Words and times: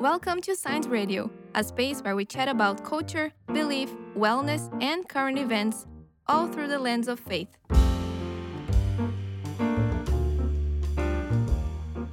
Welcome 0.00 0.40
to 0.42 0.54
Signs 0.54 0.86
Radio, 0.86 1.28
a 1.56 1.64
space 1.64 2.02
where 2.02 2.14
we 2.14 2.24
chat 2.24 2.46
about 2.46 2.84
culture, 2.84 3.32
belief, 3.52 3.90
wellness, 4.16 4.72
and 4.80 5.08
current 5.08 5.40
events, 5.40 5.88
all 6.28 6.46
through 6.46 6.68
the 6.68 6.78
lens 6.78 7.08
of 7.08 7.18
faith. 7.18 7.48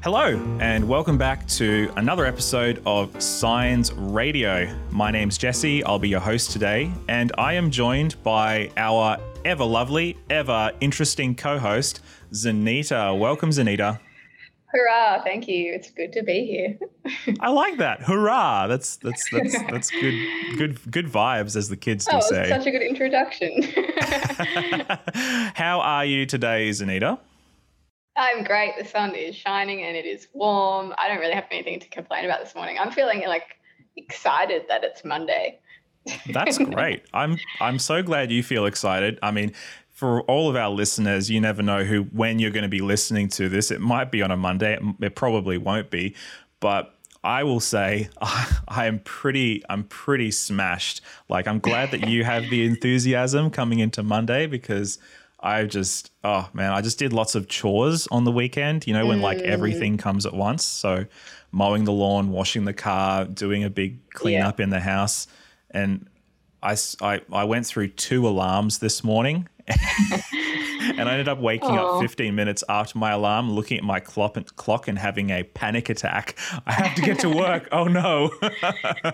Hello, 0.02 0.36
and 0.60 0.88
welcome 0.88 1.20
back 1.20 1.48
to 1.50 1.94
another 1.96 2.26
episode 2.26 2.82
of 2.88 3.22
Signs 3.22 3.94
Radio. 3.94 4.76
My 4.90 5.12
name's 5.12 5.38
Jesse, 5.38 5.84
I'll 5.84 6.00
be 6.00 6.10
your 6.10 6.22
host 6.22 6.50
today, 6.50 6.92
and 7.08 7.34
I 7.38 7.54
am 7.54 7.70
joined 7.70 8.16
by 8.24 8.72
our 8.78 9.20
ever 9.46 9.64
lovely, 9.64 10.18
ever 10.32 10.72
interesting 10.82 11.36
co 11.36 11.60
host, 11.60 12.00
Zanita. 12.32 13.16
Welcome, 13.16 13.52
Zanita. 13.52 14.00
Hurrah! 14.76 15.24
Thank 15.24 15.48
you. 15.48 15.74
It's 15.74 15.90
good 15.90 16.12
to 16.14 16.24
be 16.24 16.46
here. 16.46 17.36
I 17.40 17.50
like 17.50 17.78
that. 17.78 18.02
Hurrah! 18.02 18.68
That's 18.68 18.98
that's 18.98 19.30
that's 19.32 19.58
that's 19.72 19.90
good 19.90 20.16
good 20.58 20.92
good 20.92 21.08
vibes, 21.08 21.56
as 21.56 21.70
the 21.70 21.78
kids 21.78 22.06
do 22.06 22.18
oh, 22.18 22.20
say. 22.20 22.50
Such 22.50 22.66
a 22.66 22.72
good 22.72 22.82
introduction. 22.82 23.64
How 25.56 25.80
are 25.80 26.04
you 26.04 26.26
today, 26.26 26.70
Zanita? 26.70 27.20
I'm 28.18 28.44
great. 28.44 28.74
The 28.78 28.86
sun 28.86 29.16
is 29.16 29.36
shining 29.36 29.84
and 29.84 29.96
it 29.96 30.06
is 30.06 30.28
warm. 30.34 30.94
I 30.98 31.08
don't 31.08 31.20
really 31.20 31.34
have 31.34 31.46
anything 31.52 31.80
to 31.80 31.88
complain 31.90 32.26
about 32.26 32.44
this 32.44 32.56
morning. 32.56 32.78
I'm 32.80 32.92
feeling 32.92 33.24
like 33.28 33.58
excited 33.98 34.64
that 34.68 34.84
it's 34.84 35.06
Monday. 35.06 35.60
That's 36.32 36.58
great. 36.74 37.04
I'm 37.14 37.38
I'm 37.60 37.80
so 37.80 38.04
glad 38.04 38.32
you 38.32 38.44
feel 38.44 38.66
excited. 38.66 39.20
I 39.24 39.32
mean, 39.32 39.54
for 39.96 40.24
all 40.24 40.50
of 40.50 40.58
our 40.58 40.70
listeners, 40.70 41.32
you 41.32 41.40
never 41.40 41.64
know 41.64 41.86
who 41.86 42.04
when 42.04 42.38
you're 42.38 42.52
going 42.52 42.64
to 42.64 42.70
be 42.70 42.82
listening 42.82 43.30
to 43.30 43.48
this. 43.48 43.72
It 43.72 43.80
might 43.80 44.12
be 44.12 44.22
on 44.22 44.30
a 44.30 44.36
Monday. 44.36 44.78
It 45.00 45.16
probably 45.16 45.58
won't 45.58 45.90
be, 45.90 46.16
but 46.60 46.94
I 47.24 47.46
will 47.46 47.62
say 47.62 48.10
I 48.22 48.88
am 48.88 49.00
pretty 49.00 49.64
I'm 49.70 49.86
pretty 49.86 50.32
smashed. 50.32 51.00
Like 51.30 51.48
I'm 51.48 51.60
glad 51.60 51.92
that 51.92 52.10
you 52.10 52.26
have 52.26 52.50
the 52.50 52.66
enthusiasm 52.66 53.50
coming 53.50 53.80
into 53.80 54.04
Monday 54.04 54.48
because 54.48 55.00
I 55.40 55.64
just, 55.64 56.12
oh 56.26 56.50
man, 56.52 56.74
I 56.74 56.82
just 56.82 57.00
did 57.00 57.14
lots 57.14 57.34
of 57.34 57.48
chores 57.48 58.06
on 58.12 58.26
the 58.26 58.32
weekend, 58.32 58.88
you 58.88 58.94
know, 58.94 59.06
when 59.06 59.20
mm. 59.20 59.24
like 59.24 59.38
everything 59.40 59.98
comes 59.98 60.26
at 60.26 60.34
once. 60.34 60.66
So 60.66 61.06
mowing 61.54 61.86
the 61.86 61.94
lawn, 61.94 62.32
washing 62.32 62.66
the 62.66 62.74
car, 62.74 63.24
doing 63.24 63.64
a 63.64 63.70
big 63.70 64.10
cleanup 64.10 64.60
yeah. 64.60 64.64
in 64.66 64.72
the 64.72 64.82
house. 64.82 65.28
And 65.72 66.10
I, 66.62 66.76
I, 67.02 67.22
I 67.32 67.46
went 67.46 67.66
through 67.66 67.90
two 67.90 68.28
alarms 68.28 68.80
this 68.80 69.06
morning. 69.06 69.48
and 69.68 71.10
I 71.10 71.14
ended 71.14 71.28
up 71.28 71.40
waking 71.40 71.70
Aww. 71.70 71.96
up 71.96 72.02
15 72.02 72.36
minutes 72.36 72.64
after 72.70 72.98
my 72.98 73.12
alarm, 73.12 73.52
looking 73.52 73.78
at 73.78 73.84
my 73.84 74.00
clock 74.00 74.38
and, 74.38 74.56
clock 74.56 74.88
and 74.88 74.98
having 74.98 75.32
a 75.32 75.44
panic 75.44 75.90
attack. 75.90 76.38
I 76.66 76.74
have 76.74 76.96
to 76.96 77.02
get 77.02 77.20
to 77.20 77.30
work. 77.36 77.68
oh 77.72 77.86
no. 77.86 78.32
and 78.42 79.14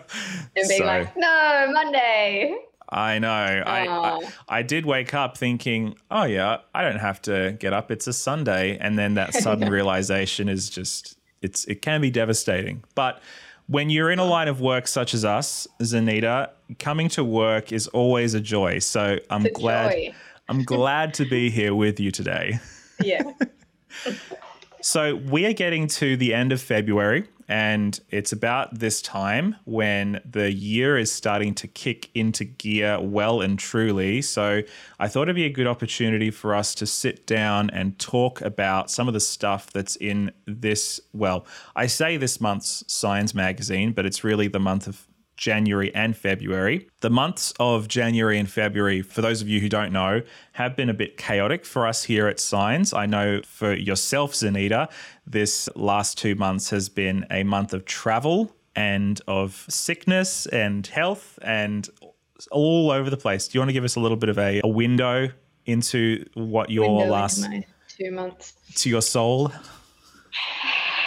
being 0.56 0.80
so, 0.80 0.86
like, 0.86 1.16
no, 1.16 1.68
Monday. 1.72 2.58
I 2.90 3.20
know. 3.20 3.30
I, 3.30 3.88
I, 3.88 4.32
I 4.50 4.62
did 4.64 4.86
wake 4.86 5.14
up 5.14 5.38
thinking, 5.38 5.96
oh 6.10 6.26
yeah, 6.26 6.58
I 6.76 6.82
don't 6.82 7.00
have 7.00 7.22
to 7.24 7.56
get 7.58 7.72
up. 7.72 7.90
It's 7.90 8.06
a 8.08 8.14
Sunday, 8.14 8.78
and 8.80 9.00
then 9.00 9.14
that 9.14 9.34
sudden 9.34 9.70
realization 9.70 10.50
is 10.50 10.70
just 10.70 11.18
it's 11.42 11.64
it 11.66 11.82
can 11.82 12.02
be 12.02 12.12
devastating. 12.12 12.84
But 12.94 13.22
when 13.68 13.90
you're 13.90 14.12
in 14.12 14.20
a 14.20 14.26
line 14.26 14.50
of 14.50 14.60
work 14.60 14.88
such 14.88 15.14
as 15.14 15.24
us, 15.24 15.66
Zanita, 15.82 16.50
coming 16.80 17.08
to 17.10 17.24
work 17.24 17.72
is 17.72 17.88
always 17.88 18.34
a 18.34 18.42
joy. 18.42 18.80
So 18.80 19.20
I'm 19.30 19.44
glad 19.44 19.92
joy. 19.94 20.14
I'm 20.52 20.66
glad 20.66 21.14
to 21.14 21.26
be 21.26 21.50
here 21.50 21.74
with 21.74 21.98
you 21.98 22.12
today. 22.12 22.60
Yeah. 23.02 23.32
so 24.82 25.16
we 25.16 25.46
are 25.46 25.54
getting 25.54 25.88
to 25.88 26.18
the 26.18 26.34
end 26.34 26.52
of 26.52 26.62
February 26.62 27.26
and 27.48 27.98
it's 28.10 28.34
about 28.34 28.80
this 28.80 29.02
time 29.02 29.56
when 29.64 30.20
the 30.30 30.52
year 30.52 30.98
is 30.98 31.10
starting 31.10 31.54
to 31.56 31.68
kick 31.68 32.10
into 32.14 32.44
gear 32.44 33.00
well 33.00 33.40
and 33.40 33.58
truly. 33.58 34.22
So 34.22 34.62
I 35.00 35.08
thought 35.08 35.24
it'd 35.24 35.36
be 35.36 35.46
a 35.46 35.50
good 35.50 35.68
opportunity 35.68 36.32
for 36.32 36.54
us 36.54 36.76
to 36.76 36.86
sit 36.86 37.26
down 37.26 37.70
and 37.70 37.98
talk 37.98 38.42
about 38.42 38.92
some 38.92 39.08
of 39.08 39.14
the 39.14 39.20
stuff 39.22 39.72
that's 39.72 39.96
in 39.96 40.34
this, 40.46 41.00
well, 41.14 41.46
I 41.78 41.88
say 41.88 42.18
this 42.18 42.42
month's 42.42 42.84
Signs 42.88 43.34
magazine, 43.34 43.94
but 43.94 44.06
it's 44.06 44.24
really 44.24 44.50
the 44.50 44.60
month 44.60 44.88
of 44.88 45.08
January 45.42 45.94
and 45.96 46.16
February. 46.16 46.88
The 47.00 47.10
months 47.10 47.52
of 47.60 47.88
January 47.88 48.38
and 48.38 48.50
February, 48.50 49.02
for 49.02 49.22
those 49.22 49.42
of 49.42 49.50
you 49.50 49.60
who 49.60 49.70
don't 49.70 49.92
know, 49.92 50.22
have 50.52 50.76
been 50.76 50.88
a 50.88 50.94
bit 50.94 51.18
chaotic 51.18 51.66
for 51.66 51.88
us 51.88 52.04
here 52.04 52.28
at 52.28 52.40
Signs. 52.40 52.94
I 52.94 53.08
know 53.08 53.42
for 53.44 53.74
yourself, 53.74 54.34
Zanita, 54.34 54.88
this 55.26 55.68
last 55.76 56.20
two 56.20 56.36
months 56.36 56.70
has 56.70 56.90
been 56.90 57.26
a 57.32 57.42
month 57.42 57.74
of 57.74 57.86
travel 57.86 58.56
and 58.76 59.20
of 59.28 59.66
sickness 59.68 60.46
and 60.46 60.86
health 60.86 61.40
and 61.42 61.90
all 62.52 62.92
over 62.92 63.10
the 63.10 63.18
place. 63.18 63.48
Do 63.48 63.58
you 63.58 63.62
want 63.62 63.70
to 63.70 63.74
give 63.74 63.84
us 63.84 63.96
a 63.96 64.00
little 64.00 64.18
bit 64.18 64.30
of 64.30 64.38
a, 64.38 64.62
a 64.64 64.68
window 64.68 65.30
into 65.66 66.24
what 66.36 66.70
your 66.70 66.98
window 66.98 67.12
last 67.12 67.44
two 67.88 68.12
months 68.12 68.54
to 68.76 68.90
your 68.92 69.02
soul? 69.02 69.52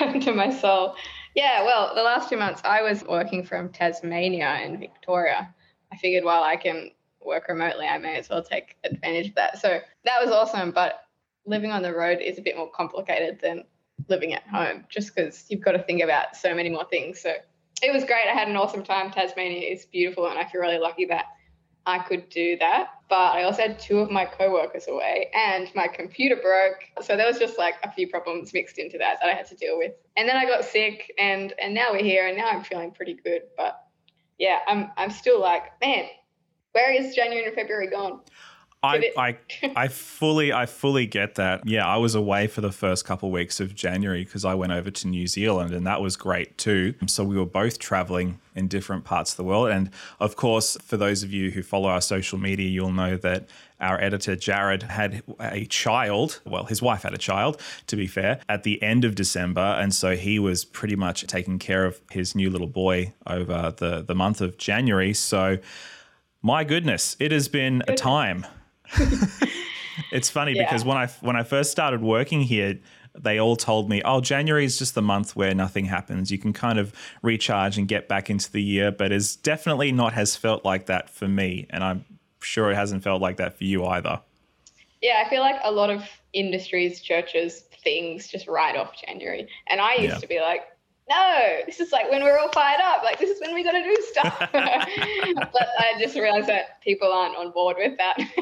to 0.20 0.32
my 0.32 0.50
soul. 0.50 0.96
Yeah, 1.34 1.64
well, 1.64 1.94
the 1.94 2.02
last 2.02 2.28
two 2.28 2.36
months 2.36 2.62
I 2.64 2.82
was 2.82 3.02
working 3.04 3.44
from 3.44 3.70
Tasmania 3.70 4.60
in 4.64 4.78
Victoria. 4.78 5.52
I 5.92 5.96
figured 5.96 6.24
while 6.24 6.44
I 6.44 6.56
can 6.56 6.90
work 7.24 7.48
remotely, 7.48 7.86
I 7.86 7.98
may 7.98 8.16
as 8.16 8.28
well 8.28 8.42
take 8.42 8.76
advantage 8.84 9.28
of 9.28 9.34
that. 9.34 9.58
So 9.58 9.80
that 10.04 10.24
was 10.24 10.30
awesome. 10.30 10.70
But 10.70 11.00
living 11.44 11.72
on 11.72 11.82
the 11.82 11.92
road 11.92 12.20
is 12.20 12.38
a 12.38 12.42
bit 12.42 12.56
more 12.56 12.70
complicated 12.70 13.40
than 13.42 13.64
living 14.08 14.34
at 14.34 14.46
home, 14.46 14.84
just 14.88 15.14
because 15.14 15.46
you've 15.48 15.60
got 15.60 15.72
to 15.72 15.82
think 15.82 16.02
about 16.02 16.36
so 16.36 16.54
many 16.54 16.70
more 16.70 16.84
things. 16.84 17.20
So 17.20 17.32
it 17.82 17.92
was 17.92 18.04
great. 18.04 18.26
I 18.30 18.34
had 18.34 18.48
an 18.48 18.56
awesome 18.56 18.84
time. 18.84 19.10
Tasmania 19.10 19.68
is 19.68 19.86
beautiful, 19.86 20.28
and 20.28 20.38
I 20.38 20.44
feel 20.44 20.60
really 20.60 20.78
lucky 20.78 21.04
that 21.06 21.26
I 21.86 21.98
could 21.98 22.28
do 22.30 22.56
that. 22.58 22.88
But 23.08 23.34
I 23.34 23.42
also 23.44 23.62
had 23.62 23.78
two 23.78 23.98
of 23.98 24.10
my 24.10 24.24
coworkers 24.24 24.88
away 24.88 25.30
and 25.34 25.70
my 25.74 25.86
computer 25.86 26.36
broke. 26.36 26.78
So 27.02 27.16
there 27.16 27.26
was 27.26 27.38
just 27.38 27.58
like 27.58 27.74
a 27.82 27.92
few 27.92 28.08
problems 28.08 28.52
mixed 28.54 28.78
into 28.78 28.96
that 28.98 29.18
that 29.20 29.28
I 29.28 29.34
had 29.34 29.46
to 29.48 29.54
deal 29.56 29.76
with. 29.76 29.92
And 30.16 30.28
then 30.28 30.36
I 30.36 30.46
got 30.46 30.64
sick 30.64 31.12
and 31.18 31.52
and 31.60 31.74
now 31.74 31.88
we're 31.92 32.02
here 32.02 32.26
and 32.26 32.36
now 32.36 32.48
I'm 32.48 32.64
feeling 32.64 32.90
pretty 32.90 33.14
good. 33.14 33.42
But 33.56 33.84
yeah, 34.38 34.60
I'm 34.66 34.90
I'm 34.96 35.10
still 35.10 35.40
like, 35.40 35.78
man, 35.80 36.06
where 36.72 36.92
is 36.92 37.14
January 37.14 37.46
and 37.46 37.54
February 37.54 37.88
gone? 37.88 38.20
I, 38.84 39.10
I, 39.16 39.38
I 39.76 39.88
fully 39.88 40.52
I 40.52 40.66
fully 40.66 41.06
get 41.06 41.36
that. 41.36 41.66
Yeah, 41.66 41.86
I 41.86 41.96
was 41.96 42.14
away 42.14 42.46
for 42.46 42.60
the 42.60 42.72
first 42.72 43.04
couple 43.04 43.28
of 43.28 43.32
weeks 43.32 43.60
of 43.60 43.74
January 43.74 44.24
because 44.24 44.44
I 44.44 44.54
went 44.54 44.72
over 44.72 44.90
to 44.90 45.08
New 45.08 45.26
Zealand 45.26 45.72
and 45.72 45.86
that 45.86 46.00
was 46.00 46.16
great 46.16 46.58
too. 46.58 46.94
So 47.06 47.24
we 47.24 47.36
were 47.36 47.46
both 47.46 47.78
traveling 47.78 48.38
in 48.54 48.68
different 48.68 49.04
parts 49.04 49.32
of 49.32 49.36
the 49.36 49.44
world. 49.44 49.70
And 49.70 49.90
of 50.20 50.36
course, 50.36 50.76
for 50.82 50.96
those 50.96 51.22
of 51.22 51.32
you 51.32 51.50
who 51.50 51.62
follow 51.62 51.88
our 51.88 52.00
social 52.00 52.38
media, 52.38 52.68
you'll 52.68 52.92
know 52.92 53.16
that 53.16 53.48
our 53.80 54.00
editor 54.00 54.36
Jared 54.36 54.84
had 54.84 55.22
a 55.40 55.66
child. 55.66 56.40
Well, 56.44 56.64
his 56.64 56.80
wife 56.80 57.02
had 57.02 57.12
a 57.12 57.18
child, 57.18 57.60
to 57.88 57.96
be 57.96 58.06
fair, 58.06 58.40
at 58.48 58.62
the 58.62 58.82
end 58.82 59.04
of 59.04 59.14
December, 59.14 59.60
and 59.60 59.92
so 59.92 60.16
he 60.16 60.38
was 60.38 60.64
pretty 60.64 60.96
much 60.96 61.26
taking 61.26 61.58
care 61.58 61.84
of 61.84 62.00
his 62.10 62.34
new 62.34 62.50
little 62.50 62.68
boy 62.68 63.12
over 63.26 63.74
the 63.76 64.02
the 64.02 64.14
month 64.14 64.40
of 64.40 64.56
January. 64.56 65.12
So, 65.12 65.58
my 66.40 66.64
goodness, 66.64 67.16
it 67.18 67.32
has 67.32 67.48
been 67.48 67.82
a 67.88 67.94
time 67.94 68.46
it's 70.12 70.30
funny 70.30 70.52
yeah. 70.52 70.64
because 70.64 70.84
when 70.84 70.96
I 70.96 71.06
when 71.20 71.36
I 71.36 71.42
first 71.42 71.70
started 71.70 72.02
working 72.02 72.42
here, 72.42 72.78
they 73.18 73.38
all 73.38 73.56
told 73.56 73.88
me, 73.88 74.02
"Oh, 74.04 74.20
January 74.20 74.64
is 74.64 74.78
just 74.78 74.94
the 74.94 75.02
month 75.02 75.36
where 75.36 75.54
nothing 75.54 75.86
happens. 75.86 76.30
You 76.30 76.38
can 76.38 76.52
kind 76.52 76.78
of 76.78 76.92
recharge 77.22 77.78
and 77.78 77.88
get 77.88 78.08
back 78.08 78.30
into 78.30 78.50
the 78.50 78.62
year." 78.62 78.90
But 78.90 79.12
it's 79.12 79.36
definitely 79.36 79.92
not 79.92 80.12
has 80.12 80.36
felt 80.36 80.64
like 80.64 80.86
that 80.86 81.10
for 81.10 81.28
me, 81.28 81.66
and 81.70 81.84
I'm 81.84 82.04
sure 82.40 82.70
it 82.70 82.74
hasn't 82.74 83.02
felt 83.02 83.22
like 83.22 83.36
that 83.38 83.56
for 83.56 83.64
you 83.64 83.84
either. 83.86 84.20
Yeah, 85.00 85.22
I 85.24 85.28
feel 85.28 85.40
like 85.40 85.56
a 85.62 85.70
lot 85.70 85.90
of 85.90 86.02
industries, 86.32 87.00
churches, 87.00 87.64
things 87.82 88.28
just 88.28 88.48
write 88.48 88.76
off 88.76 88.94
January, 89.06 89.48
and 89.68 89.80
I 89.80 89.94
used 89.94 90.14
yeah. 90.14 90.18
to 90.18 90.26
be 90.26 90.40
like, 90.40 90.62
no, 91.08 91.58
this 91.66 91.80
is 91.80 91.92
like 91.92 92.10
when 92.10 92.22
we're 92.22 92.38
all 92.38 92.50
fired 92.52 92.80
up. 92.82 93.02
Like 93.02 93.18
this 93.18 93.30
is 93.30 93.40
when 93.40 93.54
we 93.54 93.62
got 93.62 93.72
to 93.72 93.82
do 93.82 93.96
stuff. 94.10 94.38
but 94.52 95.68
I 95.78 95.94
just 95.98 96.14
realized 96.14 96.46
that 96.48 96.80
people 96.80 97.12
aren't 97.12 97.36
on 97.36 97.50
board 97.50 97.76
with 97.78 97.98
that. 97.98 98.16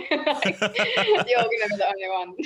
like, 0.44 0.60
you're 0.60 0.68
gonna 0.68 1.68
be 1.68 1.76
the 1.76 1.86
only 1.86 2.08
one. 2.08 2.36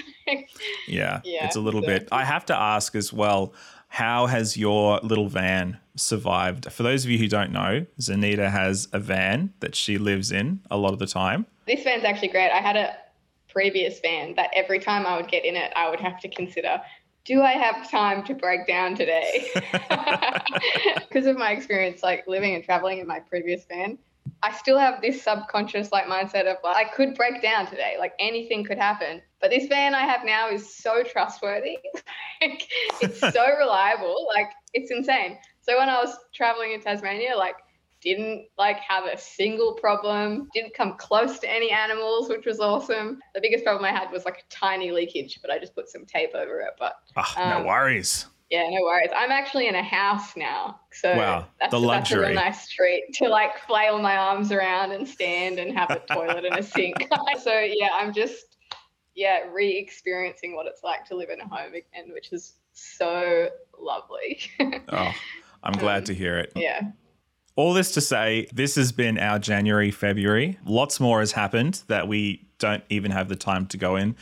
yeah, 0.88 1.20
yeah, 1.24 1.46
it's 1.46 1.56
a 1.56 1.60
little 1.60 1.82
so. 1.82 1.88
bit. 1.88 2.08
I 2.12 2.24
have 2.24 2.46
to 2.46 2.56
ask 2.56 2.94
as 2.94 3.12
well. 3.12 3.52
How 3.88 4.26
has 4.26 4.56
your 4.56 4.98
little 5.02 5.28
van 5.28 5.78
survived? 5.94 6.70
For 6.72 6.82
those 6.82 7.04
of 7.04 7.10
you 7.10 7.18
who 7.18 7.28
don't 7.28 7.52
know, 7.52 7.86
Zanita 8.00 8.50
has 8.50 8.88
a 8.92 8.98
van 8.98 9.52
that 9.60 9.74
she 9.74 9.96
lives 9.96 10.32
in 10.32 10.60
a 10.70 10.76
lot 10.76 10.92
of 10.92 10.98
the 10.98 11.06
time. 11.06 11.46
This 11.66 11.84
van's 11.84 12.04
actually 12.04 12.28
great. 12.28 12.50
I 12.50 12.58
had 12.58 12.76
a 12.76 12.96
previous 13.48 14.00
van 14.00 14.34
that 14.34 14.50
every 14.54 14.78
time 14.78 15.06
I 15.06 15.16
would 15.16 15.28
get 15.28 15.44
in 15.44 15.56
it, 15.56 15.72
I 15.74 15.88
would 15.88 16.00
have 16.00 16.20
to 16.20 16.28
consider 16.28 16.78
do 17.26 17.42
I 17.42 17.52
have 17.52 17.90
time 17.90 18.22
to 18.24 18.34
break 18.34 18.66
down 18.66 18.94
today? 18.94 19.48
Because 20.96 21.26
of 21.26 21.36
my 21.38 21.52
experience, 21.52 22.02
like 22.02 22.26
living 22.28 22.54
and 22.54 22.62
traveling 22.62 22.98
in 22.98 23.06
my 23.06 23.20
previous 23.20 23.64
van, 23.64 23.98
I 24.42 24.52
still 24.52 24.78
have 24.78 25.00
this 25.00 25.22
subconscious 25.22 25.90
like 25.92 26.04
mindset 26.06 26.46
of 26.46 26.58
like 26.62 26.76
I 26.76 26.84
could 26.84 27.14
break 27.14 27.40
down 27.42 27.66
today, 27.66 27.96
like 27.98 28.12
anything 28.18 28.64
could 28.64 28.78
happen. 28.78 29.22
But 29.40 29.50
this 29.50 29.66
van 29.66 29.94
I 29.94 30.02
have 30.02 30.24
now 30.24 30.50
is 30.50 30.74
so 30.74 31.02
trustworthy, 31.02 31.78
like, 32.42 32.68
it's 33.00 33.18
so 33.20 33.56
reliable, 33.58 34.28
like 34.34 34.50
it's 34.74 34.90
insane. 34.90 35.38
So 35.62 35.78
when 35.78 35.88
I 35.88 35.96
was 35.96 36.16
traveling 36.34 36.72
in 36.72 36.82
Tasmania, 36.82 37.36
like 37.36 37.56
didn't 38.06 38.46
like 38.56 38.78
have 38.78 39.04
a 39.04 39.18
single 39.18 39.74
problem, 39.74 40.48
didn't 40.54 40.74
come 40.74 40.96
close 40.96 41.40
to 41.40 41.52
any 41.52 41.72
animals, 41.72 42.28
which 42.28 42.46
was 42.46 42.60
awesome. 42.60 43.18
The 43.34 43.40
biggest 43.40 43.64
problem 43.64 43.84
I 43.84 43.90
had 43.90 44.12
was 44.12 44.24
like 44.24 44.38
a 44.38 44.54
tiny 44.54 44.92
leakage, 44.92 45.40
but 45.42 45.50
I 45.50 45.58
just 45.58 45.74
put 45.74 45.88
some 45.88 46.06
tape 46.06 46.30
over 46.32 46.60
it. 46.60 46.74
But 46.78 46.94
oh, 47.16 47.34
no 47.36 47.58
um, 47.58 47.66
worries. 47.66 48.26
Yeah, 48.48 48.62
no 48.70 48.80
worries. 48.82 49.10
I'm 49.14 49.32
actually 49.32 49.66
in 49.66 49.74
a 49.74 49.82
house 49.82 50.36
now, 50.36 50.78
so 50.92 51.16
wow, 51.16 51.46
that's, 51.58 51.72
the 51.72 51.80
luxury. 51.80 52.20
That's 52.20 52.30
a 52.30 52.34
nice 52.34 52.68
treat 52.68 53.12
to 53.14 53.28
like 53.28 53.58
flail 53.66 54.00
my 54.00 54.16
arms 54.16 54.52
around 54.52 54.92
and 54.92 55.06
stand 55.06 55.58
and 55.58 55.76
have 55.76 55.90
a 55.90 55.98
toilet 55.98 56.44
and 56.44 56.56
a 56.56 56.62
sink. 56.74 57.08
so 57.42 57.58
yeah, 57.58 57.88
I'm 57.92 58.14
just 58.14 58.56
yeah 59.16 59.40
re-experiencing 59.52 60.54
what 60.54 60.66
it's 60.66 60.84
like 60.84 61.04
to 61.06 61.16
live 61.16 61.30
in 61.30 61.40
a 61.40 61.48
home 61.48 61.74
again, 61.74 62.12
which 62.12 62.32
is 62.32 62.52
so 62.72 63.50
lovely. 63.76 64.38
oh, 64.90 65.12
I'm 65.64 65.72
glad 65.72 65.98
um, 65.98 66.04
to 66.04 66.14
hear 66.14 66.38
it. 66.38 66.52
Yeah. 66.54 66.82
All 67.56 67.72
this 67.72 67.92
to 67.92 68.02
say, 68.02 68.46
this 68.52 68.74
has 68.74 68.92
been 68.92 69.18
our 69.18 69.38
January, 69.38 69.90
February. 69.90 70.58
Lots 70.66 71.00
more 71.00 71.20
has 71.20 71.32
happened 71.32 71.82
that 71.88 72.06
we 72.06 72.46
don't 72.58 72.84
even 72.90 73.10
have 73.10 73.30
the 73.30 73.36
time 73.36 73.66
to 73.68 73.78
go 73.78 73.96
in 73.96 74.14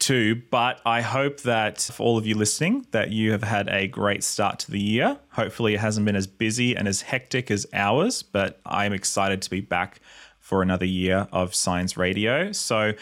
to, 0.00 0.42
but 0.50 0.80
I 0.84 1.00
hope 1.00 1.42
that 1.42 1.80
for 1.80 2.02
all 2.02 2.18
of 2.18 2.26
you 2.26 2.36
listening 2.36 2.84
that 2.90 3.10
you 3.10 3.30
have 3.30 3.44
had 3.44 3.68
a 3.68 3.86
great 3.86 4.24
start 4.24 4.58
to 4.60 4.72
the 4.72 4.80
year. 4.80 5.16
Hopefully 5.30 5.74
it 5.74 5.80
hasn't 5.80 6.04
been 6.04 6.16
as 6.16 6.26
busy 6.26 6.76
and 6.76 6.88
as 6.88 7.02
hectic 7.02 7.52
as 7.52 7.66
ours, 7.72 8.24
but 8.24 8.60
I'm 8.66 8.92
excited 8.92 9.42
to 9.42 9.50
be 9.50 9.60
back 9.60 10.00
for 10.40 10.60
another 10.60 10.84
year 10.84 11.28
of 11.30 11.54
Signs 11.54 11.96
Radio. 11.96 12.50
So 12.50 12.94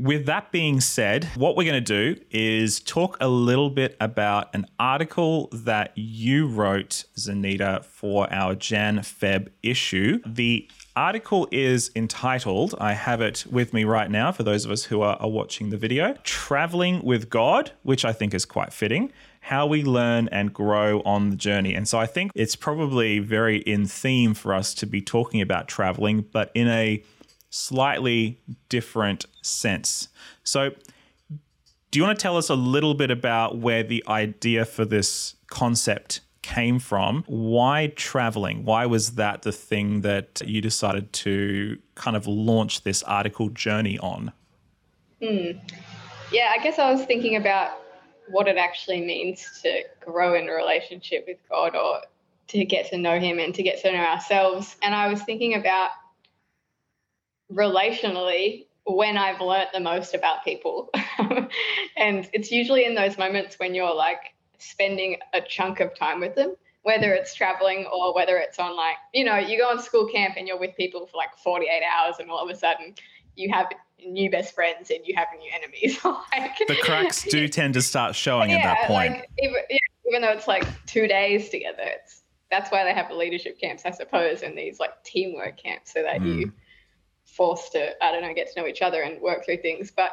with 0.00 0.24
that 0.24 0.50
being 0.50 0.80
said, 0.80 1.24
what 1.34 1.56
we're 1.56 1.64
going 1.64 1.84
to 1.84 2.14
do 2.14 2.18
is 2.30 2.80
talk 2.80 3.18
a 3.20 3.28
little 3.28 3.68
bit 3.68 3.98
about 4.00 4.54
an 4.54 4.64
article 4.78 5.50
that 5.52 5.92
you 5.94 6.48
wrote, 6.48 7.04
Zanita, 7.18 7.84
for 7.84 8.32
our 8.32 8.54
Jan 8.54 9.00
Feb 9.00 9.48
issue. 9.62 10.20
The 10.24 10.66
article 10.96 11.46
is 11.52 11.90
entitled, 11.94 12.74
I 12.80 12.94
have 12.94 13.20
it 13.20 13.44
with 13.50 13.74
me 13.74 13.84
right 13.84 14.10
now 14.10 14.32
for 14.32 14.42
those 14.42 14.64
of 14.64 14.70
us 14.70 14.84
who 14.84 15.02
are, 15.02 15.16
are 15.20 15.28
watching 15.28 15.68
the 15.68 15.76
video 15.76 16.14
Traveling 16.24 17.04
with 17.04 17.28
God, 17.28 17.72
which 17.82 18.06
I 18.06 18.14
think 18.14 18.32
is 18.32 18.46
quite 18.46 18.72
fitting 18.72 19.12
how 19.42 19.66
we 19.66 19.82
learn 19.82 20.28
and 20.28 20.52
grow 20.52 21.00
on 21.00 21.30
the 21.30 21.36
journey. 21.36 21.74
And 21.74 21.88
so 21.88 21.98
I 21.98 22.04
think 22.04 22.30
it's 22.34 22.54
probably 22.54 23.20
very 23.20 23.58
in 23.58 23.86
theme 23.86 24.34
for 24.34 24.52
us 24.52 24.74
to 24.74 24.86
be 24.86 25.00
talking 25.00 25.40
about 25.40 25.66
traveling, 25.66 26.26
but 26.30 26.50
in 26.54 26.68
a 26.68 27.02
slightly 27.50 28.40
different 28.68 29.26
sense. 29.42 30.08
So, 30.44 30.70
do 31.90 31.98
you 31.98 32.04
want 32.04 32.18
to 32.18 32.22
tell 32.22 32.36
us 32.36 32.48
a 32.48 32.54
little 32.54 32.94
bit 32.94 33.10
about 33.10 33.58
where 33.58 33.82
the 33.82 34.04
idea 34.06 34.64
for 34.64 34.84
this 34.84 35.34
concept 35.48 36.20
came 36.42 36.78
from? 36.78 37.24
Why 37.26 37.92
traveling? 37.96 38.64
Why 38.64 38.86
was 38.86 39.16
that 39.16 39.42
the 39.42 39.52
thing 39.52 40.02
that 40.02 40.40
you 40.46 40.60
decided 40.60 41.12
to 41.12 41.78
kind 41.96 42.16
of 42.16 42.26
launch 42.28 42.82
this 42.82 43.02
article 43.02 43.48
journey 43.50 43.98
on? 43.98 44.32
Hmm. 45.20 45.58
Yeah, 46.32 46.52
I 46.56 46.62
guess 46.62 46.78
I 46.78 46.92
was 46.92 47.04
thinking 47.04 47.36
about 47.36 47.72
what 48.28 48.46
it 48.46 48.56
actually 48.56 49.00
means 49.00 49.60
to 49.62 49.82
grow 50.00 50.34
in 50.34 50.48
a 50.48 50.52
relationship 50.52 51.24
with 51.26 51.38
God 51.48 51.74
or 51.74 52.02
to 52.48 52.64
get 52.64 52.88
to 52.90 52.98
know 52.98 53.18
Him 53.18 53.40
and 53.40 53.54
to 53.54 53.62
get 53.62 53.82
to 53.82 53.92
know 53.92 53.98
ourselves. 53.98 54.76
And 54.82 54.94
I 54.94 55.08
was 55.08 55.22
thinking 55.22 55.54
about 55.54 55.90
relationally 57.52 58.66
when 58.84 59.16
I've 59.16 59.40
learnt 59.40 59.70
the 59.72 59.80
most 59.80 60.14
about 60.14 60.44
people. 60.44 60.90
and 61.96 62.28
it's 62.32 62.50
usually 62.50 62.84
in 62.84 62.94
those 62.94 63.18
moments 63.18 63.58
when 63.58 63.74
you're 63.74 63.94
like 63.94 64.34
spending 64.58 65.16
a 65.32 65.40
chunk 65.40 65.80
of 65.80 65.94
time 65.96 66.20
with 66.20 66.34
them, 66.34 66.54
whether 66.82 67.12
it's 67.12 67.34
traveling 67.34 67.86
or 67.92 68.14
whether 68.14 68.36
it's 68.38 68.58
on 68.58 68.76
like, 68.76 68.96
you 69.12 69.24
know, 69.24 69.36
you 69.36 69.58
go 69.58 69.68
on 69.68 69.80
school 69.80 70.06
camp 70.06 70.34
and 70.36 70.48
you're 70.48 70.58
with 70.58 70.74
people 70.76 71.06
for 71.06 71.16
like 71.16 71.36
48 71.42 71.82
hours 71.82 72.16
and 72.18 72.30
all 72.30 72.38
of 72.38 72.50
a 72.50 72.56
sudden 72.56 72.94
you 73.36 73.50
have 73.52 73.66
new 74.04 74.30
best 74.30 74.54
friends 74.54 74.90
and 74.90 75.00
you 75.04 75.14
have 75.16 75.28
new 75.38 75.50
enemies. 75.54 75.98
like, 76.04 76.58
the 76.66 76.76
cracks 76.82 77.24
do 77.24 77.48
tend 77.48 77.74
to 77.74 77.82
start 77.82 78.14
showing 78.14 78.50
yeah, 78.50 78.56
at 78.56 78.62
that 78.62 78.86
point. 78.86 79.12
Like, 79.12 79.30
even, 79.38 79.56
yeah, 79.68 79.78
even 80.08 80.22
though 80.22 80.30
it's 80.30 80.48
like 80.48 80.64
two 80.86 81.06
days 81.06 81.48
together, 81.48 81.82
it's 81.82 82.22
that's 82.50 82.70
why 82.72 82.82
they 82.82 82.92
have 82.92 83.08
the 83.08 83.14
leadership 83.14 83.60
camps, 83.60 83.84
I 83.86 83.92
suppose, 83.92 84.42
and 84.42 84.58
these 84.58 84.80
like 84.80 85.02
teamwork 85.04 85.56
camps 85.56 85.92
so 85.92 86.02
that 86.02 86.20
mm. 86.20 86.40
you 86.40 86.52
forced 87.30 87.72
to, 87.72 88.02
I 88.04 88.12
don't 88.12 88.22
know, 88.22 88.34
get 88.34 88.52
to 88.52 88.60
know 88.60 88.66
each 88.66 88.82
other 88.82 89.02
and 89.02 89.20
work 89.20 89.44
through 89.44 89.58
things. 89.58 89.90
But 89.90 90.12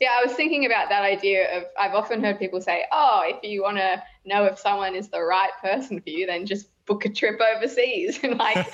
yeah, 0.00 0.10
I 0.16 0.24
was 0.24 0.34
thinking 0.34 0.64
about 0.64 0.88
that 0.90 1.02
idea 1.02 1.56
of 1.56 1.64
I've 1.78 1.94
often 1.94 2.22
heard 2.22 2.38
people 2.38 2.60
say, 2.60 2.84
oh, 2.92 3.22
if 3.24 3.42
you 3.42 3.62
want 3.62 3.78
to 3.78 4.02
know 4.24 4.44
if 4.44 4.58
someone 4.58 4.94
is 4.94 5.08
the 5.08 5.22
right 5.22 5.50
person 5.60 6.00
for 6.00 6.10
you, 6.10 6.26
then 6.26 6.46
just 6.46 6.68
book 6.86 7.04
a 7.04 7.08
trip 7.08 7.40
overseas. 7.40 8.20
and 8.22 8.38
like, 8.38 8.66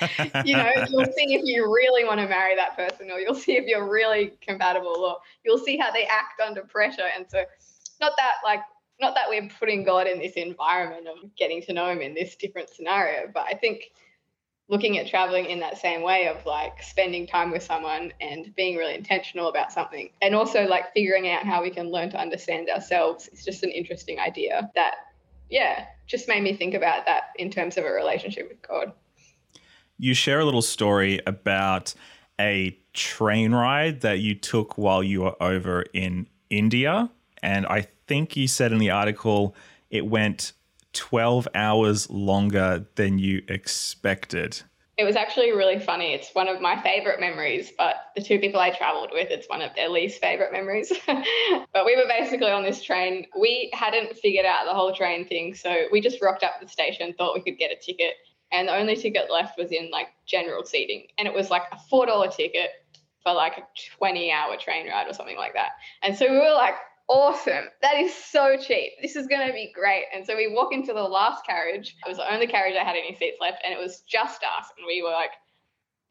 you 0.45 0.55
know, 0.55 0.71
you'll 0.89 1.05
see 1.05 1.33
if 1.33 1.41
you 1.43 1.65
really 1.65 2.05
want 2.05 2.19
to 2.19 2.27
marry 2.27 2.55
that 2.55 2.75
person, 2.75 3.09
or 3.11 3.19
you'll 3.19 3.35
see 3.35 3.57
if 3.57 3.65
you're 3.65 3.89
really 3.89 4.33
compatible, 4.41 4.95
or 4.97 5.17
you'll 5.43 5.57
see 5.57 5.77
how 5.77 5.91
they 5.91 6.05
act 6.05 6.39
under 6.45 6.61
pressure. 6.61 7.09
And 7.15 7.25
so, 7.29 7.43
not 7.99 8.13
that 8.17 8.35
like, 8.43 8.61
not 9.01 9.15
that 9.15 9.27
we're 9.27 9.49
putting 9.59 9.83
God 9.83 10.07
in 10.07 10.19
this 10.19 10.33
environment 10.33 11.07
of 11.07 11.35
getting 11.35 11.61
to 11.63 11.73
know 11.73 11.89
him 11.89 12.01
in 12.01 12.13
this 12.13 12.35
different 12.35 12.69
scenario, 12.69 13.29
but 13.33 13.45
I 13.49 13.55
think 13.55 13.91
looking 14.67 14.97
at 14.97 15.07
traveling 15.07 15.45
in 15.45 15.59
that 15.59 15.77
same 15.77 16.01
way 16.01 16.27
of 16.27 16.43
like 16.45 16.81
spending 16.81 17.27
time 17.27 17.51
with 17.51 17.61
someone 17.61 18.11
and 18.19 18.53
being 18.55 18.77
really 18.77 18.95
intentional 18.95 19.47
about 19.47 19.71
something. 19.71 20.09
And 20.21 20.33
also 20.33 20.65
like 20.65 20.91
figuring 20.93 21.29
out 21.29 21.45
how 21.45 21.61
we 21.61 21.69
can 21.69 21.91
learn 21.91 22.09
to 22.11 22.19
understand 22.19 22.69
ourselves 22.69 23.29
it's 23.31 23.45
just 23.45 23.63
an 23.63 23.69
interesting 23.69 24.19
idea 24.19 24.71
that 24.75 24.95
yeah 25.49 25.85
just 26.07 26.27
made 26.27 26.43
me 26.43 26.55
think 26.55 26.73
about 26.73 27.05
that 27.05 27.25
in 27.37 27.49
terms 27.49 27.77
of 27.77 27.85
a 27.85 27.91
relationship 27.91 28.49
with 28.49 28.61
god. 28.67 28.91
You 29.97 30.13
share 30.13 30.39
a 30.39 30.45
little 30.45 30.61
story 30.61 31.21
about 31.25 31.93
a 32.39 32.77
train 32.93 33.53
ride 33.53 34.01
that 34.01 34.19
you 34.19 34.35
took 34.35 34.77
while 34.77 35.03
you 35.03 35.21
were 35.21 35.41
over 35.41 35.83
in 35.93 36.27
india. 36.49 37.09
And 37.43 37.65
i 37.67 37.87
think 38.07 38.35
you 38.35 38.47
said 38.47 38.71
in 38.71 38.79
the 38.79 38.89
article 38.89 39.55
it 39.89 40.05
went 40.05 40.53
12 40.95 41.47
hours 41.53 42.09
longer 42.09 42.87
than 42.95 43.19
you 43.19 43.43
expected. 43.47 44.63
It 44.97 45.03
was 45.03 45.17
actually 45.17 45.51
really 45.51 45.77
funny. 45.77 46.13
It's 46.13 46.33
one 46.33 46.47
of 46.47 46.61
my 46.61 46.81
favorite 46.81 47.19
memories, 47.19 47.71
but 47.77 47.95
the 48.15 48.21
two 48.21 48.39
people 48.39 48.61
I 48.61 48.69
traveled 48.69 49.09
with, 49.11 49.29
it's 49.29 49.47
one 49.49 49.61
of 49.61 49.75
their 49.75 49.89
least 49.89 50.21
favorite 50.21 50.53
memories. 50.53 50.91
but 51.73 51.85
we 51.85 51.97
were 51.97 52.07
basically 52.07 52.49
on 52.49 52.63
this 52.63 52.81
train. 52.81 53.25
We 53.37 53.69
hadn't 53.73 54.15
figured 54.15 54.45
out 54.45 54.65
the 54.65 54.73
whole 54.73 54.93
train 54.93 55.27
thing. 55.27 55.53
So 55.53 55.87
we 55.91 55.99
just 55.99 56.21
rocked 56.21 56.43
up 56.43 56.61
the 56.61 56.67
station, 56.69 57.13
thought 57.13 57.35
we 57.35 57.41
could 57.41 57.59
get 57.59 57.71
a 57.71 57.75
ticket. 57.75 58.13
And 58.53 58.69
the 58.69 58.75
only 58.75 58.95
ticket 58.95 59.29
left 59.29 59.57
was 59.57 59.71
in 59.71 59.91
like 59.91 60.07
general 60.25 60.63
seating. 60.63 61.07
And 61.17 61.27
it 61.27 61.33
was 61.33 61.49
like 61.49 61.63
a 61.73 61.77
$4 61.93 62.33
ticket 62.33 62.69
for 63.21 63.33
like 63.33 63.57
a 63.57 63.63
20 63.97 64.31
hour 64.31 64.55
train 64.55 64.87
ride 64.87 65.09
or 65.09 65.13
something 65.13 65.35
like 65.35 65.55
that. 65.55 65.71
And 66.03 66.15
so 66.15 66.31
we 66.31 66.37
were 66.37 66.53
like, 66.53 66.75
awesome. 67.07 67.65
That 67.81 67.97
is 67.97 68.13
so 68.13 68.57
cheap. 68.57 68.93
This 69.01 69.15
is 69.15 69.27
going 69.27 69.47
to 69.47 69.53
be 69.53 69.71
great. 69.73 70.05
And 70.13 70.25
so 70.25 70.35
we 70.35 70.47
walk 70.53 70.73
into 70.73 70.93
the 70.93 71.03
last 71.03 71.45
carriage. 71.45 71.95
It 72.05 72.09
was 72.09 72.17
the 72.17 72.33
only 72.33 72.47
carriage 72.47 72.73
that 72.73 72.85
had 72.85 72.95
any 72.95 73.15
seats 73.15 73.37
left, 73.39 73.61
and 73.63 73.73
it 73.73 73.79
was 73.79 74.01
just 74.01 74.41
us. 74.43 74.67
And 74.77 74.85
we 74.87 75.01
were 75.01 75.11
like, 75.11 75.31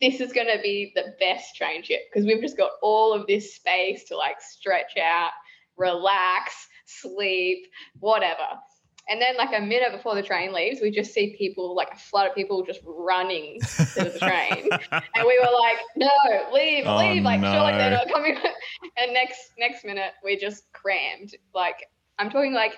this 0.01 0.21
is 0.21 0.33
going 0.33 0.49
to 0.49 0.61
be 0.63 0.93
the 0.95 1.15
best 1.21 1.55
train 1.57 1.83
trip 1.83 2.01
because 2.13 2.27
we've 2.27 2.43
just 2.43 2.57
got 2.57 2.73
all 2.83 3.13
of 3.13 3.27
this 3.27 3.55
space 3.55 4.05
to 4.05 4.17
like 4.17 4.41
stretch 4.41 4.97
out, 5.01 5.31
relax, 5.77 6.69
sleep, 6.85 7.67
whatever. 8.01 8.59
And 9.08 9.20
then, 9.20 9.37
like 9.37 9.50
a 9.54 9.61
minute 9.61 9.92
before 9.92 10.14
the 10.14 10.23
train 10.23 10.52
leaves, 10.52 10.80
we 10.80 10.90
just 10.90 11.12
see 11.12 11.37
people, 11.37 11.75
like 11.75 11.88
a 11.92 11.96
flood 11.96 12.28
of 12.28 12.34
people, 12.34 12.64
just 12.64 12.80
running 12.87 13.61
to 13.61 14.04
the 14.04 14.18
train. 14.18 14.68
and 14.92 15.26
we 15.26 15.38
were 15.38 15.52
like, 15.52 15.76
"No, 15.94 16.11
leave, 16.52 16.84
oh, 16.87 16.96
leave!" 16.96 17.23
Like, 17.23 17.40
no. 17.40 17.52
surely 17.52 17.73
they're 17.73 17.90
not 17.90 18.08
coming. 18.08 18.37
and 18.96 19.12
next 19.12 19.52
next 19.58 19.84
minute, 19.84 20.12
we 20.25 20.38
just 20.38 20.73
crammed. 20.73 21.34
Like, 21.54 21.87
I'm 22.18 22.30
talking 22.30 22.54
like 22.54 22.73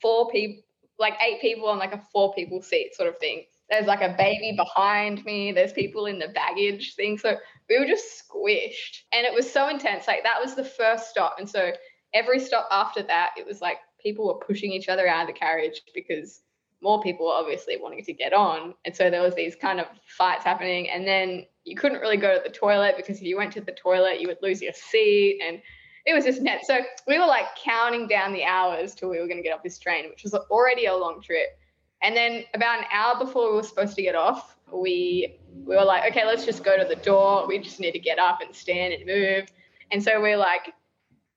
four 0.00 0.30
people, 0.30 0.62
like 0.98 1.14
eight 1.22 1.42
people 1.42 1.68
on 1.68 1.78
like 1.78 1.92
a 1.92 2.02
four 2.12 2.32
people 2.32 2.62
seat 2.62 2.94
sort 2.94 3.08
of 3.10 3.18
thing. 3.18 3.44
There's 3.68 3.86
like 3.86 4.00
a 4.00 4.14
baby 4.16 4.56
behind 4.56 5.22
me. 5.26 5.52
There's 5.52 5.74
people 5.74 6.06
in 6.06 6.18
the 6.18 6.28
baggage 6.28 6.94
thing. 6.94 7.18
So 7.18 7.36
we 7.68 7.78
were 7.78 7.84
just 7.84 8.24
squished, 8.26 9.02
and 9.12 9.26
it 9.26 9.34
was 9.34 9.50
so 9.50 9.68
intense. 9.68 10.08
Like 10.08 10.22
that 10.22 10.40
was 10.40 10.54
the 10.54 10.64
first 10.64 11.10
stop, 11.10 11.36
and 11.38 11.48
so 11.48 11.72
every 12.14 12.40
stop 12.40 12.68
after 12.70 13.02
that, 13.02 13.32
it 13.36 13.46
was 13.46 13.60
like 13.60 13.78
people 14.02 14.26
were 14.26 14.34
pushing 14.34 14.72
each 14.72 14.88
other 14.88 15.06
out 15.06 15.22
of 15.22 15.26
the 15.26 15.38
carriage 15.38 15.82
because 15.94 16.42
more 16.80 17.02
people 17.02 17.26
were 17.26 17.32
obviously 17.32 17.76
wanting 17.76 18.04
to 18.04 18.12
get 18.12 18.32
on. 18.32 18.74
And 18.84 18.94
so 18.94 19.10
there 19.10 19.22
was 19.22 19.34
these 19.34 19.56
kind 19.56 19.80
of 19.80 19.86
fights 20.06 20.44
happening. 20.44 20.88
And 20.90 21.06
then 21.06 21.46
you 21.64 21.76
couldn't 21.76 22.00
really 22.00 22.16
go 22.16 22.36
to 22.36 22.42
the 22.42 22.54
toilet 22.54 22.94
because 22.96 23.18
if 23.18 23.24
you 23.24 23.36
went 23.36 23.52
to 23.54 23.60
the 23.60 23.72
toilet, 23.72 24.20
you 24.20 24.28
would 24.28 24.38
lose 24.42 24.62
your 24.62 24.72
seat. 24.72 25.40
And 25.44 25.60
it 26.06 26.14
was 26.14 26.24
just 26.24 26.40
net. 26.40 26.64
So 26.64 26.78
we 27.06 27.18
were 27.18 27.26
like 27.26 27.46
counting 27.62 28.06
down 28.06 28.32
the 28.32 28.44
hours 28.44 28.94
till 28.94 29.10
we 29.10 29.18
were 29.18 29.26
going 29.26 29.38
to 29.38 29.42
get 29.42 29.54
off 29.54 29.62
this 29.62 29.78
train, 29.78 30.08
which 30.08 30.22
was 30.22 30.34
already 30.34 30.86
a 30.86 30.96
long 30.96 31.20
trip. 31.20 31.58
And 32.00 32.16
then 32.16 32.44
about 32.54 32.78
an 32.78 32.84
hour 32.92 33.18
before 33.18 33.50
we 33.50 33.56
were 33.56 33.62
supposed 33.64 33.96
to 33.96 34.02
get 34.02 34.14
off, 34.14 34.56
we 34.72 35.36
we 35.64 35.74
were 35.74 35.84
like, 35.84 36.10
okay, 36.10 36.24
let's 36.24 36.44
just 36.44 36.62
go 36.62 36.78
to 36.78 36.84
the 36.84 37.00
door. 37.02 37.46
We 37.46 37.58
just 37.58 37.80
need 37.80 37.92
to 37.92 37.98
get 37.98 38.18
up 38.18 38.40
and 38.40 38.54
stand 38.54 38.94
and 38.94 39.04
move. 39.04 39.48
And 39.90 40.02
so 40.02 40.20
we're 40.20 40.36
like 40.36 40.72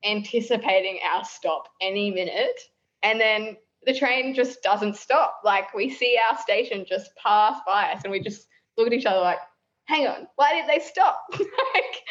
anticipating 0.03 0.99
our 1.03 1.23
stop 1.23 1.67
any 1.81 2.11
minute. 2.11 2.59
And 3.03 3.19
then 3.19 3.57
the 3.85 3.93
train 3.93 4.33
just 4.33 4.61
doesn't 4.61 4.95
stop. 4.95 5.41
Like 5.43 5.73
we 5.73 5.89
see 5.89 6.17
our 6.29 6.37
station 6.37 6.85
just 6.87 7.11
pass 7.15 7.59
by 7.65 7.91
us 7.93 8.01
and 8.03 8.11
we 8.11 8.19
just 8.19 8.47
look 8.77 8.87
at 8.87 8.93
each 8.93 9.05
other 9.05 9.19
like, 9.19 9.39
hang 9.85 10.07
on, 10.07 10.27
why 10.35 10.53
did 10.53 10.67
they 10.67 10.83
stop? 10.83 11.25
like, 11.33 12.03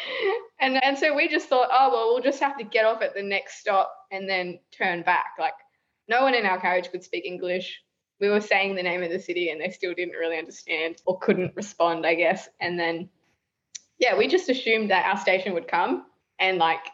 and, 0.59 0.83
and 0.83 0.97
so 0.97 1.15
we 1.15 1.27
just 1.27 1.47
thought, 1.47 1.69
oh, 1.71 1.89
well, 1.89 2.13
we'll 2.13 2.23
just 2.23 2.41
have 2.41 2.57
to 2.57 2.63
get 2.63 2.85
off 2.85 3.01
at 3.01 3.15
the 3.15 3.23
next 3.23 3.59
stop 3.59 3.91
and 4.11 4.29
then 4.29 4.59
turn 4.71 5.01
back. 5.03 5.33
Like 5.39 5.53
no 6.07 6.21
one 6.21 6.35
in 6.35 6.45
our 6.45 6.59
carriage 6.59 6.91
could 6.91 7.03
speak 7.03 7.25
English. 7.25 7.81
We 8.19 8.29
were 8.29 8.41
saying 8.41 8.75
the 8.75 8.83
name 8.83 9.01
of 9.01 9.09
the 9.09 9.19
city 9.19 9.49
and 9.49 9.59
they 9.59 9.69
still 9.69 9.93
didn't 9.93 10.13
really 10.13 10.37
understand 10.37 11.01
or 11.05 11.17
couldn't 11.19 11.55
respond, 11.55 12.05
I 12.05 12.15
guess. 12.15 12.49
And 12.59 12.79
then, 12.79 13.09
yeah, 13.97 14.15
we 14.17 14.27
just 14.27 14.49
assumed 14.49 14.91
that 14.91 15.05
our 15.05 15.17
station 15.17 15.53
would 15.53 15.67
come 15.67 16.05
and 16.39 16.57
like 16.57 16.85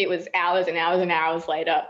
it 0.00 0.08
was 0.08 0.26
hours 0.34 0.66
and 0.66 0.76
hours 0.76 1.00
and 1.00 1.12
hours 1.12 1.46
later 1.46 1.82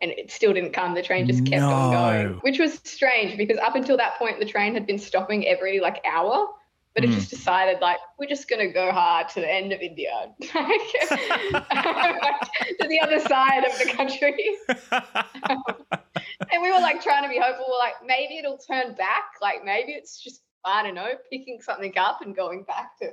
and 0.00 0.10
it 0.12 0.30
still 0.30 0.52
didn't 0.52 0.72
come. 0.72 0.94
The 0.94 1.02
train 1.02 1.26
just 1.26 1.46
kept 1.46 1.62
no. 1.62 1.70
on 1.70 1.92
going, 1.92 2.34
which 2.40 2.58
was 2.58 2.80
strange 2.84 3.36
because 3.36 3.58
up 3.58 3.74
until 3.74 3.96
that 3.96 4.18
point, 4.18 4.38
the 4.38 4.46
train 4.46 4.74
had 4.74 4.86
been 4.86 4.98
stopping 4.98 5.46
every 5.46 5.80
like 5.80 6.04
hour. 6.04 6.48
But 6.94 7.04
mm. 7.04 7.10
it 7.10 7.14
just 7.14 7.28
decided 7.28 7.82
like 7.82 7.98
we're 8.18 8.28
just 8.28 8.48
gonna 8.48 8.72
go 8.72 8.90
hard 8.90 9.28
to 9.30 9.40
the 9.40 9.52
end 9.52 9.72
of 9.72 9.80
India, 9.80 10.32
like, 10.40 10.50
to 10.54 11.08
the 12.88 13.00
other 13.02 13.20
side 13.20 13.64
of 13.64 13.78
the 13.78 13.92
country. 13.92 14.56
and 16.52 16.62
we 16.62 16.72
were 16.72 16.80
like 16.80 17.02
trying 17.02 17.22
to 17.22 17.28
be 17.28 17.38
hopeful. 17.38 17.66
We're 17.68 17.78
like 17.78 17.94
maybe 18.04 18.38
it'll 18.38 18.58
turn 18.58 18.94
back. 18.94 19.24
Like 19.42 19.64
maybe 19.64 19.92
it's 19.92 20.22
just 20.22 20.42
I 20.64 20.82
don't 20.82 20.94
know, 20.94 21.12
picking 21.30 21.60
something 21.60 21.92
up 21.98 22.22
and 22.22 22.34
going 22.34 22.64
back 22.64 22.98
to 23.00 23.10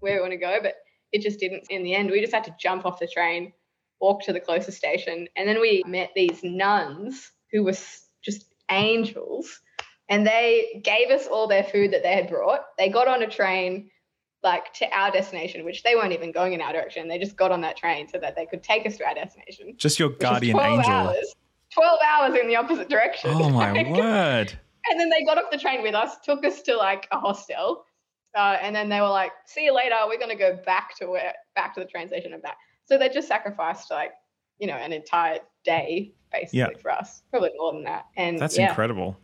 where 0.00 0.16
we 0.16 0.20
want 0.20 0.32
to 0.32 0.36
go. 0.36 0.58
But 0.60 0.74
it 1.12 1.22
just 1.22 1.38
didn't. 1.38 1.66
In 1.70 1.84
the 1.84 1.94
end, 1.94 2.10
we 2.10 2.20
just 2.20 2.32
had 2.32 2.44
to 2.44 2.54
jump 2.58 2.84
off 2.84 2.98
the 2.98 3.06
train 3.06 3.52
walked 4.00 4.24
to 4.24 4.32
the 4.32 4.40
closest 4.40 4.78
station. 4.78 5.28
And 5.36 5.48
then 5.48 5.60
we 5.60 5.82
met 5.86 6.10
these 6.14 6.42
nuns 6.42 7.32
who 7.52 7.64
were 7.64 7.76
just 8.22 8.46
angels. 8.70 9.60
And 10.08 10.26
they 10.26 10.80
gave 10.82 11.10
us 11.10 11.26
all 11.26 11.46
their 11.46 11.64
food 11.64 11.92
that 11.92 12.02
they 12.02 12.14
had 12.14 12.28
brought. 12.28 12.62
They 12.78 12.88
got 12.88 13.06
on 13.06 13.22
a 13.22 13.28
train 13.28 13.90
like 14.42 14.72
to 14.74 14.86
our 14.90 15.10
destination, 15.10 15.64
which 15.64 15.82
they 15.82 15.94
weren't 15.94 16.12
even 16.12 16.32
going 16.32 16.52
in 16.52 16.60
our 16.60 16.72
direction. 16.72 17.08
They 17.08 17.18
just 17.18 17.36
got 17.36 17.52
on 17.52 17.60
that 17.60 17.76
train 17.76 18.08
so 18.08 18.18
that 18.18 18.36
they 18.36 18.46
could 18.46 18.62
take 18.62 18.86
us 18.86 18.96
to 18.96 19.06
our 19.06 19.14
destination. 19.14 19.74
Just 19.76 19.98
your 19.98 20.10
guardian 20.10 20.54
12 20.54 20.78
angel. 20.78 20.92
Hours, 20.92 21.34
12 21.74 21.98
hours 22.06 22.38
in 22.40 22.48
the 22.48 22.56
opposite 22.56 22.88
direction. 22.88 23.30
Oh 23.34 23.50
my 23.50 23.72
word. 23.90 24.58
And 24.90 24.98
then 24.98 25.10
they 25.10 25.24
got 25.24 25.38
off 25.38 25.50
the 25.50 25.58
train 25.58 25.82
with 25.82 25.94
us, 25.94 26.18
took 26.24 26.44
us 26.44 26.62
to 26.62 26.76
like 26.76 27.06
a 27.12 27.18
hostel. 27.18 27.84
Uh, 28.34 28.56
and 28.62 28.74
then 28.74 28.88
they 28.88 29.00
were 29.00 29.08
like, 29.08 29.32
see 29.44 29.64
you 29.64 29.74
later. 29.74 29.94
We're 30.06 30.18
going 30.18 30.30
to 30.30 30.36
go 30.36 30.58
back 30.64 30.96
to 30.98 31.06
where, 31.06 31.34
back 31.54 31.74
to 31.74 31.80
the 31.80 31.86
train 31.86 32.08
station 32.08 32.32
and 32.32 32.42
back. 32.42 32.56
So 32.90 32.98
they 32.98 33.08
just 33.08 33.28
sacrificed 33.28 33.90
like, 33.90 34.12
you 34.58 34.66
know, 34.66 34.74
an 34.74 34.92
entire 34.92 35.38
day 35.64 36.12
basically 36.32 36.58
yeah. 36.58 36.68
for 36.82 36.90
us, 36.90 37.22
probably 37.30 37.50
more 37.56 37.72
than 37.72 37.84
that. 37.84 38.06
And 38.16 38.38
that's 38.38 38.58
yeah. 38.58 38.68
incredible. 38.68 39.16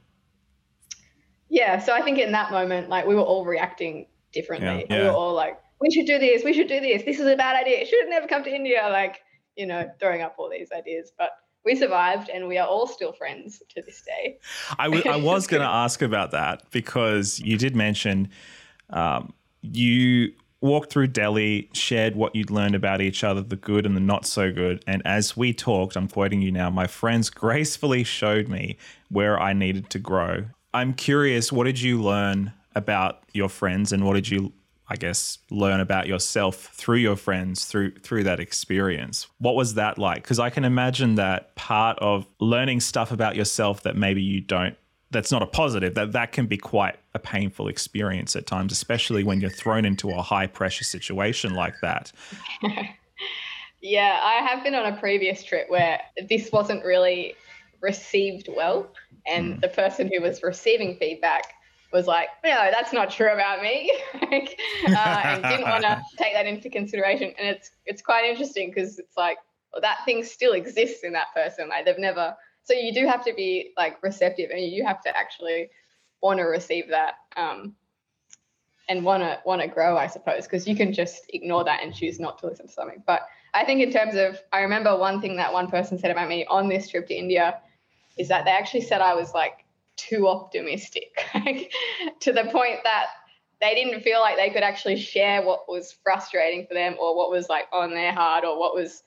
Yeah. 1.48 1.80
So 1.80 1.92
I 1.92 2.00
think 2.02 2.18
in 2.18 2.32
that 2.32 2.52
moment, 2.52 2.88
like 2.88 3.06
we 3.06 3.14
were 3.14 3.22
all 3.22 3.44
reacting 3.44 4.06
differently. 4.32 4.86
Yeah. 4.88 4.98
We 4.98 5.04
were 5.04 5.14
all 5.14 5.34
like, 5.34 5.58
we 5.80 5.90
should 5.90 6.06
do 6.06 6.18
this. 6.18 6.44
We 6.44 6.52
should 6.52 6.68
do 6.68 6.80
this. 6.80 7.02
This 7.02 7.18
is 7.18 7.26
a 7.26 7.36
bad 7.36 7.56
idea. 7.56 7.80
It 7.80 7.88
should 7.88 8.00
have 8.00 8.08
never 8.08 8.28
come 8.28 8.44
to 8.44 8.54
India. 8.54 8.88
Like, 8.90 9.20
you 9.56 9.66
know, 9.66 9.90
throwing 9.98 10.22
up 10.22 10.36
all 10.38 10.48
these 10.48 10.70
ideas. 10.72 11.12
But 11.18 11.30
we 11.64 11.74
survived 11.74 12.28
and 12.28 12.46
we 12.46 12.58
are 12.58 12.68
all 12.68 12.86
still 12.86 13.12
friends 13.12 13.62
to 13.70 13.82
this 13.82 14.02
day. 14.02 14.38
I, 14.78 14.84
w- 14.84 15.02
I 15.04 15.16
was 15.22 15.48
going 15.48 15.62
to 15.62 15.68
ask 15.68 16.02
about 16.02 16.30
that 16.30 16.70
because 16.70 17.40
you 17.40 17.58
did 17.58 17.74
mention 17.74 18.30
um, 18.90 19.32
you 19.62 20.32
walked 20.66 20.90
through 20.90 21.08
Delhi, 21.08 21.70
shared 21.72 22.14
what 22.14 22.34
you'd 22.34 22.50
learned 22.50 22.74
about 22.74 23.00
each 23.00 23.24
other, 23.24 23.40
the 23.40 23.56
good 23.56 23.86
and 23.86 23.96
the 23.96 24.00
not 24.00 24.26
so 24.26 24.52
good. 24.52 24.84
And 24.86 25.00
as 25.06 25.36
we 25.36 25.54
talked, 25.54 25.96
I'm 25.96 26.08
quoting 26.08 26.42
you 26.42 26.52
now, 26.52 26.68
my 26.68 26.86
friends 26.86 27.30
gracefully 27.30 28.04
showed 28.04 28.48
me 28.48 28.76
where 29.08 29.40
I 29.40 29.52
needed 29.52 29.88
to 29.90 29.98
grow. 29.98 30.44
I'm 30.74 30.92
curious, 30.92 31.50
what 31.50 31.64
did 31.64 31.80
you 31.80 32.02
learn 32.02 32.52
about 32.74 33.22
your 33.32 33.48
friends 33.48 33.92
and 33.92 34.04
what 34.04 34.14
did 34.14 34.28
you 34.28 34.52
I 34.88 34.96
guess 34.96 35.38
learn 35.50 35.80
about 35.80 36.06
yourself 36.06 36.70
through 36.74 36.98
your 36.98 37.16
friends 37.16 37.64
through 37.64 37.96
through 37.96 38.24
that 38.24 38.38
experience. 38.38 39.26
What 39.38 39.56
was 39.56 39.74
that 39.74 39.98
like? 39.98 40.22
Because 40.22 40.38
I 40.38 40.50
can 40.50 40.64
imagine 40.64 41.16
that 41.16 41.56
part 41.56 41.98
of 41.98 42.26
learning 42.38 42.80
stuff 42.80 43.10
about 43.10 43.34
yourself 43.34 43.82
that 43.82 43.96
maybe 43.96 44.22
you 44.22 44.40
don't 44.40 44.76
that's 45.10 45.30
not 45.30 45.42
a 45.42 45.46
positive 45.46 45.94
that 45.94 46.12
that 46.12 46.32
can 46.32 46.46
be 46.46 46.56
quite 46.56 46.96
a 47.14 47.18
painful 47.18 47.68
experience 47.68 48.34
at 48.34 48.46
times 48.46 48.72
especially 48.72 49.22
when 49.22 49.40
you're 49.40 49.50
thrown 49.50 49.84
into 49.84 50.10
a 50.10 50.22
high 50.22 50.46
pressure 50.46 50.84
situation 50.84 51.54
like 51.54 51.74
that 51.80 52.12
yeah 53.80 54.20
i 54.22 54.34
have 54.44 54.64
been 54.64 54.74
on 54.74 54.92
a 54.92 54.96
previous 54.98 55.42
trip 55.42 55.68
where 55.70 56.00
this 56.28 56.50
wasn't 56.52 56.84
really 56.84 57.34
received 57.80 58.48
well 58.54 58.88
and 59.26 59.56
mm. 59.56 59.60
the 59.60 59.68
person 59.68 60.10
who 60.12 60.20
was 60.20 60.42
receiving 60.42 60.96
feedback 60.96 61.52
was 61.92 62.06
like 62.06 62.28
no 62.44 62.68
that's 62.72 62.92
not 62.92 63.10
true 63.10 63.32
about 63.32 63.62
me 63.62 63.92
like, 64.30 64.58
uh, 64.88 65.20
and 65.24 65.42
didn't 65.44 65.68
want 65.68 65.82
to 65.82 66.02
take 66.18 66.34
that 66.34 66.46
into 66.46 66.68
consideration 66.68 67.32
and 67.38 67.48
it's 67.48 67.70
it's 67.84 68.02
quite 68.02 68.24
interesting 68.24 68.70
because 68.70 68.98
it's 68.98 69.16
like 69.16 69.38
well, 69.72 69.80
that 69.80 69.98
thing 70.04 70.24
still 70.24 70.52
exists 70.52 71.04
in 71.04 71.12
that 71.12 71.28
person 71.32 71.68
like 71.68 71.84
they've 71.84 71.98
never 71.98 72.34
so 72.66 72.74
you 72.74 72.92
do 72.92 73.06
have 73.06 73.24
to 73.24 73.32
be 73.32 73.72
like 73.76 74.02
receptive 74.02 74.50
and 74.50 74.60
you 74.60 74.84
have 74.84 75.00
to 75.02 75.16
actually 75.16 75.70
want 76.20 76.38
to 76.38 76.44
receive 76.44 76.88
that 76.88 77.14
um, 77.36 77.74
and 78.88 79.04
want 79.04 79.22
to 79.22 79.38
want 79.46 79.62
to 79.62 79.68
grow 79.68 79.96
i 79.96 80.06
suppose 80.06 80.44
because 80.44 80.66
you 80.66 80.76
can 80.76 80.92
just 80.92 81.22
ignore 81.30 81.64
that 81.64 81.82
and 81.82 81.94
choose 81.94 82.20
not 82.20 82.38
to 82.38 82.46
listen 82.46 82.66
to 82.66 82.72
something. 82.72 83.02
But 83.06 83.22
i 83.54 83.64
think 83.64 83.80
in 83.80 83.90
terms 83.90 84.16
of 84.16 84.40
i 84.52 84.60
remember 84.60 84.96
one 84.96 85.20
thing 85.20 85.36
that 85.36 85.52
one 85.52 85.68
person 85.70 85.98
said 85.98 86.10
about 86.10 86.28
me 86.28 86.44
on 86.46 86.68
this 86.68 86.88
trip 86.88 87.06
to 87.08 87.14
india 87.14 87.60
is 88.18 88.28
that 88.28 88.44
they 88.44 88.50
actually 88.50 88.82
said 88.82 89.00
i 89.00 89.14
was 89.14 89.32
like 89.32 89.64
too 89.96 90.28
optimistic 90.28 91.24
to 92.20 92.32
the 92.32 92.44
point 92.44 92.80
that 92.84 93.06
they 93.60 93.74
didn't 93.74 94.02
feel 94.02 94.20
like 94.20 94.36
they 94.36 94.50
could 94.50 94.62
actually 94.62 94.96
share 94.96 95.42
what 95.42 95.68
was 95.68 95.96
frustrating 96.02 96.66
for 96.66 96.74
them 96.74 96.94
or 97.00 97.16
what 97.16 97.30
was 97.30 97.48
like 97.48 97.64
on 97.72 97.90
their 97.90 98.12
heart 98.12 98.44
or 98.44 98.58
what 98.58 98.74
was 98.74 99.02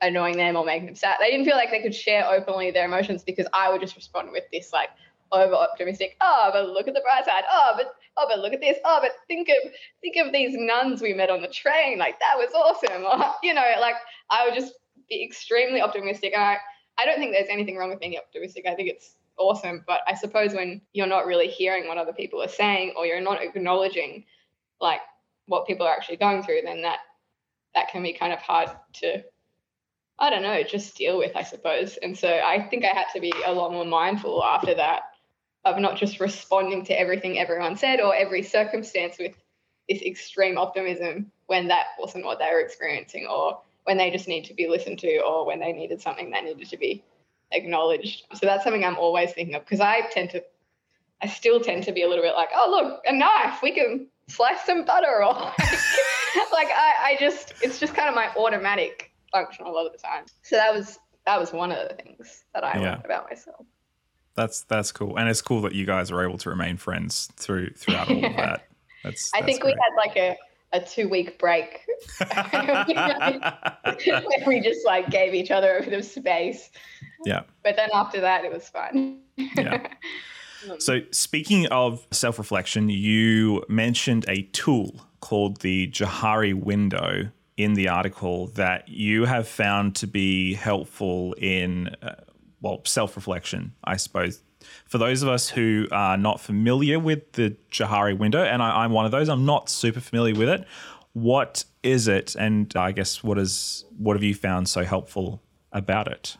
annoying 0.00 0.36
them 0.36 0.56
or 0.56 0.64
making 0.64 0.86
them 0.86 0.94
sad. 0.94 1.16
They 1.20 1.30
didn't 1.30 1.46
feel 1.46 1.56
like 1.56 1.70
they 1.70 1.82
could 1.82 1.94
share 1.94 2.26
openly 2.26 2.70
their 2.70 2.86
emotions 2.86 3.24
because 3.24 3.46
I 3.52 3.70
would 3.70 3.80
just 3.80 3.96
respond 3.96 4.30
with 4.32 4.44
this 4.52 4.72
like 4.72 4.90
over 5.32 5.54
optimistic, 5.54 6.16
oh, 6.20 6.50
but 6.52 6.68
look 6.70 6.88
at 6.88 6.94
the 6.94 7.00
bright 7.00 7.24
side. 7.24 7.44
Oh, 7.50 7.72
but 7.76 7.94
oh, 8.16 8.26
but 8.28 8.38
look 8.38 8.52
at 8.52 8.60
this. 8.60 8.78
Oh, 8.84 8.98
but 9.02 9.12
think 9.26 9.48
of 9.48 9.70
think 10.00 10.16
of 10.16 10.32
these 10.32 10.54
nuns 10.54 11.02
we 11.02 11.12
met 11.12 11.30
on 11.30 11.42
the 11.42 11.48
train. 11.48 11.98
Like 11.98 12.18
that 12.20 12.36
was 12.36 12.52
awesome. 12.54 13.04
Or, 13.08 13.34
you 13.42 13.54
know, 13.54 13.64
like 13.80 13.96
I 14.30 14.44
would 14.44 14.54
just 14.54 14.74
be 15.08 15.24
extremely 15.24 15.80
optimistic. 15.80 16.34
I, 16.36 16.58
I 16.98 17.04
don't 17.04 17.18
think 17.18 17.32
there's 17.32 17.48
anything 17.50 17.76
wrong 17.76 17.90
with 17.90 18.00
being 18.00 18.16
optimistic. 18.16 18.66
I 18.66 18.74
think 18.74 18.88
it's 18.90 19.16
awesome. 19.38 19.84
But 19.86 20.00
I 20.06 20.14
suppose 20.14 20.52
when 20.52 20.80
you're 20.92 21.06
not 21.06 21.26
really 21.26 21.48
hearing 21.48 21.86
what 21.88 21.98
other 21.98 22.12
people 22.12 22.42
are 22.42 22.48
saying 22.48 22.94
or 22.96 23.06
you're 23.06 23.20
not 23.20 23.42
acknowledging 23.42 24.24
like 24.80 25.00
what 25.46 25.66
people 25.66 25.86
are 25.86 25.92
actually 25.92 26.16
going 26.16 26.42
through, 26.42 26.60
then 26.64 26.82
that 26.82 26.98
that 27.74 27.88
can 27.88 28.02
be 28.02 28.12
kind 28.12 28.32
of 28.32 28.40
hard 28.40 28.70
to 28.94 29.22
I 30.18 30.30
don't 30.30 30.42
know, 30.42 30.62
just 30.62 30.96
deal 30.96 31.18
with, 31.18 31.36
I 31.36 31.42
suppose. 31.42 31.96
And 31.96 32.18
so 32.18 32.28
I 32.28 32.66
think 32.68 32.84
I 32.84 32.88
had 32.88 33.06
to 33.14 33.20
be 33.20 33.32
a 33.46 33.52
lot 33.52 33.72
more 33.72 33.84
mindful 33.84 34.42
after 34.42 34.74
that 34.74 35.02
of 35.64 35.78
not 35.78 35.96
just 35.96 36.20
responding 36.20 36.84
to 36.86 36.98
everything 36.98 37.38
everyone 37.38 37.76
said 37.76 38.00
or 38.00 38.14
every 38.14 38.42
circumstance 38.42 39.16
with 39.18 39.34
this 39.88 40.02
extreme 40.02 40.58
optimism 40.58 41.30
when 41.46 41.68
that 41.68 41.86
wasn't 41.98 42.24
what 42.24 42.38
they 42.38 42.48
were 42.52 42.60
experiencing 42.60 43.26
or 43.26 43.60
when 43.84 43.96
they 43.96 44.10
just 44.10 44.28
need 44.28 44.44
to 44.44 44.54
be 44.54 44.68
listened 44.68 44.98
to 44.98 45.20
or 45.20 45.46
when 45.46 45.60
they 45.60 45.72
needed 45.72 46.00
something 46.00 46.30
that 46.30 46.44
needed 46.44 46.68
to 46.68 46.76
be 46.76 47.02
acknowledged. 47.52 48.24
So 48.34 48.46
that's 48.46 48.64
something 48.64 48.84
I'm 48.84 48.98
always 48.98 49.32
thinking 49.32 49.54
of 49.54 49.64
because 49.64 49.80
I 49.80 50.02
tend 50.10 50.30
to, 50.30 50.44
I 51.22 51.28
still 51.28 51.60
tend 51.60 51.84
to 51.84 51.92
be 51.92 52.02
a 52.02 52.08
little 52.08 52.24
bit 52.24 52.34
like, 52.34 52.50
oh, 52.54 52.70
look, 52.70 53.02
a 53.06 53.12
knife, 53.12 53.62
we 53.62 53.72
can 53.72 54.08
slice 54.28 54.64
some 54.66 54.84
butter 54.84 55.22
or 55.22 55.32
like, 55.32 56.52
like 56.52 56.68
I, 56.68 56.94
I 57.02 57.16
just, 57.18 57.54
it's 57.62 57.78
just 57.78 57.94
kind 57.94 58.08
of 58.08 58.14
my 58.14 58.28
automatic 58.36 59.07
function 59.32 59.66
a 59.66 59.70
lot 59.70 59.86
of 59.86 59.92
the 59.92 59.98
time. 59.98 60.24
So 60.42 60.56
that 60.56 60.74
was 60.74 60.98
that 61.26 61.38
was 61.38 61.52
one 61.52 61.72
of 61.72 61.88
the 61.88 61.94
things 61.94 62.44
that 62.54 62.64
I 62.64 62.74
yeah. 62.74 62.92
learned 62.92 63.04
about 63.04 63.28
myself. 63.28 63.66
That's 64.34 64.62
that's 64.62 64.92
cool, 64.92 65.18
and 65.18 65.28
it's 65.28 65.42
cool 65.42 65.62
that 65.62 65.74
you 65.74 65.84
guys 65.84 66.10
are 66.10 66.24
able 66.24 66.38
to 66.38 66.50
remain 66.50 66.76
friends 66.76 67.28
through 67.36 67.70
throughout 67.70 68.08
all 68.08 68.16
of 68.16 68.22
that. 68.36 68.68
That's, 69.04 69.30
I 69.34 69.42
think 69.42 69.60
great. 69.60 69.74
we 69.74 69.80
had 69.80 69.96
like 69.96 70.16
a 70.16 70.36
a 70.72 70.80
two 70.80 71.08
week 71.08 71.38
break. 71.38 71.86
we 74.46 74.60
just 74.60 74.86
like 74.86 75.10
gave 75.10 75.34
each 75.34 75.50
other 75.50 75.78
a 75.78 75.82
bit 75.82 75.92
of 75.92 76.04
space. 76.04 76.70
Yeah. 77.24 77.42
But 77.62 77.76
then 77.76 77.90
after 77.92 78.20
that, 78.20 78.44
it 78.44 78.52
was 78.52 78.68
fun. 78.68 79.20
yeah. 79.36 79.86
Um, 80.70 80.80
so, 80.80 81.00
speaking 81.12 81.66
of 81.66 82.06
self 82.10 82.38
reflection, 82.38 82.88
you 82.88 83.64
mentioned 83.68 84.24
a 84.28 84.42
tool 84.52 85.06
called 85.20 85.60
the 85.60 85.88
Johari 85.88 86.54
window 86.54 87.30
in 87.58 87.74
the 87.74 87.88
article 87.88 88.46
that 88.54 88.88
you 88.88 89.24
have 89.24 89.46
found 89.46 89.96
to 89.96 90.06
be 90.06 90.54
helpful 90.54 91.34
in, 91.34 91.88
uh, 92.00 92.14
well, 92.62 92.80
self 92.84 93.16
reflection, 93.16 93.74
I 93.82 93.96
suppose. 93.96 94.40
For 94.86 94.98
those 94.98 95.22
of 95.22 95.28
us 95.28 95.48
who 95.48 95.88
are 95.90 96.16
not 96.16 96.40
familiar 96.40 97.00
with 97.00 97.32
the 97.32 97.56
Johari 97.70 98.16
window, 98.16 98.42
and 98.42 98.62
I, 98.62 98.84
am 98.84 98.92
one 98.92 99.06
of 99.06 99.10
those, 99.10 99.28
I'm 99.28 99.44
not 99.44 99.68
super 99.68 100.00
familiar 100.00 100.38
with 100.38 100.48
it. 100.48 100.66
What 101.14 101.64
is 101.82 102.06
it, 102.06 102.36
and 102.36 102.72
I 102.76 102.92
guess 102.92 103.24
what 103.24 103.38
is 103.38 103.84
what 103.96 104.14
have 104.14 104.22
you 104.22 104.34
found 104.34 104.68
so 104.68 104.84
helpful 104.84 105.42
about 105.72 106.06
it? 106.06 106.36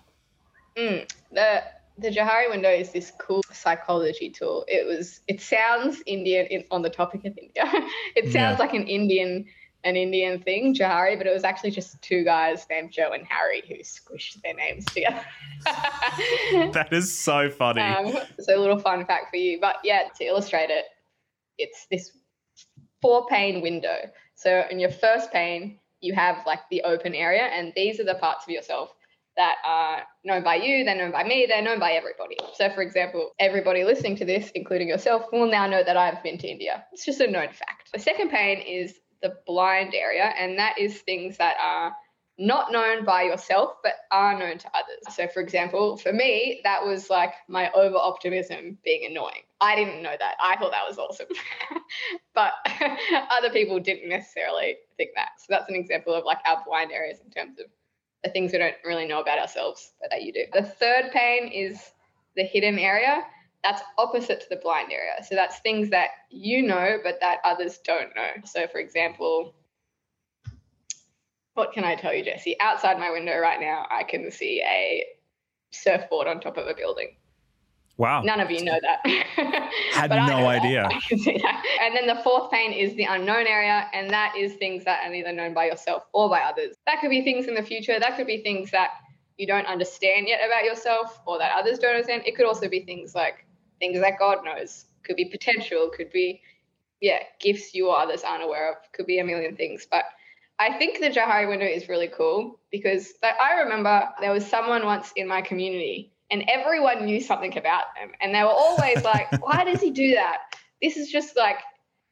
Mm, 0.77 1.11
the 1.33 1.65
the 1.97 2.11
Johari 2.11 2.49
window 2.49 2.71
is 2.71 2.93
this 2.93 3.13
cool 3.19 3.43
psychology 3.53 4.31
tool. 4.31 4.65
It 4.69 4.87
was 4.87 5.21
it 5.27 5.41
sounds 5.41 6.01
Indian 6.07 6.47
in, 6.47 6.65
on 6.71 6.83
the 6.83 6.91
topic 6.91 7.25
of 7.25 7.37
India. 7.37 7.65
it 8.15 8.33
sounds 8.33 8.35
yeah. 8.35 8.57
like 8.59 8.75
an 8.75 8.87
Indian 8.87 9.47
an 9.89 9.97
Indian 9.97 10.41
thing, 10.41 10.75
Johari, 10.75 11.17
but 11.17 11.27
it 11.27 11.33
was 11.33 11.45
actually 11.45 11.71
just 11.71 12.01
two 12.03 12.23
guys 12.25 12.67
named 12.71 12.93
Joe 12.93 13.13
and 13.13 13.27
Harry 13.27 13.63
who 13.67 13.77
squished 13.77 14.41
their 14.43 14.55
names 14.55 14.85
together. 14.87 15.25
that 16.73 16.89
is 16.93 17.13
so 17.13 17.51
funny. 17.51 17.81
Um, 17.81 18.17
so 18.39 18.57
a 18.57 18.61
little 18.61 18.79
fun 18.79 19.05
fact 19.07 19.31
for 19.31 19.37
you. 19.37 19.59
But 19.61 19.77
yeah, 19.83 20.03
to 20.19 20.25
illustrate 20.25 20.71
it, 20.71 20.85
it's 21.57 21.87
this 21.91 22.13
four 23.01 23.27
pane 23.27 23.63
window. 23.63 24.11
So 24.35 24.65
in 24.71 24.79
your 24.79 24.91
first 24.91 25.33
pane, 25.33 25.79
you 26.01 26.15
have 26.15 26.47
like 26.47 26.61
the 26.71 26.83
open 26.83 27.15
area, 27.15 27.43
and 27.43 27.73
these 27.75 27.99
are 27.99 28.05
the 28.05 28.15
parts 28.15 28.45
of 28.45 28.51
yourself 28.51 28.95
that 29.37 29.57
are 29.65 30.03
known 30.25 30.43
by 30.43 30.57
you, 30.57 30.85
they're 30.85 30.97
known 30.97 31.13
by 31.13 31.23
me, 31.23 31.47
they're 31.49 31.63
known 31.63 31.79
by 31.79 31.93
everybody. 31.93 32.37
So, 32.55 32.69
for 32.71 32.83
example, 32.83 33.31
everybody 33.39 33.85
listening 33.85 34.17
to 34.17 34.25
this, 34.25 34.51
including 34.57 34.89
yourself, 34.89 35.27
will 35.33 35.49
now 35.49 35.69
know 35.69 35.85
that 35.85 35.97
I've 35.97 36.21
been 36.25 36.39
to 36.39 36.49
India. 36.49 36.85
It's 36.93 37.05
just 37.05 37.21
a 37.21 37.31
known 37.31 37.49
fact. 37.53 37.91
The 37.93 38.01
second 38.01 38.31
pane 38.31 38.59
is 38.59 38.99
the 39.23 39.37
blind 39.47 39.95
area, 39.95 40.33
and 40.39 40.59
that 40.59 40.79
is 40.79 41.01
things 41.01 41.37
that 41.39 41.57
are 41.63 41.95
not 42.39 42.71
known 42.71 43.05
by 43.05 43.23
yourself, 43.23 43.75
but 43.83 43.95
are 44.13 44.39
known 44.39 44.59
to 44.59 44.69
others. 44.69 45.15
So, 45.15 45.27
for 45.27 45.41
example, 45.41 45.97
for 45.97 46.13
me, 46.13 46.61
that 46.63 46.85
was 46.85 47.11
like 47.11 47.35
my 47.49 47.71
over 47.73 47.97
optimism 47.97 48.79
being 48.85 49.11
annoying. 49.11 49.43
I 49.61 49.75
didn't 49.75 50.03
know 50.03 50.15
that. 50.17 50.37
I 50.41 50.57
thought 50.57 50.71
that 50.71 50.87
was 50.89 50.99
awesome. 50.99 51.27
but 52.35 52.53
other 53.31 53.51
people 53.51 53.81
didn't 53.81 54.09
necessarily 54.09 54.77
think 54.97 55.11
that. 55.17 55.31
So, 55.39 55.47
that's 55.51 55.69
an 55.69 55.75
example 55.75 56.15
of 56.15 56.25
like 56.25 56.39
our 56.47 56.63
blind 56.65 56.93
areas 56.93 57.19
in 57.25 57.31
terms 57.31 57.59
of 57.59 57.67
the 58.23 58.31
things 58.31 58.53
we 58.53 58.59
don't 58.59 58.75
really 58.85 59.07
know 59.07 59.21
about 59.21 59.39
ourselves, 59.39 59.93
but 60.01 60.11
that 60.11 60.23
you 60.23 60.33
do. 60.33 60.45
The 60.53 60.63
third 60.63 61.11
pane 61.13 61.49
is 61.49 61.91
the 62.37 62.45
hidden 62.45 62.79
area. 62.79 63.25
That's 63.65 63.83
opposite 63.99 64.41
to 64.41 64.47
the 64.51 64.57
blind 64.57 64.93
area. 64.93 65.15
So, 65.27 65.35
that's 65.35 65.59
things 65.61 65.91
that 65.91 66.11
you 66.31 66.63
know, 66.63 66.99
but 67.03 67.19
that 67.21 67.39
others 67.45 67.79
don't 67.79 68.15
know. 68.15 68.31
So, 68.45 68.67
for 68.67 68.79
example, 68.79 69.55
what 71.55 71.73
can 71.73 71.85
I 71.85 71.97
tell 71.97 72.15
you, 72.15 72.25
Jesse? 72.25 72.57
Outside 72.61 72.99
my 72.99 73.11
window 73.11 73.37
right 73.39 73.61
now, 73.61 73.87
I 73.91 74.05
can 74.05 74.31
see 74.31 74.63
a 74.63 75.05
surfboard 75.71 76.29
on 76.29 76.41
top 76.41 76.57
of 76.57 76.67
a 76.69 76.75
building. 76.75 77.17
Wow. 77.97 78.23
None 78.23 78.39
of 78.39 78.49
you 78.49 78.63
know 78.63 78.79
that. 78.81 79.05
Had 79.93 80.11
no 80.11 80.47
idea. 80.47 80.85
I 80.91 81.01
can 81.01 81.19
see 81.19 81.37
that. 81.39 81.65
And 81.83 81.97
then 81.97 82.07
the 82.07 82.23
fourth 82.23 82.49
pane 82.53 82.73
is 82.73 82.95
the 82.95 83.05
unknown 83.05 83.49
area, 83.49 83.89
and 83.93 84.09
that 84.11 84.35
is 84.39 84.55
things 84.55 84.85
that 84.85 85.05
are 85.05 85.11
neither 85.11 85.33
known 85.33 85.53
by 85.53 85.67
yourself 85.67 86.07
or 86.13 86.31
by 86.31 86.41
others. 86.43 86.77
That 86.87 87.01
could 87.01 87.11
be 87.11 87.23
things 87.23 87.49
in 87.49 87.55
the 87.55 87.63
future. 87.63 87.99
That 87.99 88.17
could 88.17 88.29
be 88.29 88.41
things 88.41 88.71
that 88.71 88.91
you 89.37 89.49
don't 89.49 89.67
understand 89.67 90.29
yet 90.29 90.41
about 90.47 90.63
yourself 90.63 91.21
or 91.27 91.39
that 91.39 91.59
others 91.59 91.81
don't 91.81 91.91
understand. 91.91 92.23
It 92.25 92.37
could 92.37 92.47
also 92.47 92.69
be 92.69 92.85
things 92.85 93.17
like 93.17 93.45
things 93.79 94.01
that 94.01 94.19
God 94.19 94.39
knows. 94.45 94.87
Could 95.05 95.17
be 95.17 95.27
potential. 95.27 95.91
Could 95.95 96.11
be, 96.13 96.43
yeah, 97.01 97.19
gifts 97.41 97.75
you 97.75 97.89
or 97.89 97.99
others 97.99 98.25
aren't 98.25 98.45
aware 98.45 98.71
of. 98.71 98.77
Could 98.93 99.07
be 99.07 99.19
a 99.19 99.25
million 99.25 99.57
things. 99.57 99.87
But 99.91 100.05
I 100.59 100.73
think 100.77 100.99
the 100.99 101.11
Johari 101.11 101.49
window 101.49 101.67
is 101.67 101.89
really 101.89 102.09
cool 102.09 102.59
because 102.73 103.13
I 103.23 103.61
remember 103.63 104.09
there 104.21 104.33
was 104.33 104.45
someone 104.45 104.85
once 104.85 105.13
in 105.15 105.29
my 105.29 105.41
community 105.41 106.13
and 106.31 106.45
everyone 106.49 107.05
knew 107.05 107.21
something 107.21 107.57
about 107.57 107.85
them. 107.99 108.11
And 108.21 108.35
they 108.35 108.43
were 108.43 108.49
always 108.49 109.05
like, 109.05 109.31
why 109.41 109.65
does 109.65 109.81
he 109.81 109.91
do 109.91 110.15
that? 110.15 110.39
This 110.83 110.97
is 110.97 111.11
just 111.11 111.37
like, 111.37 111.59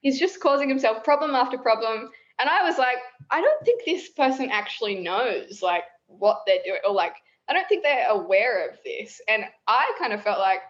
he's 0.00 0.20
just 0.20 0.40
causing 0.40 0.68
himself 0.68 1.02
problem 1.02 1.34
after 1.34 1.58
problem. 1.58 2.10
And 2.38 2.48
I 2.48 2.62
was 2.62 2.78
like, 2.78 2.98
I 3.30 3.40
don't 3.40 3.64
think 3.64 3.84
this 3.84 4.10
person 4.10 4.50
actually 4.50 4.96
knows 4.96 5.60
like 5.62 5.84
what 6.06 6.42
they're 6.46 6.62
doing 6.64 6.80
or 6.86 6.92
like, 6.92 7.16
I 7.48 7.52
don't 7.52 7.68
think 7.68 7.82
they're 7.82 8.08
aware 8.08 8.68
of 8.68 8.76
this. 8.84 9.20
And 9.28 9.44
I 9.66 9.92
kind 9.98 10.12
of 10.12 10.22
felt 10.22 10.38
like, 10.38 10.60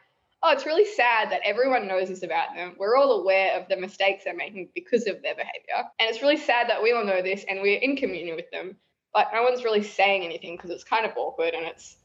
oh, 0.46 0.52
it's 0.52 0.66
really 0.66 0.84
sad 0.84 1.30
that 1.30 1.40
everyone 1.44 1.88
knows 1.88 2.08
this 2.08 2.22
about 2.22 2.54
them. 2.54 2.74
We're 2.78 2.96
all 2.96 3.20
aware 3.20 3.60
of 3.60 3.68
the 3.68 3.76
mistakes 3.76 4.24
they're 4.24 4.36
making 4.36 4.68
because 4.74 5.06
of 5.06 5.22
their 5.22 5.34
behavior. 5.34 5.88
And 5.98 6.08
it's 6.08 6.22
really 6.22 6.36
sad 6.36 6.68
that 6.68 6.82
we 6.82 6.92
all 6.92 7.04
know 7.04 7.22
this 7.22 7.44
and 7.48 7.60
we're 7.62 7.80
in 7.80 7.96
communion 7.96 8.36
with 8.36 8.50
them, 8.50 8.76
but 9.12 9.28
no 9.32 9.42
one's 9.42 9.64
really 9.64 9.82
saying 9.82 10.24
anything 10.24 10.56
because 10.56 10.70
it's 10.70 10.84
kind 10.84 11.04
of 11.04 11.12
awkward 11.16 11.54
and 11.54 11.66
it's 11.66 11.96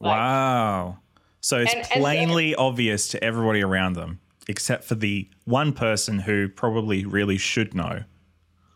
like, 0.00 0.16
wow. 0.16 0.98
So 1.40 1.58
it's 1.58 1.74
and, 1.74 1.84
plainly 1.84 2.52
and 2.52 2.58
so, 2.58 2.66
obvious 2.66 3.08
to 3.08 3.24
everybody 3.24 3.62
around 3.62 3.94
them, 3.94 4.20
except 4.48 4.84
for 4.84 4.94
the 4.94 5.28
one 5.44 5.72
person 5.72 6.20
who 6.20 6.48
probably 6.48 7.04
really 7.04 7.38
should 7.38 7.74
know. 7.74 8.04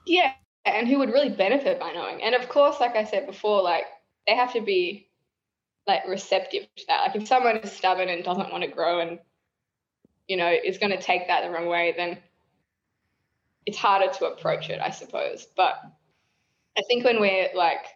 Yeah, 0.07 0.33
and 0.65 0.89
who 0.89 0.99
would 0.99 1.11
really 1.11 1.31
benefit 1.31 1.79
by 1.79 1.93
knowing. 1.93 2.23
And 2.23 2.35
of 2.35 2.49
course, 2.49 2.81
like 2.81 2.97
I 2.97 3.05
said 3.05 3.27
before, 3.27 3.63
like 3.63 3.85
they 4.27 4.35
have 4.35 4.53
to 4.55 4.61
be 4.61 5.09
like 5.87 6.07
receptive 6.09 6.67
to 6.77 6.85
that. 6.89 7.07
Like 7.07 7.17
if 7.17 7.29
someone 7.29 7.59
is 7.59 7.73
stubborn 7.73 8.09
and 8.09 8.25
doesn't 8.25 8.51
want 8.51 8.65
to 8.65 8.71
grow 8.71 9.01
and 9.01 9.19
you 10.29 10.37
know 10.37 10.49
is 10.49 10.79
going 10.79 10.93
to 10.93 11.01
take 11.01 11.27
that 11.29 11.43
the 11.43 11.51
wrong 11.51 11.67
way, 11.67 11.95
then 11.97 12.19
it's 13.67 13.79
harder 13.79 14.13
to 14.13 14.27
approach 14.27 14.71
it, 14.71 14.81
I 14.81 14.91
suppose. 14.91 15.47
But 15.57 15.81
I 16.77 16.83
think 16.89 17.05
when 17.05 17.21
we're 17.21 17.49
like, 17.55 17.87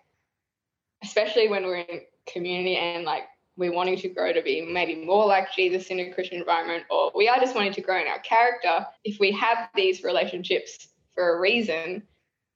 especially 1.02 1.48
when 1.48 1.64
we're 1.64 1.78
in 1.78 2.02
community 2.26 2.76
and 2.76 3.04
like 3.04 3.24
we're 3.56 3.72
wanting 3.72 3.96
to 3.96 4.08
grow 4.08 4.32
to 4.32 4.42
be 4.42 4.60
maybe 4.60 5.04
more 5.04 5.26
like 5.26 5.52
Jesus 5.52 5.86
in 5.86 5.98
a 5.98 6.12
Christian 6.12 6.38
environment, 6.38 6.84
or 6.90 7.10
we 7.14 7.28
are 7.28 7.38
just 7.38 7.54
wanting 7.54 7.72
to 7.72 7.80
grow 7.80 8.00
in 8.00 8.06
our 8.06 8.18
character, 8.18 8.86
if 9.04 9.18
we 9.18 9.32
have 9.32 9.68
these 9.74 10.02
relationships 10.02 10.88
for 11.14 11.36
a 11.36 11.40
reason, 11.40 12.02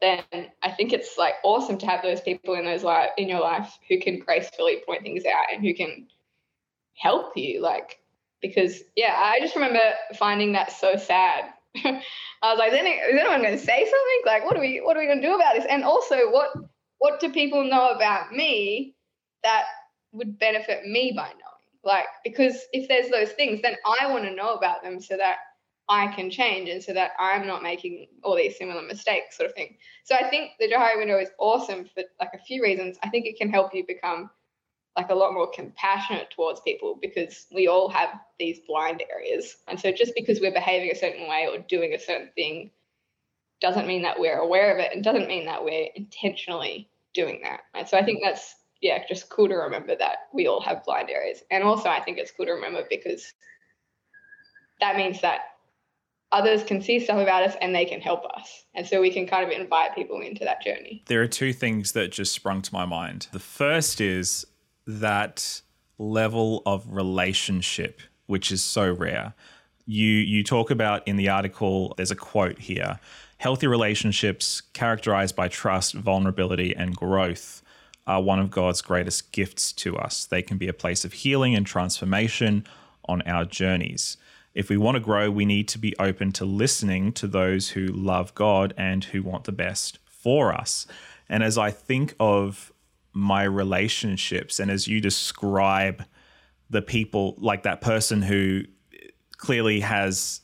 then 0.01 0.23
I 0.63 0.71
think 0.71 0.93
it's 0.93 1.19
like 1.19 1.35
awesome 1.45 1.79
to 1.79 1.87
have 1.87 2.03
those 2.03 2.21
people 2.21 2.55
in 2.55 2.65
those 2.65 2.83
life 2.83 3.11
in 3.19 3.29
your 3.29 3.41
life 3.41 3.79
who 3.89 3.99
can 4.01 4.19
gracefully 4.19 4.83
point 4.87 5.03
things 5.03 5.25
out 5.27 5.45
and 5.53 5.63
who 5.63 5.75
can 5.75 6.07
help 6.95 7.37
you. 7.37 7.61
Like, 7.61 7.99
because 8.41 8.81
yeah, 8.97 9.15
I 9.17 9.41
just 9.41 9.55
remember 9.55 9.81
finding 10.19 10.53
that 10.53 10.73
so 10.73 10.97
sad. 10.97 11.53
I 11.85 12.03
was 12.43 12.59
like, 12.59 12.73
is 12.73 12.79
anyone 12.79 13.43
going 13.43 13.57
to 13.57 13.65
say 13.65 13.85
something? 13.85 14.23
Like, 14.27 14.45
what 14.45 14.57
are 14.57 14.61
we, 14.61 14.81
what 14.83 14.97
are 14.97 15.01
we 15.01 15.07
going 15.07 15.21
to 15.21 15.27
do 15.27 15.35
about 15.35 15.55
this? 15.55 15.67
And 15.69 15.85
also, 15.85 16.31
what, 16.31 16.51
what 16.99 17.21
do 17.21 17.31
people 17.31 17.63
know 17.65 17.91
about 17.91 18.33
me 18.33 18.95
that 19.43 19.65
would 20.13 20.39
benefit 20.39 20.85
me 20.87 21.13
by 21.15 21.29
knowing? 21.29 21.51
Like, 21.85 22.07
because 22.25 22.57
if 22.73 22.89
there's 22.89 23.11
those 23.11 23.33
things, 23.33 23.63
then 23.63 23.77
I 23.87 24.11
want 24.11 24.25
to 24.25 24.35
know 24.35 24.55
about 24.55 24.83
them 24.83 25.01
so 25.01 25.17
that 25.17 25.37
I 25.91 26.07
can 26.07 26.31
change 26.31 26.69
and 26.69 26.83
so 26.83 26.95
that 26.95 27.11
I'm 27.19 27.49
not 27.49 27.65
making 27.65 28.07
all 28.23 28.37
these 28.37 28.57
similar 28.57 28.81
mistakes, 28.81 29.37
sort 29.37 29.51
of 29.51 29.57
thing. 29.57 29.77
So 30.05 30.15
I 30.15 30.31
think 30.31 30.53
the 30.61 30.69
Johari 30.69 30.97
window 30.97 31.19
is 31.19 31.31
awesome 31.37 31.85
for 31.85 32.05
like 32.21 32.31
a 32.33 32.39
few 32.39 32.63
reasons. 32.63 32.97
I 33.03 33.09
think 33.09 33.27
it 33.27 33.37
can 33.37 33.51
help 33.51 33.75
you 33.75 33.85
become 33.85 34.31
like 34.97 35.11
a 35.11 35.15
lot 35.15 35.35
more 35.35 35.51
compassionate 35.51 36.31
towards 36.31 36.61
people 36.61 36.97
because 37.03 37.47
we 37.53 37.67
all 37.67 37.89
have 37.89 38.21
these 38.39 38.61
blind 38.69 39.03
areas. 39.11 39.57
And 39.67 39.79
so 39.79 39.91
just 39.91 40.15
because 40.15 40.41
we're 40.41 40.53
behaving 40.53 40.93
a 40.93 40.97
certain 40.97 41.29
way 41.29 41.49
or 41.51 41.59
doing 41.59 41.93
a 41.93 41.99
certain 41.99 42.31
thing 42.37 42.71
doesn't 43.61 43.89
mean 43.89 44.03
that 44.03 44.19
we're 44.19 44.39
aware 44.39 44.73
of 44.73 44.79
it 44.79 44.93
and 44.95 45.03
doesn't 45.03 45.27
mean 45.27 45.45
that 45.47 45.65
we're 45.65 45.89
intentionally 45.97 46.89
doing 47.15 47.41
that. 47.43 47.63
And 47.75 47.89
so 47.89 47.99
I 47.99 48.05
think 48.05 48.21
that's 48.23 48.55
yeah, 48.81 49.05
just 49.09 49.29
cool 49.29 49.49
to 49.49 49.57
remember 49.57 49.97
that 49.97 50.29
we 50.33 50.47
all 50.47 50.61
have 50.61 50.85
blind 50.85 51.11
areas. 51.11 51.43
And 51.51 51.65
also 51.65 51.89
I 51.89 52.01
think 52.01 52.19
it's 52.19 52.31
cool 52.31 52.47
to 52.47 52.53
remember 52.53 52.85
because 52.89 53.35
that 54.81 54.97
means 54.97 55.21
that 55.21 55.41
others 56.33 56.63
can 56.63 56.81
see 56.81 57.01
stuff 57.01 57.19
about 57.19 57.43
us 57.43 57.57
and 57.61 57.75
they 57.75 57.85
can 57.85 58.01
help 58.01 58.25
us. 58.35 58.65
And 58.75 58.87
so 58.87 59.01
we 59.01 59.11
can 59.11 59.27
kind 59.27 59.45
of 59.45 59.51
invite 59.51 59.95
people 59.95 60.21
into 60.21 60.45
that 60.45 60.63
journey. 60.63 61.03
There 61.07 61.23
are 61.23 61.29
two 61.29 61.53
things 61.53 61.93
that 61.93 62.13
just 62.13 62.33
sprung 62.33 62.63
to 62.63 62.73
my 62.73 62.85
mind. 62.85 63.29
The 63.33 63.41
first 63.41 64.01
is 64.01 64.47
that 64.87 65.63
level 65.99 66.63
of 66.67 66.85
relationship, 66.93 68.01
which 68.27 68.51
is 68.51 68.63
so 68.63 68.93
rare. 68.93 69.35
You 69.87 70.07
you 70.07 70.45
talk 70.45 70.71
about 70.71 71.07
in 71.07 71.17
the 71.17 71.29
article, 71.29 71.95
there's 71.97 72.11
a 72.11 72.17
quote 72.17 72.59
here. 72.61 73.01
Healthy 73.39 73.67
relationships 73.67 74.61
characterized 74.61 75.35
by 75.35 75.49
trust, 75.49 75.95
vulnerability, 75.95 76.77
and 76.77 76.95
growth 76.95 77.63
are 78.07 78.23
one 78.23 78.39
of 78.39 78.51
God's 78.51 78.83
greatest 78.83 79.33
gifts 79.33 79.73
to 79.73 79.97
us. 79.97 80.27
They 80.27 80.43
can 80.43 80.59
be 80.59 80.69
a 80.69 80.73
place 80.73 81.05
of 81.05 81.13
healing 81.13 81.55
and 81.55 81.67
transformation 81.67 82.67
on 83.09 83.23
our 83.23 83.45
journeys. 83.45 84.17
If 84.55 84.69
we 84.69 84.77
want 84.77 84.97
to 84.97 85.01
grow, 85.01 85.31
we 85.31 85.45
need 85.45 85.69
to 85.69 85.79
be 85.79 85.97
open 85.99 86.33
to 86.33 86.45
listening 86.45 87.13
to 87.13 87.27
those 87.27 87.71
who 87.71 87.87
love 87.87 88.35
God 88.35 88.75
and 88.77 89.05
who 89.05 89.23
want 89.23 89.45
the 89.45 89.53
best 89.53 89.99
for 90.07 90.53
us. 90.53 90.87
And 91.29 91.43
as 91.43 91.57
I 91.57 91.71
think 91.71 92.15
of 92.19 92.73
my 93.13 93.45
relationships 93.45 94.59
and 94.59 94.71
as 94.71 94.89
you 94.89 95.01
describe 95.01 96.05
the 96.69 96.83
people, 96.83 97.37
like 97.39 97.63
that 97.63 97.81
person 97.81 98.23
who 98.23 98.63
clearly 99.37 99.81
has 99.81 100.41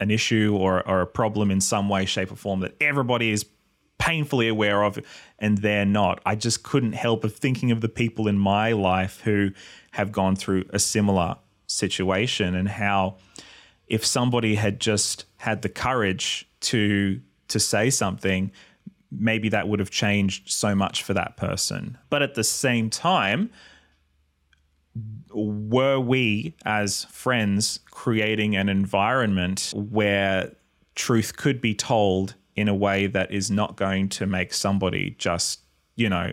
an 0.00 0.10
issue 0.10 0.56
or, 0.58 0.86
or 0.86 1.00
a 1.00 1.06
problem 1.06 1.50
in 1.50 1.60
some 1.60 1.88
way, 1.88 2.04
shape, 2.04 2.30
or 2.30 2.36
form 2.36 2.60
that 2.60 2.74
everybody 2.80 3.30
is 3.30 3.44
painfully 3.98 4.48
aware 4.48 4.82
of 4.84 4.98
and 5.38 5.58
they're 5.58 5.84
not. 5.84 6.20
I 6.24 6.36
just 6.36 6.62
couldn't 6.62 6.92
help 6.92 7.22
but 7.22 7.32
thinking 7.32 7.70
of 7.70 7.80
the 7.80 7.88
people 7.88 8.28
in 8.28 8.38
my 8.38 8.72
life 8.72 9.20
who 9.22 9.50
have 9.92 10.12
gone 10.12 10.36
through 10.36 10.66
a 10.70 10.78
similar 10.78 11.36
situation 11.66 12.54
and 12.54 12.68
how 12.68 13.16
if 13.88 14.04
somebody 14.04 14.54
had 14.54 14.80
just 14.80 15.24
had 15.36 15.62
the 15.62 15.68
courage 15.68 16.48
to 16.60 17.20
to 17.48 17.58
say 17.58 17.90
something 17.90 18.50
maybe 19.10 19.48
that 19.48 19.68
would 19.68 19.78
have 19.78 19.90
changed 19.90 20.50
so 20.50 20.74
much 20.74 21.02
for 21.02 21.14
that 21.14 21.36
person. 21.38 21.96
But 22.10 22.22
at 22.22 22.34
the 22.34 22.44
same 22.44 22.90
time 22.90 23.50
were 25.32 26.00
we 26.00 26.54
as 26.64 27.04
friends 27.04 27.80
creating 27.90 28.56
an 28.56 28.68
environment 28.68 29.72
where 29.74 30.52
truth 30.94 31.36
could 31.36 31.60
be 31.60 31.74
told 31.74 32.34
in 32.56 32.68
a 32.68 32.74
way 32.74 33.06
that 33.06 33.30
is 33.30 33.50
not 33.50 33.76
going 33.76 34.08
to 34.08 34.26
make 34.26 34.52
somebody 34.52 35.14
just, 35.18 35.60
you 35.94 36.08
know, 36.08 36.32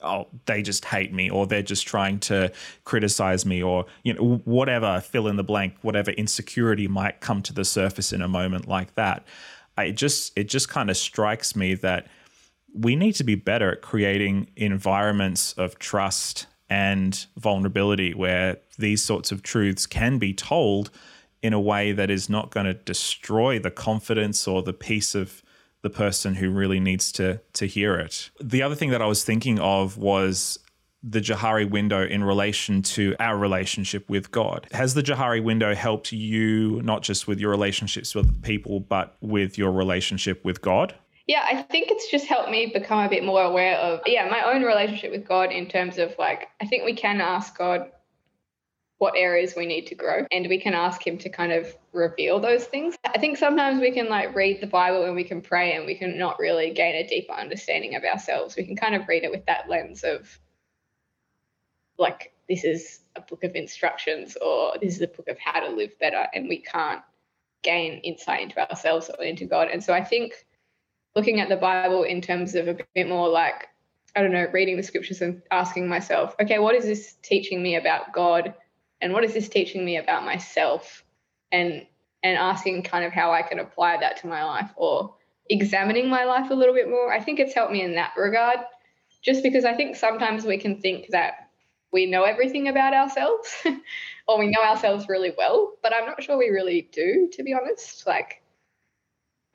oh, 0.00 0.26
they 0.46 0.62
just 0.62 0.84
hate 0.84 1.12
me 1.12 1.30
or 1.30 1.46
they're 1.46 1.62
just 1.62 1.86
trying 1.86 2.18
to 2.20 2.52
criticize 2.84 3.46
me 3.46 3.62
or, 3.62 3.86
you 4.02 4.14
know, 4.14 4.40
whatever, 4.44 5.00
fill 5.00 5.26
in 5.28 5.36
the 5.36 5.44
blank, 5.44 5.74
whatever 5.82 6.10
insecurity 6.12 6.88
might 6.88 7.20
come 7.20 7.42
to 7.42 7.52
the 7.52 7.64
surface 7.64 8.12
in 8.12 8.22
a 8.22 8.28
moment 8.28 8.68
like 8.68 8.94
that. 8.94 9.24
I 9.76 9.90
just, 9.90 10.32
it 10.36 10.48
just 10.48 10.68
kind 10.68 10.90
of 10.90 10.96
strikes 10.96 11.56
me 11.56 11.74
that 11.76 12.06
we 12.74 12.94
need 12.96 13.12
to 13.12 13.24
be 13.24 13.34
better 13.34 13.72
at 13.72 13.82
creating 13.82 14.48
environments 14.56 15.52
of 15.54 15.78
trust 15.78 16.46
and 16.68 17.26
vulnerability 17.36 18.12
where 18.12 18.58
these 18.78 19.02
sorts 19.02 19.32
of 19.32 19.42
truths 19.42 19.86
can 19.86 20.18
be 20.18 20.34
told 20.34 20.90
in 21.42 21.52
a 21.52 21.60
way 21.60 21.92
that 21.92 22.10
is 22.10 22.28
not 22.28 22.50
going 22.50 22.66
to 22.66 22.74
destroy 22.74 23.58
the 23.58 23.70
confidence 23.70 24.48
or 24.48 24.62
the 24.62 24.72
peace 24.72 25.14
of 25.14 25.42
the 25.86 25.90
person 25.90 26.34
who 26.34 26.50
really 26.50 26.80
needs 26.80 27.12
to 27.12 27.40
to 27.52 27.64
hear 27.64 27.94
it. 27.94 28.30
The 28.40 28.60
other 28.60 28.74
thing 28.74 28.90
that 28.90 29.00
I 29.00 29.06
was 29.06 29.22
thinking 29.22 29.60
of 29.60 29.96
was 29.96 30.58
the 31.00 31.20
Johari 31.20 31.70
window 31.70 32.04
in 32.04 32.24
relation 32.24 32.82
to 32.82 33.14
our 33.20 33.38
relationship 33.38 34.10
with 34.10 34.32
God. 34.32 34.66
Has 34.72 34.94
the 34.94 35.02
Johari 35.02 35.40
window 35.40 35.76
helped 35.76 36.10
you 36.10 36.82
not 36.82 37.04
just 37.04 37.28
with 37.28 37.38
your 37.38 37.52
relationships 37.52 38.16
with 38.16 38.42
people, 38.42 38.80
but 38.80 39.16
with 39.20 39.56
your 39.56 39.70
relationship 39.70 40.44
with 40.44 40.60
God? 40.60 40.96
Yeah, 41.28 41.44
I 41.48 41.62
think 41.62 41.92
it's 41.92 42.10
just 42.10 42.26
helped 42.26 42.50
me 42.50 42.72
become 42.74 42.98
a 42.98 43.08
bit 43.08 43.24
more 43.24 43.42
aware 43.42 43.76
of, 43.76 44.00
yeah, 44.06 44.28
my 44.28 44.42
own 44.42 44.62
relationship 44.62 45.12
with 45.12 45.26
God 45.26 45.52
in 45.52 45.68
terms 45.68 45.98
of 45.98 46.16
like, 46.18 46.48
I 46.60 46.66
think 46.66 46.84
we 46.84 46.94
can 46.94 47.20
ask 47.20 47.56
God 47.56 47.92
what 48.98 49.14
areas 49.16 49.54
we 49.54 49.66
need 49.66 49.86
to 49.86 49.94
grow 49.94 50.24
and 50.32 50.48
we 50.48 50.58
can 50.58 50.72
ask 50.72 51.06
him 51.06 51.18
to 51.18 51.28
kind 51.28 51.52
of 51.52 51.76
reveal 51.92 52.40
those 52.40 52.64
things. 52.64 52.96
I 53.04 53.18
think 53.18 53.36
sometimes 53.36 53.80
we 53.80 53.90
can 53.90 54.08
like 54.08 54.34
read 54.34 54.60
the 54.60 54.66
Bible 54.66 55.04
and 55.04 55.14
we 55.14 55.24
can 55.24 55.42
pray 55.42 55.74
and 55.74 55.84
we 55.84 55.96
can 55.96 56.18
not 56.18 56.38
really 56.38 56.72
gain 56.72 56.94
a 56.94 57.06
deeper 57.06 57.34
understanding 57.34 57.94
of 57.94 58.04
ourselves. 58.04 58.56
We 58.56 58.64
can 58.64 58.76
kind 58.76 58.94
of 58.94 59.06
read 59.06 59.24
it 59.24 59.30
with 59.30 59.44
that 59.46 59.68
lens 59.68 60.02
of 60.02 60.38
like, 61.98 62.32
this 62.48 62.64
is 62.64 63.00
a 63.16 63.20
book 63.20 63.44
of 63.44 63.54
instructions 63.54 64.36
or 64.40 64.74
this 64.80 64.96
is 64.96 65.02
a 65.02 65.08
book 65.08 65.28
of 65.28 65.38
how 65.38 65.60
to 65.60 65.68
live 65.68 65.98
better 65.98 66.26
and 66.32 66.48
we 66.48 66.62
can't 66.62 67.02
gain 67.62 68.00
insight 68.00 68.42
into 68.42 68.58
ourselves 68.70 69.10
or 69.18 69.24
into 69.24 69.44
God. 69.44 69.68
And 69.70 69.84
so 69.84 69.92
I 69.92 70.04
think 70.04 70.46
looking 71.14 71.40
at 71.40 71.50
the 71.50 71.56
Bible 71.56 72.04
in 72.04 72.22
terms 72.22 72.54
of 72.54 72.68
a 72.68 72.78
bit 72.94 73.08
more 73.08 73.28
like, 73.28 73.68
I 74.14 74.22
don't 74.22 74.32
know, 74.32 74.46
reading 74.52 74.78
the 74.78 74.82
scriptures 74.82 75.20
and 75.20 75.42
asking 75.50 75.86
myself, 75.88 76.34
okay, 76.40 76.58
what 76.58 76.74
is 76.74 76.84
this 76.84 77.16
teaching 77.22 77.62
me 77.62 77.76
about 77.76 78.12
God? 78.12 78.54
And 79.00 79.12
what 79.12 79.24
is 79.24 79.34
this 79.34 79.48
teaching 79.48 79.84
me 79.84 79.96
about 79.96 80.24
myself? 80.24 81.04
And 81.52 81.86
and 82.22 82.36
asking 82.36 82.82
kind 82.82 83.04
of 83.04 83.12
how 83.12 83.30
I 83.32 83.42
can 83.42 83.60
apply 83.60 83.98
that 83.98 84.16
to 84.18 84.26
my 84.26 84.42
life 84.44 84.70
or 84.74 85.14
examining 85.48 86.08
my 86.08 86.24
life 86.24 86.50
a 86.50 86.54
little 86.54 86.74
bit 86.74 86.88
more. 86.88 87.12
I 87.12 87.20
think 87.20 87.38
it's 87.38 87.54
helped 87.54 87.72
me 87.72 87.82
in 87.82 87.94
that 87.94 88.14
regard. 88.16 88.58
Just 89.22 89.42
because 89.42 89.64
I 89.64 89.74
think 89.74 89.96
sometimes 89.96 90.44
we 90.44 90.58
can 90.58 90.80
think 90.80 91.08
that 91.10 91.48
we 91.92 92.06
know 92.06 92.24
everything 92.24 92.68
about 92.68 92.94
ourselves 92.94 93.54
or 94.28 94.38
we 94.38 94.48
know 94.48 94.62
ourselves 94.62 95.08
really 95.08 95.32
well, 95.36 95.74
but 95.82 95.94
I'm 95.94 96.06
not 96.06 96.22
sure 96.22 96.36
we 96.36 96.48
really 96.48 96.88
do, 96.92 97.30
to 97.32 97.42
be 97.42 97.54
honest. 97.54 98.06
Like 98.06 98.42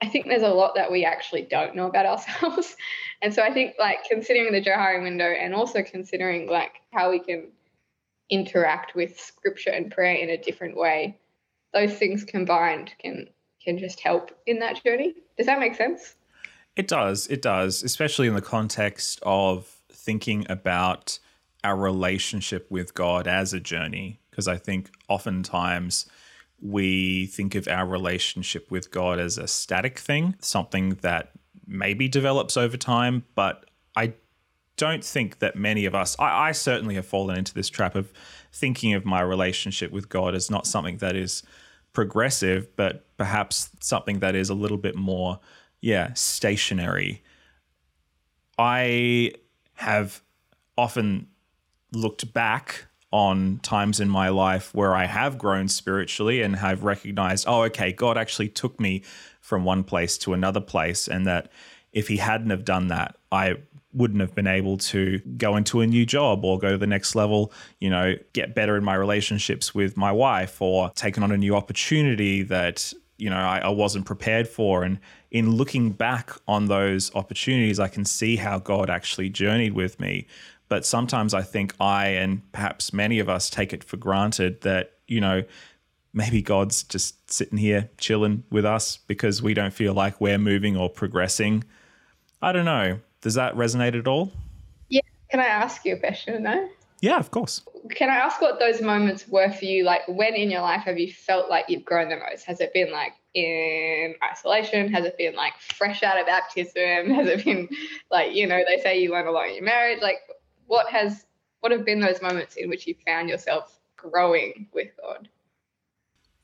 I 0.02 0.08
think 0.08 0.26
there's 0.26 0.42
a 0.42 0.50
lot 0.50 0.76
that 0.76 0.92
we 0.92 1.06
actually 1.06 1.44
don't 1.44 1.76
know 1.76 1.88
about 1.88 2.06
ourselves. 2.14 2.76
and 3.22 3.34
so 3.34 3.44
I 3.44 3.54
think 3.54 3.76
like 3.80 4.00
considering 4.10 4.52
the 4.52 4.62
Johari 4.62 5.02
window 5.02 5.26
and 5.26 5.54
also 5.54 5.84
considering 5.84 6.50
like 6.50 6.76
how 6.92 7.10
we 7.12 7.20
can 7.20 7.50
interact 8.32 8.96
with 8.96 9.20
scripture 9.20 9.70
and 9.70 9.92
prayer 9.92 10.16
in 10.16 10.30
a 10.30 10.38
different 10.38 10.76
way, 10.76 11.20
those 11.74 11.94
things 11.94 12.24
combined 12.24 12.92
can 13.00 13.28
can 13.64 13.78
just 13.78 14.00
help 14.00 14.32
in 14.48 14.58
that 14.60 14.84
journey. 14.84 15.14
Does 15.38 15.46
that 15.46 15.60
make 15.60 15.76
sense? 15.76 16.16
It 16.76 16.88
does. 16.88 17.28
It 17.28 17.44
does, 17.44 17.84
especially 17.84 18.28
in 18.28 18.34
the 18.34 18.42
context 18.42 19.20
of 19.22 19.82
thinking 19.92 20.48
about 20.50 21.20
our 21.64 21.76
relationship 21.76 22.66
with 22.72 22.96
God 22.96 23.28
as 23.28 23.54
a 23.54 23.60
journey 23.60 24.20
because 24.32 24.48
I 24.48 24.58
think 24.58 24.90
oftentimes 25.08 26.08
we 26.60 27.28
think 27.28 27.54
of 27.56 27.68
our 27.68 27.86
relationship 27.86 28.72
with 28.72 28.92
God 28.92 29.20
as 29.20 29.38
a 29.38 29.48
static 29.48 30.00
thing, 30.00 30.36
something 30.40 30.92
that 31.02 31.32
maybe 31.68 32.08
develops 32.08 32.58
over 32.58 32.78
time, 32.78 33.26
but 33.36 33.66
I 33.96 34.14
don't 34.78 35.04
think 35.04 35.40
that 35.40 35.56
many 35.56 35.86
of 35.86 35.94
us, 35.94 36.16
I, 36.20 36.50
I, 36.50 36.52
certainly 36.54 36.96
have 36.96 37.06
fallen 37.06 37.38
into 37.38 37.54
this 37.54 37.70
trap 37.70 37.96
of 37.96 38.12
thinking 38.52 38.94
of 38.94 39.06
my 39.06 39.22
relationship 39.22 39.92
with 39.92 40.10
God 40.10 40.34
as 40.34 40.50
not 40.50 40.66
something 40.66 40.98
that 40.98 41.16
is 41.16 41.44
progressive, 41.94 42.76
but 42.76 43.06
perhaps 43.18 43.70
something 43.80 44.20
that 44.20 44.36
is 44.36 44.50
a 44.50 44.54
little 44.54 44.78
bit 44.78 44.96
more, 44.96 45.40
yeah, 45.82 46.14
stationary. 46.14 47.22
I 48.58 49.34
have 49.76 50.22
often 50.78 51.28
looked 51.92 52.34
back 52.34 52.86
on 53.12 53.60
times 53.62 54.00
in 54.00 54.10
my 54.10 54.30
life 54.30 54.74
where 54.74 54.96
I 54.96 55.06
have 55.06 55.38
grown 55.38 55.68
spiritually 55.68 56.42
and 56.42 56.56
have 56.56 56.84
recognized, 56.84 57.46
oh, 57.48 57.64
okay, 57.64 57.92
God 57.92 58.18
actually 58.18 58.48
took 58.48 58.80
me 58.80 59.04
from 59.42 59.66
one 59.66 59.84
place 59.84 60.18
to 60.20 60.34
another 60.34 60.62
place, 60.62 61.08
and 61.08 61.28
that 61.28 61.52
if 61.92 62.08
He 62.08 62.18
hadn't 62.18 62.52
have 62.52 62.64
done 62.64 62.88
that, 62.88 63.18
I 63.32 63.58
wouldn't 63.94 64.22
have 64.22 64.34
been 64.34 64.48
able 64.48 64.78
to 64.78 65.20
go 65.38 65.56
into 65.56 65.82
a 65.82 65.88
new 65.88 66.06
job 66.06 66.46
or 66.46 66.58
go 66.58 66.72
to 66.72 66.78
the 66.78 66.88
next 66.88 67.16
level, 67.16 67.52
you 67.80 67.90
know, 67.90 68.16
get 68.34 68.56
better 68.56 68.78
in 68.78 68.84
my 68.84 68.96
relationships 68.96 69.76
with 69.76 69.98
my 69.98 70.12
wife 70.12 70.62
or 70.62 70.90
taken 70.92 71.24
on 71.24 71.32
a 71.32 71.38
new 71.38 71.56
opportunity 71.56 72.44
that, 72.44 72.94
you 73.18 73.30
know, 73.30 73.38
I, 73.38 73.60
I 73.60 73.70
wasn't 73.70 74.06
prepared 74.06 74.48
for. 74.48 74.84
And 74.84 75.00
in 75.30 75.52
looking 75.52 75.92
back 75.92 76.32
on 76.48 76.68
those 76.68 77.14
opportunities, 77.16 77.80
I 77.80 77.88
can 77.88 78.06
see 78.06 78.38
how 78.38 78.60
God 78.60 78.90
actually 78.90 79.30
journeyed 79.30 79.74
with 79.74 80.00
me. 80.00 80.28
But 80.70 80.86
sometimes 80.86 81.34
I 81.34 81.42
think 81.42 81.76
I 81.80 82.08
and 82.08 82.50
perhaps 82.54 82.94
many 82.94 83.20
of 83.20 83.28
us 83.28 83.50
take 83.50 83.74
it 83.74 83.84
for 83.84 83.98
granted 83.98 84.62
that, 84.62 84.94
you 85.08 85.20
know, 85.20 85.44
maybe 86.14 86.42
God's 86.42 86.84
just 86.84 87.32
sitting 87.32 87.58
here 87.58 87.90
chilling 87.98 88.44
with 88.50 88.66
us 88.66 88.98
because 89.08 89.42
we 89.42 89.54
don't 89.54 89.74
feel 89.74 89.94
like 89.94 90.20
we're 90.22 90.38
moving 90.38 90.78
or 90.78 90.90
progressing. 90.90 91.64
I 92.42 92.52
don't 92.52 92.66
know. 92.66 93.00
Does 93.22 93.36
that 93.36 93.56
resonate 93.56 93.98
at 93.98 94.08
all? 94.08 94.32
Yeah. 94.90 95.02
Can 95.30 95.40
I 95.40 95.46
ask 95.46 95.86
you 95.86 95.96
a 95.96 96.00
question 96.00 96.44
though? 96.44 96.70
Yeah, 97.02 97.18
of 97.18 97.32
course. 97.32 97.62
Can 97.90 98.12
I 98.12 98.16
ask 98.16 98.42
what 98.42 98.60
those 98.60 98.80
moments 98.80 99.28
were 99.28 99.52
for 99.52 99.66
you? 99.66 99.84
Like, 99.84 100.02
when 100.08 100.36
in 100.36 100.52
your 100.52 100.62
life 100.62 100.82
have 100.82 101.00
you 101.00 101.12
felt 101.12 101.50
like 101.50 101.66
you've 101.68 101.84
grown 101.84 102.10
the 102.10 102.18
most? 102.18 102.46
Has 102.46 102.62
it 102.62 102.74
been 102.76 102.92
like 102.92 103.14
in 103.34 104.14
isolation? 104.24 104.94
Has 104.94 105.06
it 105.06 105.18
been 105.18 105.36
like 105.36 105.54
fresh 105.60 106.04
out 106.04 106.20
of 106.20 106.28
baptism? 106.28 107.10
Has 107.16 107.28
it 107.28 107.44
been 107.44 107.68
like, 108.12 108.36
you 108.36 108.46
know, 108.46 108.62
they 108.68 108.82
say 108.82 109.02
you 109.02 109.12
learn 109.12 109.26
a 109.26 109.32
lot 109.32 109.48
in 109.48 109.56
your 109.56 109.64
marriage? 109.64 110.00
Like, 110.02 110.20
what 110.68 110.90
has 110.90 111.26
what 111.62 111.72
have 111.72 111.86
been 111.86 112.00
those 112.00 112.22
moments 112.22 112.56
in 112.56 112.70
which 112.70 112.88
you 112.88 112.96
found 113.06 113.30
yourself 113.30 113.80
growing 113.98 114.68
with 114.74 114.90
God? 115.02 115.28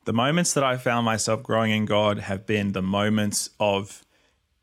The 0.04 0.12
moments 0.12 0.54
that 0.54 0.64
I 0.64 0.76
found 0.76 1.04
myself 1.04 1.42
growing 1.42 1.70
in 1.70 1.84
God 1.84 2.18
have 2.18 2.46
been 2.46 2.72
the 2.72 2.82
moments 2.82 3.50
of 3.60 4.04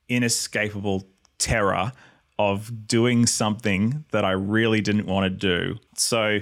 inescapable 0.10 1.08
terror 1.38 1.92
of 2.38 2.88
doing 2.88 3.26
something 3.26 4.06
that 4.12 4.26
I 4.26 4.32
really 4.32 4.82
didn't 4.82 5.06
want 5.06 5.26
to 5.26 5.30
do. 5.30 5.80
So, 5.96 6.40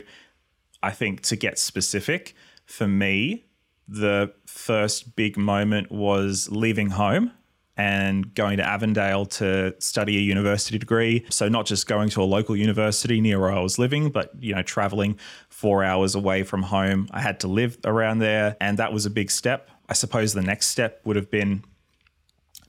I 0.81 0.91
think 0.91 1.21
to 1.21 1.37
get 1.37 1.57
specific, 1.57 2.35
for 2.65 2.87
me, 2.87 3.45
the 3.87 4.33
first 4.45 5.15
big 5.15 5.37
moment 5.37 5.91
was 5.91 6.49
leaving 6.51 6.89
home 6.89 7.31
and 7.75 8.33
going 8.35 8.57
to 8.57 8.63
Avondale 8.63 9.25
to 9.25 9.73
study 9.79 10.17
a 10.17 10.21
university 10.21 10.77
degree. 10.77 11.25
So 11.29 11.49
not 11.49 11.65
just 11.65 11.87
going 11.87 12.09
to 12.09 12.21
a 12.21 12.25
local 12.25 12.55
university 12.55 13.19
near 13.19 13.39
where 13.39 13.51
I 13.51 13.59
was 13.61 13.79
living, 13.79 14.09
but 14.09 14.31
you 14.39 14.53
know, 14.53 14.61
traveling 14.61 15.17
four 15.49 15.83
hours 15.83 16.13
away 16.15 16.43
from 16.43 16.63
home. 16.63 17.07
I 17.11 17.21
had 17.21 17.39
to 17.41 17.47
live 17.47 17.77
around 17.83 18.19
there, 18.19 18.57
and 18.61 18.77
that 18.77 18.93
was 18.93 19.05
a 19.05 19.09
big 19.09 19.31
step. 19.31 19.71
I 19.89 19.93
suppose 19.93 20.33
the 20.33 20.41
next 20.41 20.67
step 20.67 21.01
would 21.03 21.15
have 21.15 21.31
been 21.31 21.63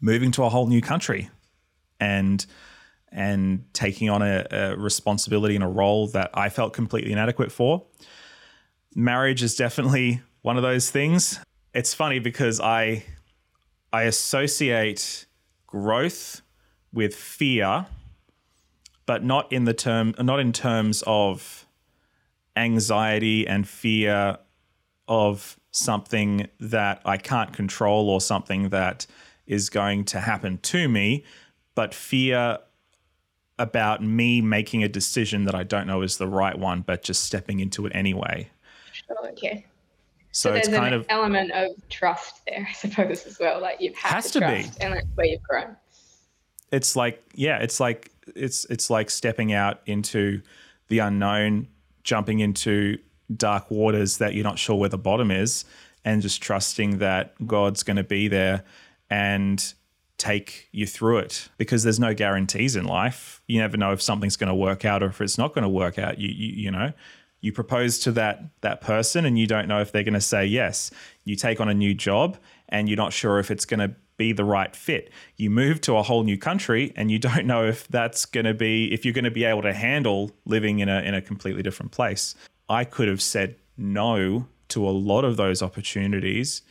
moving 0.00 0.30
to 0.32 0.44
a 0.44 0.48
whole 0.48 0.66
new 0.66 0.80
country 0.80 1.30
and 2.00 2.44
and 3.14 3.64
taking 3.72 4.10
on 4.10 4.22
a, 4.22 4.44
a 4.50 4.76
responsibility 4.76 5.54
and 5.54 5.62
a 5.62 5.68
role 5.68 6.08
that 6.08 6.30
I 6.34 6.48
felt 6.48 6.72
completely 6.72 7.12
inadequate 7.12 7.52
for. 7.52 7.84
Marriage 8.94 9.42
is 9.42 9.54
definitely 9.54 10.20
one 10.42 10.56
of 10.56 10.62
those 10.62 10.90
things. 10.90 11.38
It's 11.72 11.94
funny 11.94 12.18
because 12.18 12.60
I 12.60 13.04
I 13.92 14.02
associate 14.02 15.26
growth 15.68 16.42
with 16.92 17.14
fear, 17.14 17.86
but 19.06 19.22
not 19.22 19.52
in 19.52 19.64
the 19.64 19.74
term, 19.74 20.14
not 20.20 20.40
in 20.40 20.52
terms 20.52 21.04
of 21.06 21.66
anxiety 22.56 23.46
and 23.46 23.68
fear 23.68 24.38
of 25.06 25.58
something 25.70 26.48
that 26.58 27.00
I 27.04 27.16
can't 27.16 27.52
control 27.52 28.10
or 28.10 28.20
something 28.20 28.70
that 28.70 29.06
is 29.46 29.70
going 29.70 30.04
to 30.06 30.20
happen 30.20 30.58
to 30.58 30.88
me, 30.88 31.24
but 31.74 31.94
fear 31.94 32.58
about 33.58 34.02
me 34.02 34.40
making 34.40 34.82
a 34.82 34.88
decision 34.88 35.44
that 35.44 35.54
I 35.54 35.62
don't 35.62 35.86
know 35.86 36.02
is 36.02 36.16
the 36.18 36.26
right 36.26 36.58
one, 36.58 36.82
but 36.82 37.02
just 37.02 37.24
stepping 37.24 37.60
into 37.60 37.86
it 37.86 37.92
anyway. 37.94 38.50
Okay. 39.26 39.64
So, 40.32 40.50
So 40.50 40.54
it's 40.54 40.68
there's 40.68 40.78
kind 40.78 40.94
an 40.94 41.00
of 41.00 41.06
element 41.08 41.52
of 41.52 41.70
trust 41.88 42.42
there, 42.46 42.66
I 42.70 42.72
suppose, 42.72 43.26
as 43.26 43.38
well. 43.38 43.60
Like 43.60 43.80
you've 43.80 43.96
had 43.96 44.14
Has 44.14 44.30
to 44.32 44.40
to 44.40 44.46
be. 44.46 44.64
and 44.80 44.94
that's 44.94 45.06
where 45.14 45.26
you've 45.26 45.42
grown. 45.42 45.76
it's 46.72 46.96
like 46.96 47.22
yeah, 47.34 47.58
it's 47.58 47.78
like 47.80 48.10
it's 48.34 48.64
it's 48.66 48.90
like 48.90 49.10
stepping 49.10 49.52
out 49.52 49.80
into 49.86 50.42
the 50.88 50.98
unknown, 50.98 51.68
jumping 52.02 52.40
into 52.40 52.98
dark 53.36 53.70
waters 53.70 54.18
that 54.18 54.34
you're 54.34 54.44
not 54.44 54.58
sure 54.58 54.76
where 54.76 54.88
the 54.88 54.98
bottom 54.98 55.30
is, 55.30 55.64
and 56.04 56.20
just 56.22 56.42
trusting 56.42 56.98
that 56.98 57.34
God's 57.46 57.82
going 57.84 57.96
to 57.96 58.04
be 58.04 58.26
there 58.28 58.64
and 59.10 59.74
take 60.24 60.68
you 60.72 60.86
through 60.86 61.18
it 61.18 61.48
because 61.58 61.82
there's 61.82 62.00
no 62.00 62.14
guarantees 62.14 62.76
in 62.76 62.84
life. 62.84 63.42
You 63.46 63.60
never 63.60 63.76
know 63.76 63.92
if 63.92 64.00
something's 64.00 64.36
going 64.36 64.48
to 64.48 64.54
work 64.54 64.84
out 64.84 65.02
or 65.02 65.06
if 65.06 65.20
it's 65.20 65.36
not 65.36 65.54
going 65.54 65.64
to 65.64 65.68
work 65.68 65.98
out. 65.98 66.18
You, 66.18 66.28
you 66.28 66.64
you 66.64 66.70
know, 66.70 66.92
you 67.40 67.52
propose 67.52 67.98
to 68.00 68.12
that 68.12 68.42
that 68.62 68.80
person 68.80 69.26
and 69.26 69.38
you 69.38 69.46
don't 69.46 69.68
know 69.68 69.80
if 69.80 69.92
they're 69.92 70.02
going 70.02 70.14
to 70.14 70.20
say 70.20 70.46
yes. 70.46 70.90
You 71.24 71.36
take 71.36 71.60
on 71.60 71.68
a 71.68 71.74
new 71.74 71.92
job 71.92 72.38
and 72.70 72.88
you're 72.88 72.96
not 72.96 73.12
sure 73.12 73.38
if 73.38 73.50
it's 73.50 73.66
going 73.66 73.80
to 73.80 73.94
be 74.16 74.32
the 74.32 74.44
right 74.44 74.74
fit. 74.74 75.10
You 75.36 75.50
move 75.50 75.80
to 75.82 75.96
a 75.96 76.02
whole 76.02 76.22
new 76.22 76.38
country 76.38 76.92
and 76.96 77.10
you 77.10 77.18
don't 77.28 77.46
know 77.46 77.66
if 77.66 77.86
that's 77.88 78.24
going 78.24 78.46
to 78.46 78.54
be 78.54 78.92
if 78.92 79.04
you're 79.04 79.14
going 79.14 79.24
to 79.24 79.30
be 79.30 79.44
able 79.44 79.62
to 79.62 79.74
handle 79.74 80.30
living 80.46 80.78
in 80.78 80.88
a 80.88 81.00
in 81.02 81.14
a 81.14 81.20
completely 81.20 81.62
different 81.62 81.92
place. 81.92 82.34
I 82.68 82.84
could 82.84 83.08
have 83.08 83.20
said 83.20 83.56
no 83.76 84.48
to 84.68 84.88
a 84.88 84.90
lot 84.90 85.24
of 85.24 85.36
those 85.36 85.60
opportunities 85.60 86.62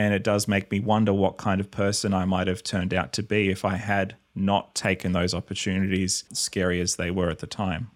and 0.00 0.14
it 0.14 0.24
does 0.24 0.48
make 0.48 0.70
me 0.70 0.80
wonder 0.80 1.12
what 1.12 1.36
kind 1.36 1.60
of 1.60 1.70
person 1.70 2.14
I 2.14 2.24
might 2.24 2.46
have 2.46 2.62
turned 2.62 2.94
out 2.94 3.12
to 3.14 3.22
be 3.22 3.50
if 3.50 3.66
I 3.66 3.76
had 3.76 4.16
not 4.34 4.74
taken 4.74 5.12
those 5.12 5.34
opportunities, 5.34 6.24
scary 6.32 6.80
as 6.80 6.96
they 6.96 7.10
were 7.10 7.28
at 7.28 7.40
the 7.40 7.46
time. 7.46 7.90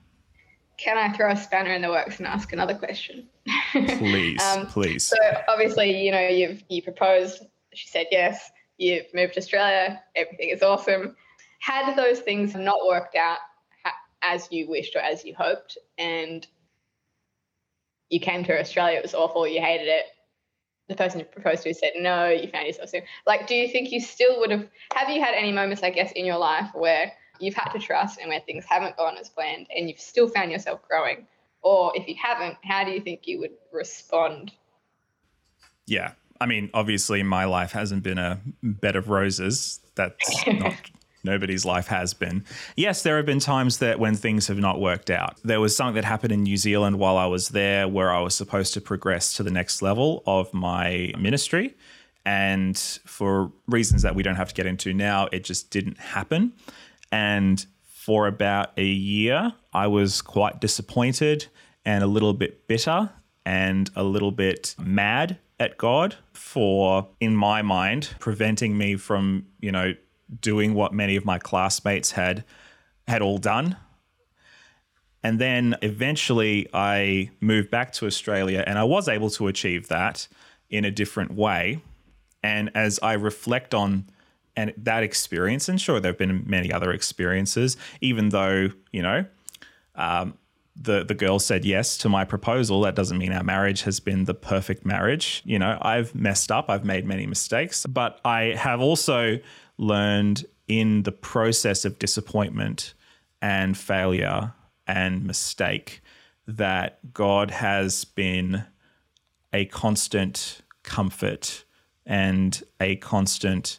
Can 0.76 0.98
I 0.98 1.16
throw 1.16 1.30
a 1.30 1.36
spanner 1.36 1.72
in 1.72 1.80
the 1.80 1.88
works 1.88 2.18
and 2.18 2.26
ask 2.26 2.52
another 2.52 2.74
question? 2.74 3.26
Please, 3.72 4.42
Um, 4.42 4.66
please. 4.66 5.04
So 5.04 5.16
obviously, 5.48 6.04
you 6.04 6.10
know, 6.10 6.28
you've 6.28 6.62
you 6.68 6.82
proposed. 6.82 7.44
She 7.72 7.88
said 7.88 8.06
yes. 8.10 8.50
You've 8.76 9.06
moved 9.14 9.34
to 9.34 9.40
Australia. 9.40 10.02
Everything 10.14 10.50
is 10.50 10.62
awesome. 10.62 11.16
Had 11.60 11.94
those 11.96 12.20
things 12.20 12.54
not 12.54 12.78
worked 12.86 13.16
out 13.16 13.38
as 14.22 14.48
you 14.50 14.68
wished 14.68 14.96
or 14.96 15.00
as 15.00 15.24
you 15.24 15.34
hoped, 15.34 15.78
and 15.96 16.46
you 18.10 18.20
came 18.20 18.44
to 18.44 18.58
Australia, 18.58 18.98
it 18.98 19.02
was 19.02 19.14
awful. 19.14 19.46
You 19.46 19.60
hated 19.60 19.88
it. 19.88 20.04
The 20.88 20.94
person 20.94 21.20
you 21.20 21.26
proposed 21.26 21.62
to 21.62 21.74
said 21.74 21.92
no. 21.96 22.28
You 22.28 22.48
found 22.48 22.66
yourself 22.66 22.90
soon. 22.90 23.02
Like, 23.26 23.46
do 23.46 23.54
you 23.54 23.68
think 23.68 23.90
you 23.90 24.00
still 24.00 24.38
would 24.40 24.50
have? 24.50 24.68
Have 24.94 25.08
you 25.08 25.22
had 25.22 25.34
any 25.34 25.52
moments, 25.52 25.82
I 25.82 25.90
guess, 25.90 26.12
in 26.12 26.26
your 26.26 26.38
life 26.38 26.70
where 26.74 27.12
you've 27.40 27.54
had 27.54 27.70
to 27.72 27.78
trust 27.78 28.18
and 28.20 28.28
where 28.28 28.40
things 28.40 28.64
haven't 28.66 28.96
gone 28.96 29.16
as 29.16 29.28
planned, 29.30 29.66
and 29.74 29.88
you've 29.88 30.00
still 30.00 30.28
found 30.28 30.50
yourself 30.50 30.80
growing? 30.88 31.26
Or 31.62 31.92
if 31.94 32.06
you 32.06 32.14
haven't, 32.22 32.58
how 32.62 32.84
do 32.84 32.90
you 32.90 33.00
think 33.00 33.22
you 33.24 33.40
would 33.40 33.52
respond 33.72 34.52
Yeah. 35.86 36.12
I 36.40 36.46
mean, 36.46 36.68
obviously, 36.74 37.22
my 37.22 37.44
life 37.46 37.72
hasn't 37.72 38.02
been 38.02 38.18
a 38.18 38.40
bed 38.62 38.96
of 38.96 39.08
roses. 39.08 39.80
That's 39.94 40.46
not 40.46 40.74
nobody's 41.24 41.64
life 41.64 41.86
has 41.88 42.14
been. 42.14 42.44
Yes, 42.76 43.02
there 43.02 43.16
have 43.16 43.26
been 43.26 43.40
times 43.40 43.78
that 43.78 43.98
when 43.98 44.14
things 44.14 44.46
have 44.48 44.58
not 44.58 44.80
worked 44.80 45.10
out. 45.10 45.38
There 45.42 45.60
was 45.60 45.76
something 45.76 45.94
that 45.94 46.04
happened 46.04 46.32
in 46.32 46.42
New 46.42 46.56
Zealand 46.56 46.98
while 46.98 47.16
I 47.16 47.26
was 47.26 47.50
there 47.50 47.88
where 47.88 48.12
I 48.12 48.20
was 48.20 48.34
supposed 48.34 48.74
to 48.74 48.80
progress 48.80 49.34
to 49.34 49.42
the 49.42 49.50
next 49.50 49.82
level 49.82 50.22
of 50.26 50.52
my 50.52 51.12
ministry. 51.18 51.74
And 52.26 52.78
for 53.04 53.52
reasons 53.66 54.02
that 54.02 54.14
we 54.14 54.22
don't 54.22 54.36
have 54.36 54.48
to 54.48 54.54
get 54.54 54.66
into 54.66 54.94
now, 54.94 55.28
it 55.32 55.44
just 55.44 55.70
didn't 55.70 55.98
happen. 55.98 56.52
And 57.12 57.64
for 57.82 58.26
about 58.26 58.70
a 58.76 58.84
year, 58.84 59.52
I 59.72 59.86
was 59.86 60.22
quite 60.22 60.60
disappointed 60.60 61.46
and 61.84 62.02
a 62.02 62.06
little 62.06 62.32
bit 62.32 62.66
bitter 62.66 63.10
and 63.46 63.90
a 63.94 64.02
little 64.02 64.32
bit 64.32 64.74
mad 64.78 65.38
at 65.60 65.78
God 65.78 66.16
for, 66.32 67.08
in 67.20 67.36
my 67.36 67.62
mind, 67.62 68.14
preventing 68.18 68.76
me 68.76 68.96
from, 68.96 69.46
you 69.60 69.70
know, 69.70 69.94
doing 70.40 70.74
what 70.74 70.92
many 70.92 71.16
of 71.16 71.24
my 71.24 71.38
classmates 71.38 72.12
had 72.12 72.44
had 73.06 73.22
all 73.22 73.38
done. 73.38 73.76
And 75.22 75.38
then 75.38 75.76
eventually 75.82 76.68
I 76.74 77.30
moved 77.40 77.70
back 77.70 77.92
to 77.94 78.06
Australia 78.06 78.62
and 78.66 78.78
I 78.78 78.84
was 78.84 79.08
able 79.08 79.30
to 79.30 79.48
achieve 79.48 79.88
that 79.88 80.28
in 80.68 80.84
a 80.84 80.90
different 80.90 81.32
way. 81.32 81.80
And 82.42 82.70
as 82.74 82.98
I 83.02 83.14
reflect 83.14 83.74
on 83.74 84.06
and 84.56 84.72
that 84.76 85.02
experience, 85.02 85.68
and 85.68 85.80
sure, 85.80 85.98
there 85.98 86.10
have 86.12 86.18
been 86.18 86.44
many 86.46 86.72
other 86.72 86.92
experiences, 86.92 87.76
even 88.00 88.28
though, 88.28 88.68
you 88.92 89.02
know, 89.02 89.24
um, 89.94 90.34
the 90.76 91.04
the 91.04 91.14
girl 91.14 91.38
said 91.38 91.64
yes 91.64 91.96
to 91.98 92.08
my 92.08 92.24
proposal. 92.24 92.80
That 92.80 92.94
doesn't 92.94 93.18
mean 93.18 93.32
our 93.32 93.44
marriage 93.44 93.82
has 93.82 94.00
been 94.00 94.24
the 94.24 94.34
perfect 94.34 94.84
marriage. 94.84 95.42
You 95.44 95.58
know, 95.58 95.78
I've 95.80 96.14
messed 96.14 96.50
up. 96.50 96.68
I've 96.68 96.84
made 96.84 97.06
many 97.06 97.26
mistakes, 97.26 97.86
but 97.86 98.20
I 98.24 98.54
have 98.56 98.80
also 98.80 99.38
learned 99.76 100.44
in 100.68 101.02
the 101.02 101.12
process 101.12 101.84
of 101.84 101.98
disappointment 101.98 102.94
and 103.42 103.76
failure 103.76 104.52
and 104.86 105.24
mistake 105.24 106.00
that 106.46 107.12
God 107.12 107.50
has 107.50 108.04
been 108.04 108.64
a 109.52 109.64
constant 109.66 110.60
comfort 110.82 111.64
and 112.06 112.62
a 112.80 112.96
constant 112.96 113.78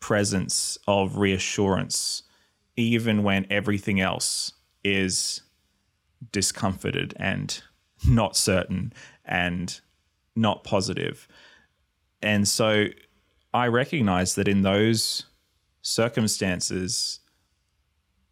presence 0.00 0.78
of 0.86 1.18
reassurance, 1.18 2.22
even 2.76 3.22
when 3.22 3.46
everything 3.50 4.00
else 4.00 4.52
is 4.84 5.42
discomforted 6.32 7.14
and 7.16 7.62
not 8.06 8.36
certain 8.36 8.92
and 9.24 9.80
not 10.36 10.64
positive. 10.64 11.28
And 12.22 12.46
so 12.46 12.86
I 13.52 13.66
recognize 13.66 14.34
that 14.34 14.48
in 14.48 14.62
those 14.62 15.24
circumstances, 15.82 17.20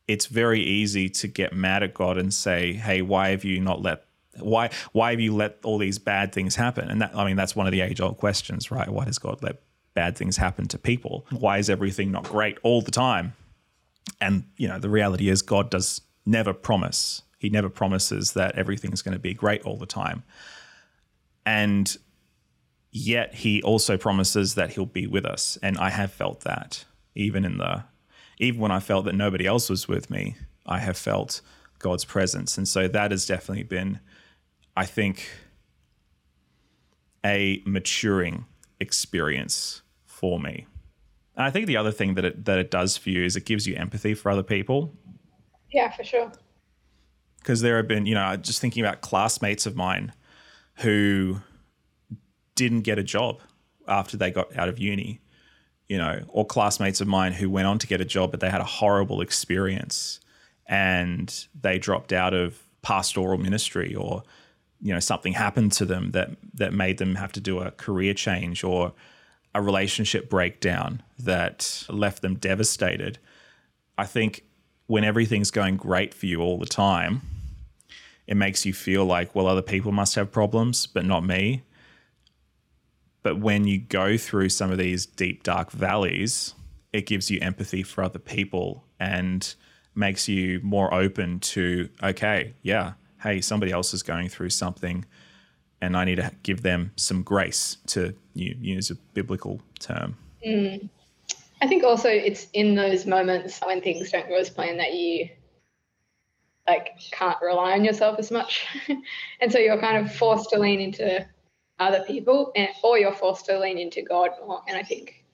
it's 0.07 0.26
very 0.26 0.61
easy 0.61 1.09
to 1.09 1.26
get 1.29 1.52
mad 1.52 1.83
at 1.83 1.94
God 1.94 2.18
and 2.18 2.33
say, 2.33 2.74
"Hey, 2.74 3.02
why 3.02 3.31
have 3.31 3.44
you 3.44 3.61
not 3.61 3.83
let 3.83 4.05
why 4.38 4.70
why 4.92 5.11
have 5.12 5.20
you 5.20 5.35
let 5.35 5.59
all 5.64 5.79
these 5.79 5.98
bad 5.98 6.33
things 6.33 6.57
happen?" 6.57 6.88
And 6.88 7.00
that 7.00 7.16
I 7.16 7.24
mean, 7.24 7.37
that's 7.37 7.57
one 7.57 7.66
of 7.66 7.72
the 7.72 7.81
age 7.81 8.00
old 8.00 8.18
questions, 8.18 8.70
right? 8.70 8.88
Why 8.88 9.05
does 9.05 9.18
God 9.18 9.42
let 9.42 9.61
bad 9.94 10.16
things 10.16 10.37
happen 10.37 10.68
to 10.68 10.79
people? 10.79 11.26
Why 11.31 11.59
is 11.59 11.70
everything 11.70 12.12
not 12.12 12.24
great 12.24 12.59
all 12.62 12.83
the 12.83 12.90
time? 12.90 13.33
And 14.20 14.44
you 14.57 14.68
know, 14.68 14.79
the 14.79 14.90
reality 14.90 15.29
is, 15.29 15.42
God 15.42 15.70
does 15.70 16.02
never 16.24 16.52
promise. 16.52 17.22
He 17.38 17.48
never 17.48 17.68
promises 17.68 18.33
that 18.33 18.57
everything's 18.57 19.02
going 19.02 19.14
to 19.14 19.18
be 19.18 19.35
great 19.35 19.62
all 19.62 19.76
the 19.76 19.87
time. 19.87 20.22
And 21.44 21.96
yet 22.97 23.35
he 23.35 23.63
also 23.63 23.97
promises 23.99 24.55
that 24.55 24.71
he'll 24.73 24.87
be 24.87 25.07
with 25.07 25.27
us. 25.27 25.59
And 25.63 25.77
I 25.79 25.91
have 25.91 26.13
felt 26.13 26.41
that 26.41 26.85
even 27.15 27.45
in 27.45 27.59
the 27.59 27.85
even 28.39 28.61
when 28.61 28.71
I 28.71 28.81
felt 28.81 29.05
that 29.07 29.15
nobody 29.15 29.47
else 29.47 29.69
was 29.71 29.89
with 29.89 30.11
me, 30.11 30.37
I 30.67 30.79
have 30.79 30.97
felt 30.97 31.41
God's 31.79 32.05
presence. 32.05 32.59
And 32.59 32.69
so 32.69 32.87
that 32.89 33.11
has 33.11 33.25
definitely 33.27 33.63
been, 33.65 34.01
I 34.77 34.85
think, 34.85 35.29
a 37.25 37.63
maturing 37.67 38.45
experience 38.81 39.83
for 40.05 40.39
me. 40.39 40.67
And 41.35 41.45
I 41.45 41.51
think 41.51 41.67
the 41.67 41.77
other 41.77 41.93
thing 41.93 42.15
that 42.15 42.25
it 42.25 42.45
that 42.45 42.59
it 42.59 42.71
does 42.71 42.97
for 42.97 43.11
you 43.11 43.25
is 43.25 43.37
it 43.37 43.45
gives 43.45 43.67
you 43.67 43.75
empathy 43.77 44.15
for 44.15 44.31
other 44.31 44.43
people 44.43 44.95
Yeah, 45.71 45.91
for 45.95 46.05
sure. 46.05 46.33
because 47.39 47.61
there 47.61 47.77
have 47.77 47.89
been, 47.89 48.07
you 48.07 48.15
know, 48.15 48.37
just 48.37 48.61
thinking 48.61 48.85
about 48.85 49.01
classmates 49.03 49.67
of 49.67 49.77
mine 49.77 50.13
who 50.77 51.41
didn't 52.57 52.81
get 52.81 52.99
a 52.99 53.05
job 53.05 53.40
after 53.87 54.16
they 54.16 54.33
got 54.33 54.57
out 54.59 54.69
of 54.69 54.81
uni, 54.81 55.21
you 55.88 55.97
know, 55.97 56.25
or 56.29 56.45
classmates 56.45 57.01
of 57.01 57.07
mine 57.07 57.33
who 57.33 57.49
went 57.49 57.69
on 57.69 57.79
to 57.79 57.87
get 57.87 58.01
a 58.01 58.05
job, 58.05 58.33
but 58.33 58.40
they 58.40 58.51
had 58.51 58.61
a 58.61 58.64
horrible 58.64 59.21
experience 59.21 60.19
and 60.66 61.47
they 61.61 61.79
dropped 61.79 62.12
out 62.12 62.35
of 62.35 62.61
pastoral 62.83 63.38
ministry 63.38 63.95
or, 63.95 64.25
you 64.81 64.92
know, 64.92 65.01
something 65.01 65.33
happened 65.33 65.71
to 65.73 65.85
them 65.85 66.11
that 66.11 66.31
that 66.55 66.73
made 66.73 66.99
them 66.99 67.14
have 67.14 67.33
to 67.33 67.40
do 67.40 67.61
a 67.61 67.71
career 67.71 68.14
change 68.14 68.64
or 68.64 68.92
a 69.55 69.62
relationship 69.62 70.29
breakdown 70.29 71.03
that 71.19 71.85
left 71.88 72.23
them 72.23 72.35
devastated. 72.35 73.19
I 73.97 74.05
think 74.05 74.45
when 74.87 75.05
everything's 75.05 75.51
going 75.51 75.77
great 75.77 76.12
for 76.12 76.27
you 76.27 76.40
all 76.40 76.59
the 76.59 76.66
time, 76.66 77.23
it 78.27 78.37
makes 78.37 78.66
you 78.66 78.75
feel 78.75 79.05
like, 79.05 79.35
well, 79.35 79.47
other 79.47 79.62
people 79.62 79.92
must 79.92 80.14
have 80.16 80.31
problems, 80.31 80.87
but 80.87 81.05
not 81.05 81.25
me. 81.25 81.62
But 83.27 83.41
when 83.41 83.67
you 83.67 83.79
go 83.79 84.17
through 84.17 84.51
some 84.51 84.71
of 84.71 84.79
these 84.79 85.05
deep, 85.05 85.43
dark 85.43 85.73
valleys, 85.73 86.55
it 86.93 87.07
gives 87.07 87.29
you 87.29 87.41
empathy 87.43 87.83
for 87.83 88.05
other 88.05 88.21
people 88.21 88.85
and 89.01 89.53
makes 89.97 90.29
you 90.29 90.61
more 90.62 90.95
open 90.95 91.41
to, 91.41 91.89
okay, 92.05 92.55
yeah, 92.62 92.93
hey, 93.21 93.41
somebody 93.41 93.73
else 93.73 93.93
is 93.93 94.05
going 94.05 94.29
through 94.29 94.51
something 94.51 95.05
and 95.81 95.97
I 95.97 96.05
need 96.05 96.19
to 96.19 96.31
give 96.45 96.62
them 96.62 96.93
some 96.95 97.25
grace 97.25 97.79
to 97.89 98.15
use 98.35 98.93
a 98.93 98.95
biblical 98.95 99.61
term. 99.81 100.17
Mm. 100.47 100.89
I 101.61 101.67
think 101.67 101.83
also 101.83 102.09
it's 102.09 102.47
in 102.53 102.77
those 102.77 103.07
moments 103.07 103.59
when 103.67 103.81
things 103.81 104.12
don't 104.12 104.29
go 104.29 104.37
as 104.37 104.51
planned 104.51 104.79
that 104.79 104.95
you 104.95 105.31
like 106.69 106.91
can't 107.11 107.39
rely 107.43 107.73
on 107.73 107.85
yourself 107.85 108.21
as 108.21 108.31
much. 108.31 108.65
and 109.41 109.51
so 109.51 109.59
you're 109.59 109.81
kind 109.81 109.97
of 109.97 110.15
forced 110.15 110.51
to 110.51 110.61
lean 110.61 110.79
into 110.79 111.27
other 111.79 112.03
people 112.05 112.53
and 112.57 112.69
or 112.83 112.99
you're 112.99 113.12
forced 113.12 113.47
to 113.47 113.59
lean 113.59 113.79
into 113.79 114.03
God 114.03 114.31
more. 114.47 114.62
And 114.69 114.77
I 114.77 114.83
think 114.83 115.25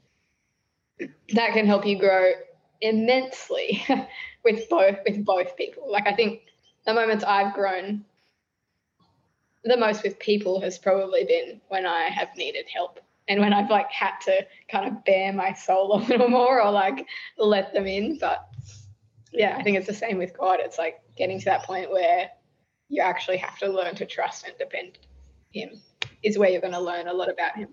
that 1.35 1.53
can 1.53 1.67
help 1.67 1.87
you 1.87 1.99
grow 1.99 2.33
immensely 2.81 3.85
with 4.45 4.69
both 4.69 4.97
with 5.07 5.25
both 5.25 5.57
people. 5.57 5.91
Like 5.91 6.07
I 6.07 6.15
think 6.15 6.43
the 6.85 6.95
moments 6.95 7.25
I've 7.25 7.55
grown 7.55 8.05
the 9.65 9.77
most 9.77 10.03
with 10.03 10.19
people 10.19 10.61
has 10.61 10.79
probably 10.79 11.25
been 11.25 11.61
when 11.69 11.87
I 11.87 12.05
have 12.05 12.29
needed 12.37 12.67
help 12.73 12.99
and 13.29 13.41
when 13.41 13.53
I've 13.53 13.71
like 13.71 13.91
had 13.93 14.15
to 14.23 14.45
kind 14.69 14.89
of 14.89 15.05
bare 15.05 15.33
my 15.33 15.53
soul 15.53 15.95
a 15.97 16.01
little 16.07 16.29
more 16.29 16.61
or 16.61 16.71
like 16.71 17.07
let 17.39 17.73
them 17.73 17.87
in. 17.87 18.19
But 18.19 18.49
yeah, 19.33 19.57
I 19.57 19.63
think 19.63 19.77
it's 19.77 19.87
the 19.87 19.95
same 19.95 20.19
with 20.19 20.37
God. 20.37 20.59
It's 20.61 20.79
like 20.79 21.01
getting 21.17 21.39
to 21.39 21.45
that 21.47 21.63
point 21.63 21.91
where 21.91 22.31
you 22.89 23.01
actually 23.01 23.39
have 23.39 23.59
to 23.59 23.69
learn 23.69 23.95
to 23.95 24.05
trust 24.05 24.47
and 24.47 24.55
depend 24.59 24.99
him 25.53 25.81
is 26.23 26.39
where 26.39 26.51
you're 26.51 26.61
going 26.61 26.73
to 26.73 26.81
learn 26.81 27.09
a 27.09 27.13
lot 27.13 27.31
about 27.31 27.57
him. 27.57 27.69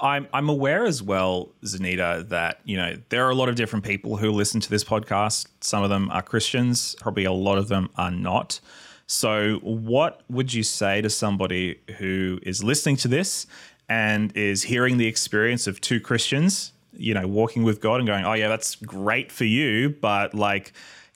I'm 0.00 0.26
I'm 0.32 0.48
aware 0.48 0.84
as 0.84 1.00
well, 1.00 1.50
Zanita, 1.64 2.28
that 2.28 2.60
you 2.64 2.76
know 2.76 2.96
there 3.10 3.24
are 3.24 3.30
a 3.30 3.34
lot 3.34 3.48
of 3.48 3.54
different 3.54 3.84
people 3.84 4.16
who 4.16 4.32
listen 4.32 4.60
to 4.60 4.68
this 4.68 4.82
podcast. 4.82 5.46
Some 5.60 5.84
of 5.84 5.90
them 5.90 6.10
are 6.10 6.22
Christians, 6.22 6.96
probably 7.00 7.24
a 7.24 7.32
lot 7.32 7.56
of 7.56 7.68
them 7.68 7.88
are 7.96 8.10
not. 8.10 8.60
So, 9.06 9.58
what 9.62 10.22
would 10.28 10.52
you 10.52 10.64
say 10.64 11.02
to 11.02 11.10
somebody 11.10 11.78
who 11.98 12.40
is 12.42 12.64
listening 12.64 12.96
to 12.96 13.08
this 13.08 13.46
and 13.88 14.36
is 14.36 14.64
hearing 14.64 14.96
the 14.96 15.06
experience 15.06 15.68
of 15.68 15.80
two 15.80 16.00
Christians, 16.00 16.72
you 16.92 17.14
know, 17.14 17.28
walking 17.28 17.62
with 17.62 17.80
God 17.80 18.00
and 18.00 18.06
going, 18.06 18.24
"Oh 18.24 18.32
yeah, 18.32 18.48
that's 18.48 18.74
great 18.74 19.30
for 19.30 19.44
you," 19.44 19.90
but 19.90 20.34
like 20.34 20.72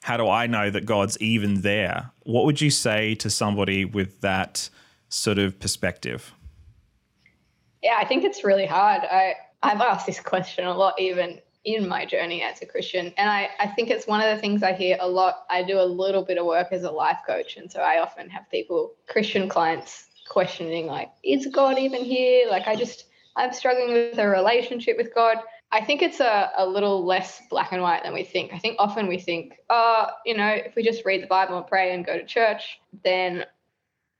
how 0.07 0.15
do 0.15 0.29
I 0.29 0.47
know 0.47 0.69
that 0.69 0.85
God's 0.85 1.17
even 1.19 1.61
there? 1.61 2.11
What 2.23 2.45
would 2.45 2.61
you 2.61 2.69
say 2.69 3.15
to 3.15 3.29
somebody 3.29 3.83
with 3.83 4.21
that 4.21 4.69
sort 5.09 5.39
of 5.39 5.59
perspective? 5.59 6.33
Yeah, 7.81 7.97
I 7.99 8.05
think 8.05 8.23
it's 8.23 8.43
really 8.43 8.65
hard. 8.65 9.03
I 9.03 9.35
I've 9.63 9.81
asked 9.81 10.05
this 10.05 10.19
question 10.19 10.65
a 10.65 10.75
lot 10.75 10.99
even 10.99 11.41
in 11.67 11.87
my 11.87 12.05
journey 12.05 12.41
as 12.41 12.61
a 12.61 12.65
Christian. 12.65 13.13
And 13.17 13.29
I, 13.29 13.49
I 13.59 13.67
think 13.67 13.89
it's 13.89 14.07
one 14.07 14.21
of 14.21 14.33
the 14.33 14.39
things 14.39 14.63
I 14.63 14.71
hear 14.71 14.97
a 15.01 15.07
lot. 15.07 15.45
I 15.49 15.63
do 15.63 15.79
a 15.79 15.83
little 15.83 16.23
bit 16.23 16.37
of 16.37 16.45
work 16.45 16.69
as 16.71 16.83
a 16.83 16.91
life 16.91 17.19
coach. 17.27 17.57
And 17.57 17.69
so 17.69 17.81
I 17.81 17.99
often 17.99 18.29
have 18.29 18.49
people, 18.49 18.93
Christian 19.07 19.49
clients, 19.49 20.07
questioning, 20.29 20.87
like, 20.87 21.11
is 21.23 21.47
God 21.47 21.77
even 21.77 22.05
here? 22.05 22.47
Like, 22.49 22.67
I 22.67 22.75
just, 22.77 23.05
I'm 23.35 23.51
struggling 23.51 23.91
with 23.91 24.17
a 24.17 24.27
relationship 24.27 24.95
with 24.95 25.13
God. 25.13 25.37
I 25.73 25.83
think 25.83 26.01
it's 26.01 26.21
a, 26.21 26.51
a 26.55 26.65
little 26.65 27.05
less 27.05 27.41
black 27.49 27.73
and 27.73 27.81
white 27.81 28.03
than 28.03 28.13
we 28.13 28.23
think. 28.23 28.53
I 28.53 28.59
think 28.59 28.77
often 28.79 29.07
we 29.07 29.19
think, 29.19 29.55
oh, 29.69 30.07
you 30.25 30.37
know, 30.37 30.47
if 30.47 30.73
we 30.75 30.83
just 30.83 31.03
read 31.03 31.21
the 31.21 31.27
Bible 31.27 31.57
and 31.57 31.67
pray 31.67 31.93
and 31.93 32.05
go 32.05 32.17
to 32.17 32.23
church, 32.25 32.79
then 33.03 33.43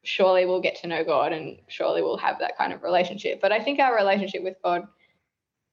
surely 0.07 0.45
we'll 0.45 0.61
get 0.61 0.75
to 0.77 0.87
know 0.87 1.03
God 1.03 1.33
and 1.33 1.57
surely 1.67 2.01
we'll 2.01 2.17
have 2.17 2.39
that 2.39 2.57
kind 2.57 2.71
of 2.71 2.81
relationship. 2.81 3.41
But 3.41 3.51
I 3.51 3.61
think 3.61 3.79
our 3.79 3.93
relationship 3.93 4.41
with 4.41 4.55
God, 4.63 4.87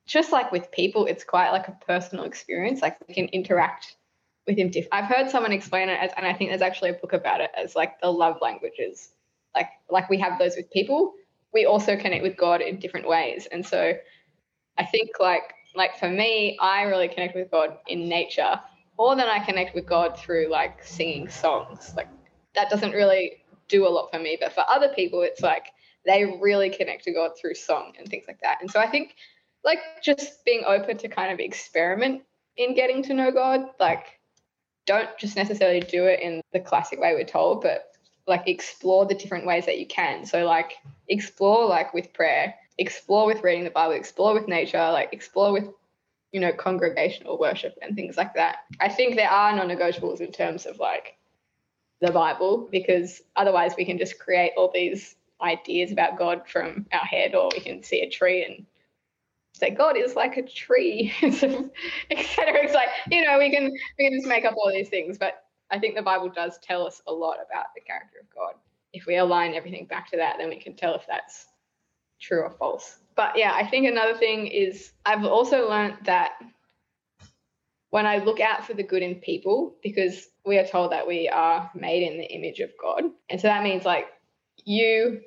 just 0.07 0.33
like 0.33 0.51
with 0.51 0.73
people, 0.73 1.07
it's 1.07 1.23
quite 1.23 1.51
like 1.53 1.69
a 1.69 1.79
personal 1.87 2.25
experience. 2.25 2.83
Like 2.83 2.97
we 3.07 3.15
can 3.15 3.27
interact 3.27 3.97
with 4.47 4.59
Him. 4.59 4.71
Diff- 4.71 4.89
I've 4.91 5.05
heard 5.05 5.31
someone 5.31 5.53
explain 5.53 5.89
it 5.89 5.99
as, 6.01 6.11
and 6.17 6.27
I 6.27 6.35
think 6.35 6.51
there's 6.51 6.63
actually 6.63 6.91
a 6.91 6.95
book 6.95 7.13
about 7.13 7.41
it 7.41 7.53
as 7.57 7.77
like 7.77 8.01
the 8.01 8.11
love 8.11 8.39
languages. 8.43 9.11
Like 9.55 9.69
like 9.89 10.11
we 10.11 10.19
have 10.19 10.39
those 10.39 10.57
with 10.57 10.69
people, 10.73 11.15
we 11.53 11.65
also 11.65 11.97
connect 11.97 12.25
with 12.25 12.37
God 12.37 12.61
in 12.61 12.81
different 12.81 13.07
ways. 13.07 13.47
And 13.53 13.65
so 13.65 13.95
I 14.77 14.85
think 14.85 15.11
like 15.21 15.55
like 15.77 15.97
for 15.97 16.11
me, 16.11 16.59
I 16.61 16.83
really 16.83 17.09
connect 17.09 17.37
with 17.37 17.53
God 17.53 17.79
in 17.87 18.09
nature 18.09 18.61
more 18.99 19.15
than 19.15 19.29
I 19.29 19.39
connect 19.45 19.77
with 19.77 19.87
God 19.87 20.19
through 20.19 20.49
like 20.51 20.83
singing 20.85 21.29
songs. 21.29 21.95
Like 21.97 22.09
that 22.57 22.69
doesn't 22.69 22.93
really 22.93 23.44
do 23.75 23.87
a 23.87 23.91
lot 23.91 24.11
for 24.13 24.19
me. 24.19 24.37
But 24.41 24.53
for 24.53 24.65
other 24.69 24.89
people, 24.95 25.23
it's 25.23 25.43
like 25.43 25.67
they 26.07 26.25
really 26.41 26.71
connect 26.71 27.05
to 27.05 27.13
God 27.13 27.33
through 27.39 27.55
song 27.55 27.95
and 27.99 28.09
things 28.09 28.25
like 28.29 28.41
that. 28.41 28.59
And 28.61 28.71
so 28.71 28.81
I 28.81 28.87
think 28.87 29.17
like 29.65 29.79
just 30.03 30.45
being 30.45 30.65
open 30.67 30.99
to 30.99 31.09
kind 31.09 31.33
of 31.33 31.41
experiment 31.41 32.23
in 32.57 32.75
getting 32.75 33.03
to 33.05 33.15
know 33.15 33.31
God, 33.31 33.67
like 33.81 34.21
don't 34.87 35.09
just 35.19 35.37
necessarily 35.37 35.81
do 35.81 36.05
it 36.05 36.21
in 36.21 36.43
the 36.53 36.61
classic 36.61 37.01
way 37.01 37.15
we're 37.15 37.25
told, 37.25 37.63
but 37.63 37.93
like 38.27 38.47
explore 38.47 39.07
the 39.07 39.15
different 39.15 39.47
ways 39.47 39.67
that 39.67 39.79
you 39.79 39.87
can. 39.87 40.25
So 40.25 40.45
like 40.45 40.75
explore 41.09 41.67
like 41.67 41.93
with 41.95 42.13
prayer, 42.13 42.55
explore 42.79 43.27
with 43.27 43.43
reading 43.43 43.65
the 43.65 43.71
Bible, 43.71 43.95
explore 43.95 44.35
with 44.35 44.49
nature, 44.49 44.91
like 44.91 45.13
explore 45.13 45.53
with 45.53 45.69
you 46.33 46.41
know 46.41 46.53
congregational 46.53 47.39
worship 47.39 47.75
and 47.81 47.97
things 47.97 48.17
like 48.17 48.35
that. 48.35 48.59
I 48.81 48.89
think 48.89 49.17
there 49.17 49.31
are 49.31 49.55
non-negotiables 49.55 50.21
in 50.21 50.33
terms 50.33 50.67
of 50.67 50.79
like 50.79 51.17
the 52.01 52.13
Bible 52.13 52.69
because 52.71 53.23
otherwise 53.37 53.75
we 53.77 53.85
can 53.85 53.99
just 53.99 54.19
create 54.19 54.53
all 54.57 54.71
these 54.73 55.17
ideas 55.41 55.93
about 55.93 56.19
God 56.19 56.43
from 56.49 56.87
our 56.93 57.05
head, 57.05 57.35
or 57.35 57.51
we 57.53 57.61
can 57.61 57.83
see 57.83 58.01
a 58.01 58.11
tree 58.11 58.45
and 58.45 58.67
say 59.55 59.71
God 59.71 59.97
is 59.97 60.17
like 60.17 60.37
a 60.37 60.43
tree, 60.43 61.13
etc. 61.23 61.71
It's 62.11 62.75
like 62.75 62.89
you 63.11 63.25
know 63.25 63.39
we 63.39 63.51
can 63.51 63.71
we 63.99 64.09
can 64.09 64.19
just 64.19 64.29
make 64.29 64.45
up 64.45 64.55
all 64.57 64.71
these 64.73 64.89
things, 64.89 65.19
but 65.19 65.45
I 65.71 65.79
think 65.79 65.95
the 65.95 66.03
Bible 66.03 66.29
does 66.29 66.59
tell 66.63 66.87
us 66.87 67.03
a 67.07 67.13
lot 67.13 67.37
about 67.49 67.67
the 67.75 67.81
character 67.81 68.19
of 68.21 68.35
God. 68.35 68.55
If 68.93 69.07
we 69.07 69.17
align 69.17 69.55
everything 69.55 69.87
back 69.87 70.11
to 70.11 70.17
that, 70.19 70.37
then 70.39 70.49
we 70.49 70.61
can 70.61 70.77
tell 70.77 70.95
if 70.95 71.05
that's 71.09 71.47
true 72.21 72.43
or 72.43 72.51
false. 72.51 72.99
But 73.17 73.37
yeah, 73.37 73.53
I 73.55 73.67
think 73.67 73.87
another 73.87 74.17
thing 74.17 74.47
is 74.47 74.93
I've 75.07 75.25
also 75.25 75.69
learned 75.69 75.97
that 76.05 76.33
when 77.95 78.07
I 78.07 78.19
look 78.19 78.41
out 78.41 78.67
for 78.67 78.75
the 78.75 78.83
good 78.83 79.05
in 79.05 79.21
people, 79.21 79.77
because 79.81 80.27
we 80.45 80.59
are 80.59 80.67
told 80.67 80.91
that 80.91 81.07
we 81.07 81.29
are 81.29 81.71
made 81.77 82.03
in 82.03 82.19
the 82.19 82.25
image 82.25 82.59
of 82.59 82.71
God. 82.83 83.05
And 83.31 83.41
so 83.41 83.47
that 83.47 83.63
means 83.63 83.85
like 83.85 84.09
you, 84.65 85.21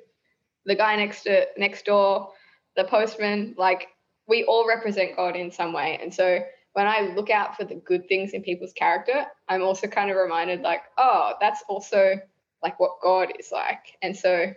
the 0.66 0.74
guy 0.74 0.94
next 0.96 1.22
to 1.22 1.46
next 1.56 1.86
door, 1.86 2.30
the 2.76 2.84
postman, 2.84 3.54
like 3.56 3.88
we 4.26 4.44
all 4.44 4.68
represent 4.68 5.16
God 5.16 5.34
in 5.34 5.50
some 5.50 5.72
way. 5.72 5.98
And 6.02 6.12
so 6.12 6.40
when 6.74 6.86
I 6.86 7.14
look 7.16 7.30
out 7.30 7.56
for 7.56 7.64
the 7.64 7.76
good 7.76 8.06
things 8.06 8.32
in 8.32 8.42
people's 8.42 8.74
character, 8.74 9.24
I'm 9.48 9.62
also 9.62 9.86
kind 9.86 10.10
of 10.10 10.18
reminded 10.18 10.60
like, 10.60 10.82
oh, 10.98 11.36
that's 11.40 11.64
also 11.70 12.16
like 12.62 12.78
what 12.78 13.00
God 13.02 13.32
is 13.40 13.50
like. 13.50 13.96
And 14.02 14.14
so 14.14 14.52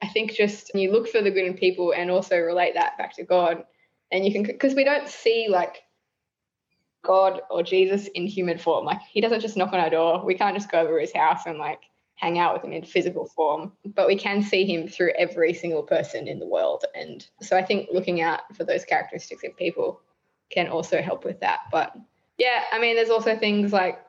I 0.00 0.08
think 0.08 0.32
just 0.32 0.74
you 0.74 0.92
look 0.92 1.08
for 1.08 1.20
the 1.20 1.30
good 1.30 1.44
in 1.44 1.58
people 1.58 1.92
and 1.92 2.10
also 2.10 2.38
relate 2.38 2.72
that 2.72 2.96
back 2.96 3.14
to 3.16 3.22
God. 3.22 3.64
And 4.10 4.24
you 4.24 4.32
can, 4.32 4.44
because 4.44 4.74
we 4.74 4.84
don't 4.84 5.10
see 5.10 5.48
like 5.50 5.82
God 7.06 7.40
or 7.50 7.62
Jesus 7.62 8.06
in 8.08 8.26
human 8.26 8.58
form. 8.58 8.84
Like 8.84 9.00
he 9.10 9.20
doesn't 9.20 9.40
just 9.40 9.56
knock 9.56 9.72
on 9.72 9.80
our 9.80 9.90
door. 9.90 10.24
We 10.24 10.34
can't 10.34 10.56
just 10.56 10.70
go 10.70 10.80
over 10.80 10.98
his 11.00 11.12
house 11.12 11.46
and 11.46 11.58
like 11.58 11.80
hang 12.16 12.38
out 12.38 12.54
with 12.54 12.64
him 12.64 12.72
in 12.72 12.84
physical 12.84 13.26
form, 13.26 13.72
but 13.94 14.06
we 14.06 14.16
can 14.16 14.42
see 14.42 14.64
him 14.64 14.88
through 14.88 15.12
every 15.18 15.52
single 15.52 15.82
person 15.82 16.26
in 16.26 16.38
the 16.38 16.46
world. 16.46 16.84
And 16.94 17.26
so 17.42 17.56
I 17.56 17.62
think 17.62 17.88
looking 17.92 18.22
out 18.22 18.40
for 18.56 18.64
those 18.64 18.84
characteristics 18.84 19.42
in 19.42 19.52
people 19.52 20.00
can 20.50 20.68
also 20.68 21.02
help 21.02 21.24
with 21.24 21.40
that. 21.40 21.60
But 21.70 21.94
yeah, 22.38 22.64
I 22.72 22.78
mean, 22.78 22.96
there's 22.96 23.10
also 23.10 23.36
things 23.36 23.72
like 23.72 24.00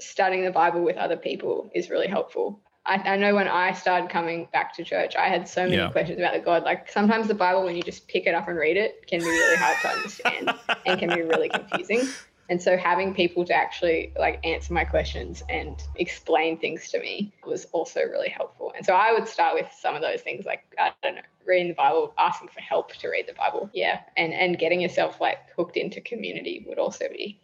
studying 0.00 0.44
the 0.44 0.50
Bible 0.50 0.82
with 0.82 0.96
other 0.96 1.16
people 1.16 1.70
is 1.74 1.88
really 1.88 2.08
helpful. 2.08 2.60
I, 2.86 2.94
I 3.12 3.16
know 3.16 3.34
when 3.34 3.48
I 3.48 3.72
started 3.72 4.10
coming 4.10 4.48
back 4.52 4.74
to 4.76 4.84
church, 4.84 5.16
I 5.16 5.28
had 5.28 5.48
so 5.48 5.64
many 5.64 5.76
yeah. 5.76 5.90
questions 5.90 6.18
about 6.18 6.34
the 6.34 6.40
God. 6.40 6.62
Like 6.62 6.90
sometimes 6.90 7.28
the 7.28 7.34
Bible, 7.34 7.64
when 7.64 7.76
you 7.76 7.82
just 7.82 8.06
pick 8.08 8.26
it 8.26 8.34
up 8.34 8.48
and 8.48 8.56
read 8.56 8.76
it, 8.76 9.06
can 9.06 9.20
be 9.20 9.26
really 9.26 9.56
hard 9.56 9.76
to 9.82 9.88
understand 9.88 10.50
and 10.86 10.98
can 10.98 11.08
be 11.10 11.22
really 11.22 11.48
confusing. 11.48 12.08
And 12.48 12.62
so 12.62 12.76
having 12.76 13.12
people 13.12 13.44
to 13.46 13.54
actually 13.54 14.12
like 14.16 14.38
answer 14.44 14.72
my 14.72 14.84
questions 14.84 15.42
and 15.48 15.82
explain 15.96 16.58
things 16.58 16.88
to 16.90 17.00
me 17.00 17.32
was 17.44 17.66
also 17.72 18.02
really 18.02 18.28
helpful. 18.28 18.72
And 18.76 18.86
so 18.86 18.94
I 18.94 19.12
would 19.12 19.26
start 19.26 19.54
with 19.54 19.66
some 19.76 19.96
of 19.96 20.02
those 20.02 20.20
things 20.20 20.46
like 20.46 20.62
I 20.78 20.92
don't 21.02 21.16
know, 21.16 21.22
reading 21.44 21.68
the 21.68 21.74
Bible, 21.74 22.14
asking 22.18 22.48
for 22.48 22.60
help 22.60 22.94
to 22.94 23.08
read 23.08 23.26
the 23.26 23.34
Bible. 23.34 23.68
Yeah. 23.74 24.00
And 24.16 24.32
and 24.32 24.58
getting 24.58 24.80
yourself 24.80 25.20
like 25.20 25.38
hooked 25.56 25.76
into 25.76 26.00
community 26.00 26.64
would 26.68 26.78
also 26.78 27.08
be 27.08 27.40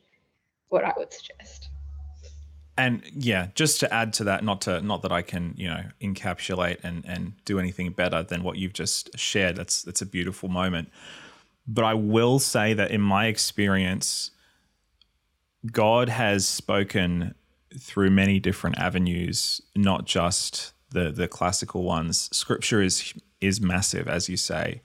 what 0.68 0.84
I 0.84 0.92
would 0.96 1.12
suggest 1.12 1.71
and 2.76 3.02
yeah, 3.14 3.48
just 3.54 3.80
to 3.80 3.92
add 3.92 4.12
to 4.14 4.24
that, 4.24 4.42
not 4.44 4.62
to 4.62 4.80
not 4.80 5.02
that 5.02 5.12
I 5.12 5.22
can 5.22 5.54
you 5.56 5.68
know 5.68 5.84
encapsulate 6.00 6.78
and 6.82 7.04
and 7.06 7.32
do 7.44 7.58
anything 7.58 7.90
better 7.90 8.22
than 8.22 8.42
what 8.42 8.56
you've 8.56 8.72
just 8.72 9.16
shared. 9.18 9.56
That's 9.56 9.82
that's 9.82 10.02
a 10.02 10.06
beautiful 10.06 10.48
moment. 10.48 10.90
But 11.66 11.84
I 11.84 11.94
will 11.94 12.38
say 12.38 12.74
that 12.74 12.90
in 12.90 13.00
my 13.00 13.26
experience, 13.26 14.30
God 15.70 16.08
has 16.08 16.48
spoken 16.48 17.34
through 17.78 18.10
many 18.10 18.40
different 18.40 18.78
avenues, 18.78 19.60
not 19.76 20.06
just 20.06 20.72
the 20.90 21.10
the 21.10 21.28
classical 21.28 21.82
ones. 21.82 22.28
Scripture 22.32 22.80
is 22.82 23.12
is 23.40 23.60
massive, 23.60 24.08
as 24.08 24.28
you 24.28 24.36
say. 24.36 24.80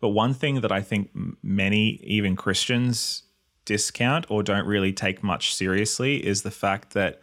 But 0.00 0.08
one 0.08 0.34
thing 0.34 0.62
that 0.62 0.72
I 0.72 0.80
think 0.80 1.10
many, 1.42 2.00
even 2.02 2.34
Christians, 2.34 3.22
discount 3.64 4.26
or 4.30 4.42
don't 4.42 4.66
really 4.66 4.92
take 4.92 5.22
much 5.22 5.54
seriously 5.54 6.26
is 6.26 6.42
the 6.42 6.50
fact 6.50 6.94
that 6.94 7.20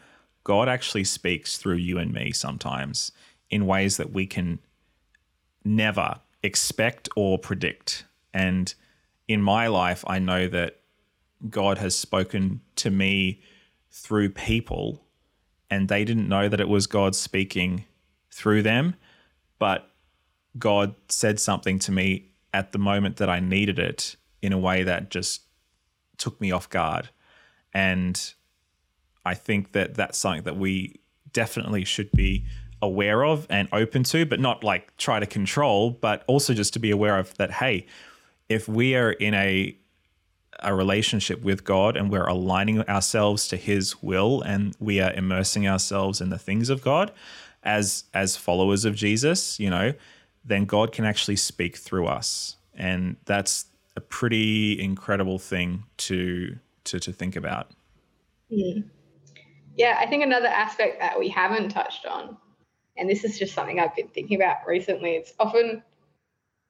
God 0.48 0.70
actually 0.70 1.04
speaks 1.04 1.58
through 1.58 1.76
you 1.76 1.98
and 1.98 2.14
me 2.14 2.32
sometimes 2.32 3.12
in 3.50 3.66
ways 3.66 3.98
that 3.98 4.14
we 4.14 4.26
can 4.26 4.60
never 5.66 6.22
expect 6.42 7.10
or 7.18 7.38
predict. 7.38 8.06
And 8.34 8.74
in 9.28 9.42
my 9.42 9.68
life, 9.68 10.06
I 10.08 10.20
know 10.20 10.48
that 10.48 10.80
God 11.50 11.80
has 11.80 11.98
spoken 11.98 12.62
to 12.78 12.90
me 12.90 13.42
through 13.92 14.30
people 14.30 15.04
and 15.70 15.90
they 15.90 16.06
didn't 16.06 16.30
know 16.30 16.48
that 16.48 16.62
it 16.62 16.70
was 16.70 16.88
God 16.88 17.14
speaking 17.14 17.84
through 18.32 18.62
them, 18.62 18.96
but 19.60 19.92
God 20.58 20.96
said 21.10 21.42
something 21.42 21.78
to 21.80 21.92
me 21.92 22.30
at 22.54 22.72
the 22.72 22.80
moment 22.80 23.18
that 23.18 23.30
I 23.30 23.42
needed 23.42 23.80
it 23.80 24.16
in 24.42 24.54
a 24.54 24.58
way 24.58 24.84
that 24.84 25.12
just 25.12 25.42
took 26.16 26.40
me 26.40 26.54
off 26.54 26.70
guard. 26.70 27.10
And 27.74 28.34
I 29.28 29.34
think 29.34 29.74
that 29.74 29.96
that's 29.96 30.18
something 30.18 30.44
that 30.44 30.58
we 30.58 31.00
definitely 31.34 31.84
should 31.84 32.12
be 32.14 32.46
aware 32.82 33.26
of 33.26 33.46
and 33.50 33.68
open 33.74 34.04
to, 34.04 34.26
but 34.26 34.40
not 34.40 34.64
like 34.64 34.96
try 34.98 35.20
to 35.20 35.26
control, 35.26 35.92
but 35.92 36.24
also 36.28 36.54
just 36.54 36.74
to 36.74 36.80
be 36.80 36.92
aware 36.92 37.18
of 37.18 37.36
that, 37.38 37.52
hey, 37.52 37.86
if 38.48 38.68
we 38.68 38.96
are 38.96 39.12
in 39.12 39.34
a 39.34 39.78
a 40.62 40.74
relationship 40.74 41.44
with 41.44 41.64
God 41.64 41.96
and 41.96 42.10
we're 42.10 42.26
aligning 42.26 42.82
ourselves 42.90 43.48
to 43.50 43.58
his 43.58 44.02
will 44.02 44.42
and 44.42 44.76
we 44.80 45.00
are 45.00 45.14
immersing 45.14 45.68
ourselves 45.68 46.20
in 46.20 46.30
the 46.30 46.40
things 46.40 46.72
of 46.72 46.82
God 46.82 47.12
as 47.62 48.06
as 48.14 48.38
followers 48.38 48.86
of 48.86 48.96
Jesus, 48.96 49.60
you 49.60 49.70
know, 49.70 49.94
then 50.44 50.66
God 50.66 50.92
can 50.92 51.06
actually 51.06 51.36
speak 51.36 51.78
through 51.78 52.08
us. 52.08 52.56
And 52.74 53.18
that's 53.26 53.66
a 53.96 54.02
pretty 54.02 54.82
incredible 54.82 55.38
thing 55.38 55.84
to 55.98 56.58
to 56.86 57.00
to 57.00 57.12
think 57.12 57.36
about. 57.36 57.72
Mm. 58.52 58.86
Yeah, 59.78 59.98
I 60.00 60.08
think 60.08 60.24
another 60.24 60.48
aspect 60.48 61.00
that 61.00 61.18
we 61.18 61.30
haven't 61.30 61.70
touched 61.70 62.06
on, 62.06 62.36
and 62.98 63.10
this 63.10 63.24
is 63.24 63.38
just 63.40 63.54
something 63.54 63.80
I've 63.80 63.96
been 63.96 64.08
thinking 64.10 64.38
about 64.42 64.58
recently, 64.68 65.12
it's 65.12 65.34
often 65.40 65.84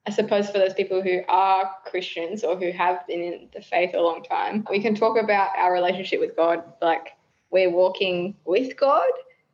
I 0.08 0.10
suppose 0.10 0.50
for 0.50 0.58
those 0.58 0.74
people 0.74 1.02
who 1.02 1.20
are 1.28 1.70
Christians 1.86 2.46
or 2.46 2.56
who 2.56 2.72
have 2.72 3.06
been 3.08 3.20
in 3.20 3.50
the 3.54 3.62
faith 3.62 3.94
a 3.94 4.00
long 4.00 4.24
time, 4.24 4.66
we 4.70 4.82
can 4.82 4.96
talk 4.96 5.18
about 5.22 5.50
our 5.58 5.74
relationship 5.74 6.22
with 6.22 6.34
God 6.34 6.64
like 6.82 7.10
we're 7.52 7.70
walking 7.70 8.34
with 8.46 8.78
God, 8.78 9.10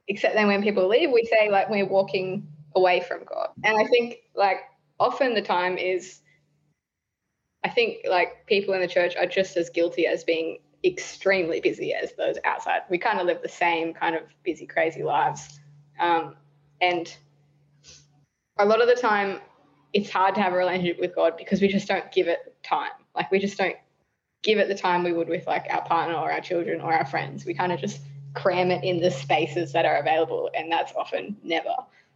except 0.07 0.35
then 0.35 0.45
when 0.45 0.61
people 0.61 0.87
leave, 0.87 1.11
we 1.11 1.25
say 1.25 1.49
like 1.49 1.71
we're 1.71 1.87
walking 1.87 2.47
away 2.75 2.99
from 3.01 3.23
God. 3.23 3.49
And 3.63 3.75
I 3.77 3.87
think 3.87 4.17
like 4.35 4.57
often 4.99 5.33
the 5.33 5.41
time 5.41 5.79
is, 5.79 6.21
I 7.63 7.69
think 7.69 8.05
like 8.07 8.45
people 8.45 8.75
in 8.75 8.81
the 8.81 8.87
church 8.87 9.15
are 9.15 9.25
just 9.25 9.57
as 9.57 9.71
guilty 9.71 10.05
as 10.05 10.23
being 10.23 10.59
extremely 10.85 11.61
busy 11.61 11.93
as 11.93 12.13
those 12.13 12.37
outside. 12.43 12.81
We 12.89 12.97
kind 12.97 13.19
of 13.19 13.25
live 13.25 13.41
the 13.41 13.49
same 13.49 13.93
kind 13.93 14.15
of 14.15 14.23
busy, 14.43 14.65
crazy 14.65 15.03
lives. 15.03 15.59
Um, 15.99 16.35
and 16.81 17.15
a 18.57 18.65
lot 18.65 18.81
of 18.81 18.87
the 18.87 18.95
time, 18.95 19.39
it's 19.93 20.09
hard 20.09 20.35
to 20.35 20.41
have 20.41 20.53
a 20.53 20.57
relationship 20.57 20.99
with 20.99 21.15
God 21.15 21.37
because 21.37 21.61
we 21.61 21.67
just 21.67 21.87
don't 21.87 22.11
give 22.11 22.27
it 22.27 22.55
time. 22.63 22.91
Like 23.15 23.31
we 23.31 23.39
just 23.39 23.57
don't 23.57 23.75
give 24.41 24.57
it 24.57 24.67
the 24.67 24.75
time 24.75 25.03
we 25.03 25.13
would 25.13 25.29
with 25.29 25.47
like 25.47 25.65
our 25.69 25.83
partner 25.85 26.15
or 26.15 26.31
our 26.31 26.41
children 26.41 26.81
or 26.81 26.93
our 26.93 27.05
friends. 27.05 27.45
We 27.45 27.53
kind 27.53 27.71
of 27.71 27.79
just 27.79 28.01
cram 28.33 28.71
it 28.71 28.83
in 28.83 28.99
the 28.99 29.11
spaces 29.11 29.71
that 29.73 29.85
are 29.85 29.97
available, 29.97 30.49
and 30.55 30.71
that's 30.71 30.93
often 30.95 31.37
never, 31.43 31.75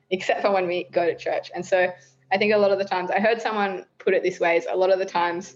except 0.10 0.42
for 0.42 0.52
when 0.52 0.68
we 0.68 0.86
go 0.92 1.06
to 1.06 1.16
church. 1.16 1.52
And 1.54 1.66
so 1.66 1.92
I 2.32 2.38
think 2.38 2.54
a 2.54 2.58
lot 2.58 2.72
of 2.72 2.80
the 2.80 2.86
times 2.86 3.12
I 3.12 3.20
heard 3.20 3.42
someone 3.42 3.86
put 4.00 4.14
it 4.14 4.24
this 4.24 4.40
way: 4.40 4.58
is 4.58 4.68
a 4.70 4.76
lot 4.76 4.92
of 4.92 5.00
the 5.00 5.06
times 5.06 5.56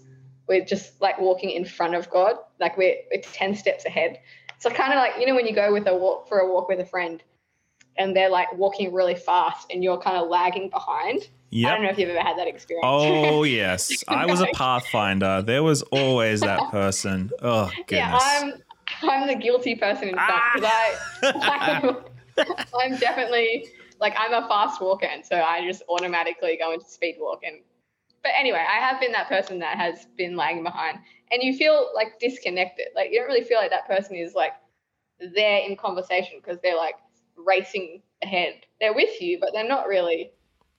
we're 0.51 0.65
just 0.65 1.01
like 1.01 1.19
walking 1.19 1.49
in 1.49 1.65
front 1.65 1.95
of 1.95 2.09
God, 2.09 2.35
like 2.59 2.77
we're, 2.77 2.97
we're 3.11 3.21
ten 3.21 3.55
steps 3.55 3.85
ahead. 3.85 4.19
So 4.59 4.69
kind 4.69 4.93
of 4.93 4.97
like 4.97 5.13
you 5.19 5.25
know 5.25 5.35
when 5.35 5.47
you 5.47 5.55
go 5.55 5.73
with 5.73 5.87
a 5.87 5.95
walk 5.95 6.27
for 6.27 6.39
a 6.39 6.51
walk 6.51 6.69
with 6.69 6.79
a 6.79 6.85
friend, 6.85 7.23
and 7.97 8.15
they're 8.15 8.29
like 8.29 8.53
walking 8.53 8.93
really 8.93 9.15
fast, 9.15 9.71
and 9.71 9.83
you're 9.83 9.99
kind 9.99 10.17
of 10.17 10.29
lagging 10.29 10.69
behind 10.69 11.27
Yep. 11.51 11.69
I 11.69 11.75
don't 11.75 11.83
know 11.83 11.89
if 11.89 11.97
you've 11.97 12.09
ever 12.09 12.25
had 12.25 12.37
that 12.37 12.47
experience. 12.47 12.85
Oh 12.85 13.43
yes, 13.61 14.03
I 14.07 14.25
was 14.25 14.39
a 14.39 14.47
pathfinder. 14.53 15.41
There 15.41 15.63
was 15.63 15.81
always 15.83 16.39
that 16.41 16.71
person. 16.71 17.29
Oh 17.41 17.69
goodness. 17.87 17.91
Yeah, 17.91 18.19
I'm 18.21 18.53
I'm 19.03 19.27
the 19.27 19.35
guilty 19.35 19.75
person 19.75 20.09
in 20.09 20.15
fact 20.15 20.55
because 20.55 20.71
ah. 20.71 21.31
I 21.35 21.81
I'm, 21.83 22.55
I'm 22.93 22.97
definitely 22.99 23.67
like 23.99 24.13
I'm 24.17 24.33
a 24.33 24.47
fast 24.47 24.81
walker, 24.81 25.07
and 25.07 25.25
so 25.25 25.41
I 25.41 25.67
just 25.67 25.83
automatically 25.89 26.57
go 26.57 26.71
into 26.71 26.85
speed 26.85 27.17
walk. 27.19 27.41
And 27.43 27.57
but 28.23 28.31
anyway, 28.37 28.63
I 28.67 28.79
have 28.79 28.99
been 28.99 29.11
that 29.13 29.27
person 29.27 29.59
that 29.59 29.77
has 29.77 30.07
been 30.17 30.35
lagging 30.35 30.63
behind, 30.63 30.99
and 31.31 31.41
you 31.41 31.55
feel 31.55 31.89
like 31.95 32.19
disconnected. 32.19 32.87
Like 32.95 33.11
you 33.11 33.19
don't 33.19 33.27
really 33.27 33.43
feel 33.43 33.57
like 33.57 33.71
that 33.71 33.87
person 33.87 34.15
is 34.15 34.33
like 34.35 34.53
there 35.33 35.59
in 35.59 35.75
conversation 35.75 36.39
because 36.41 36.59
they're 36.61 36.77
like 36.77 36.95
racing 37.35 38.01
ahead. 38.23 38.61
They're 38.79 38.93
with 38.93 39.21
you, 39.21 39.39
but 39.39 39.51
they're 39.53 39.67
not 39.67 39.87
really 39.87 40.31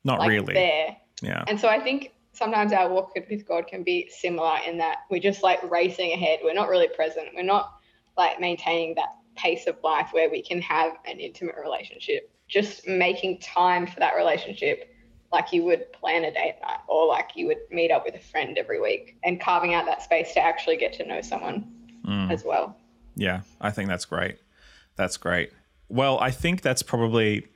not 0.04 0.18
like 0.18 0.30
really 0.30 0.54
there. 0.54 0.96
Yeah. 1.20 1.44
And 1.46 1.58
so 1.58 1.68
I 1.68 1.80
think 1.80 2.12
sometimes 2.32 2.72
our 2.72 2.88
walk 2.88 3.14
with 3.14 3.46
God 3.46 3.66
can 3.66 3.82
be 3.82 4.08
similar 4.10 4.58
in 4.66 4.78
that 4.78 4.98
we're 5.10 5.20
just 5.20 5.42
like 5.42 5.62
racing 5.70 6.12
ahead. 6.12 6.40
We're 6.42 6.54
not 6.54 6.68
really 6.68 6.88
present. 6.88 7.28
We're 7.34 7.42
not 7.42 7.72
like 8.16 8.40
maintaining 8.40 8.94
that 8.96 9.08
pace 9.36 9.66
of 9.66 9.76
life 9.82 10.08
where 10.12 10.30
we 10.30 10.42
can 10.42 10.60
have 10.62 10.92
an 11.06 11.18
intimate 11.18 11.54
relationship. 11.62 12.30
Just 12.48 12.86
making 12.86 13.38
time 13.40 13.86
for 13.86 14.00
that 14.00 14.14
relationship 14.14 14.91
like 15.32 15.52
you 15.52 15.64
would 15.64 15.92
plan 15.92 16.24
a 16.24 16.30
date 16.32 16.56
night 16.62 16.80
or 16.88 17.06
like 17.06 17.30
you 17.34 17.46
would 17.46 17.58
meet 17.70 17.90
up 17.90 18.04
with 18.04 18.14
a 18.14 18.20
friend 18.20 18.58
every 18.58 18.80
week 18.80 19.16
and 19.24 19.40
carving 19.40 19.74
out 19.74 19.86
that 19.86 20.02
space 20.02 20.32
to 20.34 20.40
actually 20.40 20.76
get 20.76 20.92
to 20.94 21.06
know 21.06 21.20
someone 21.20 21.70
mm. 22.06 22.30
as 22.30 22.44
well. 22.44 22.76
Yeah, 23.16 23.40
I 23.60 23.70
think 23.70 23.88
that's 23.88 24.04
great. 24.04 24.38
That's 24.96 25.16
great. 25.16 25.52
Well, 25.88 26.18
I 26.20 26.30
think 26.30 26.62
that's 26.62 26.82
probably 26.82 27.46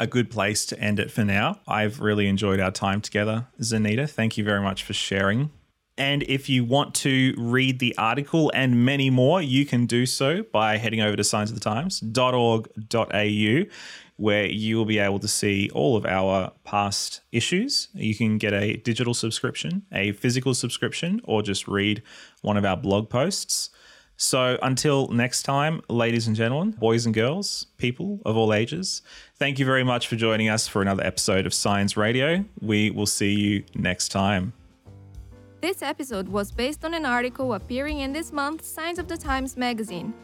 a 0.00 0.06
good 0.06 0.30
place 0.30 0.64
to 0.66 0.78
end 0.80 1.00
it 1.00 1.10
for 1.10 1.24
now. 1.24 1.60
I've 1.66 2.00
really 2.00 2.28
enjoyed 2.28 2.60
our 2.60 2.70
time 2.70 3.00
together, 3.00 3.46
Zanita. 3.60 4.08
Thank 4.08 4.36
you 4.36 4.44
very 4.44 4.60
much 4.60 4.82
for 4.84 4.92
sharing. 4.92 5.50
And 5.98 6.22
if 6.22 6.48
you 6.48 6.64
want 6.64 6.94
to 6.96 7.34
read 7.36 7.78
the 7.80 7.94
article 7.98 8.52
and 8.54 8.84
many 8.84 9.10
more, 9.10 9.42
you 9.42 9.66
can 9.66 9.84
do 9.84 10.06
so 10.06 10.44
by 10.44 10.76
heading 10.76 11.00
over 11.00 11.16
to 11.16 11.24
signsofthetimes.org.au, 11.24 13.74
where 14.16 14.46
you 14.46 14.76
will 14.76 14.84
be 14.84 15.00
able 15.00 15.18
to 15.18 15.26
see 15.26 15.68
all 15.74 15.96
of 15.96 16.06
our 16.06 16.52
past 16.62 17.22
issues. 17.32 17.88
You 17.94 18.14
can 18.14 18.38
get 18.38 18.54
a 18.54 18.76
digital 18.76 19.12
subscription, 19.12 19.82
a 19.92 20.12
physical 20.12 20.54
subscription, 20.54 21.20
or 21.24 21.42
just 21.42 21.66
read 21.66 22.04
one 22.42 22.56
of 22.56 22.64
our 22.64 22.76
blog 22.76 23.10
posts. 23.10 23.70
So 24.16 24.56
until 24.62 25.08
next 25.08 25.42
time, 25.42 25.80
ladies 25.88 26.28
and 26.28 26.36
gentlemen, 26.36 26.72
boys 26.72 27.06
and 27.06 27.14
girls, 27.14 27.66
people 27.76 28.20
of 28.24 28.36
all 28.36 28.54
ages, 28.54 29.02
thank 29.36 29.58
you 29.58 29.66
very 29.66 29.84
much 29.84 30.06
for 30.06 30.14
joining 30.14 30.48
us 30.48 30.68
for 30.68 30.80
another 30.80 31.04
episode 31.04 31.44
of 31.44 31.52
Signs 31.52 31.96
Radio. 31.96 32.44
We 32.60 32.90
will 32.90 33.06
see 33.06 33.32
you 33.32 33.64
next 33.74 34.10
time. 34.10 34.52
This 35.60 35.82
episode 35.82 36.28
was 36.28 36.52
based 36.52 36.84
on 36.84 36.94
an 36.94 37.04
article 37.04 37.54
appearing 37.54 37.98
in 37.98 38.12
this 38.12 38.30
month's 38.30 38.68
Signs 38.68 39.00
of 39.00 39.08
the 39.08 39.16
Times 39.16 39.56
magazine. 39.56 40.14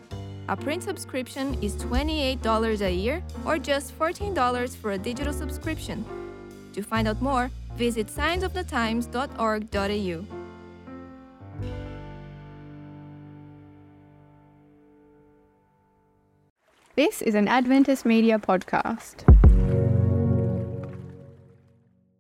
A 0.49 0.57
print 0.57 0.85
subscription 0.85 1.59
is 1.61 1.75
$28 1.75 2.81
a 2.81 2.93
year 2.93 3.21
or 3.45 3.59
just 3.59 3.99
$14 3.99 4.77
for 4.77 4.93
a 4.93 4.99
digital 4.99 5.33
subscription. 5.33 6.05
To 6.75 6.83
find 6.83 7.09
out 7.09 7.21
more, 7.21 7.51
visit 7.77 8.07
signsofthetimes.org.au. 8.07 10.25
This 16.95 17.23
is 17.23 17.35
an 17.35 17.49
Adventist 17.49 18.07
Media 18.07 18.39
podcast. 18.39 19.34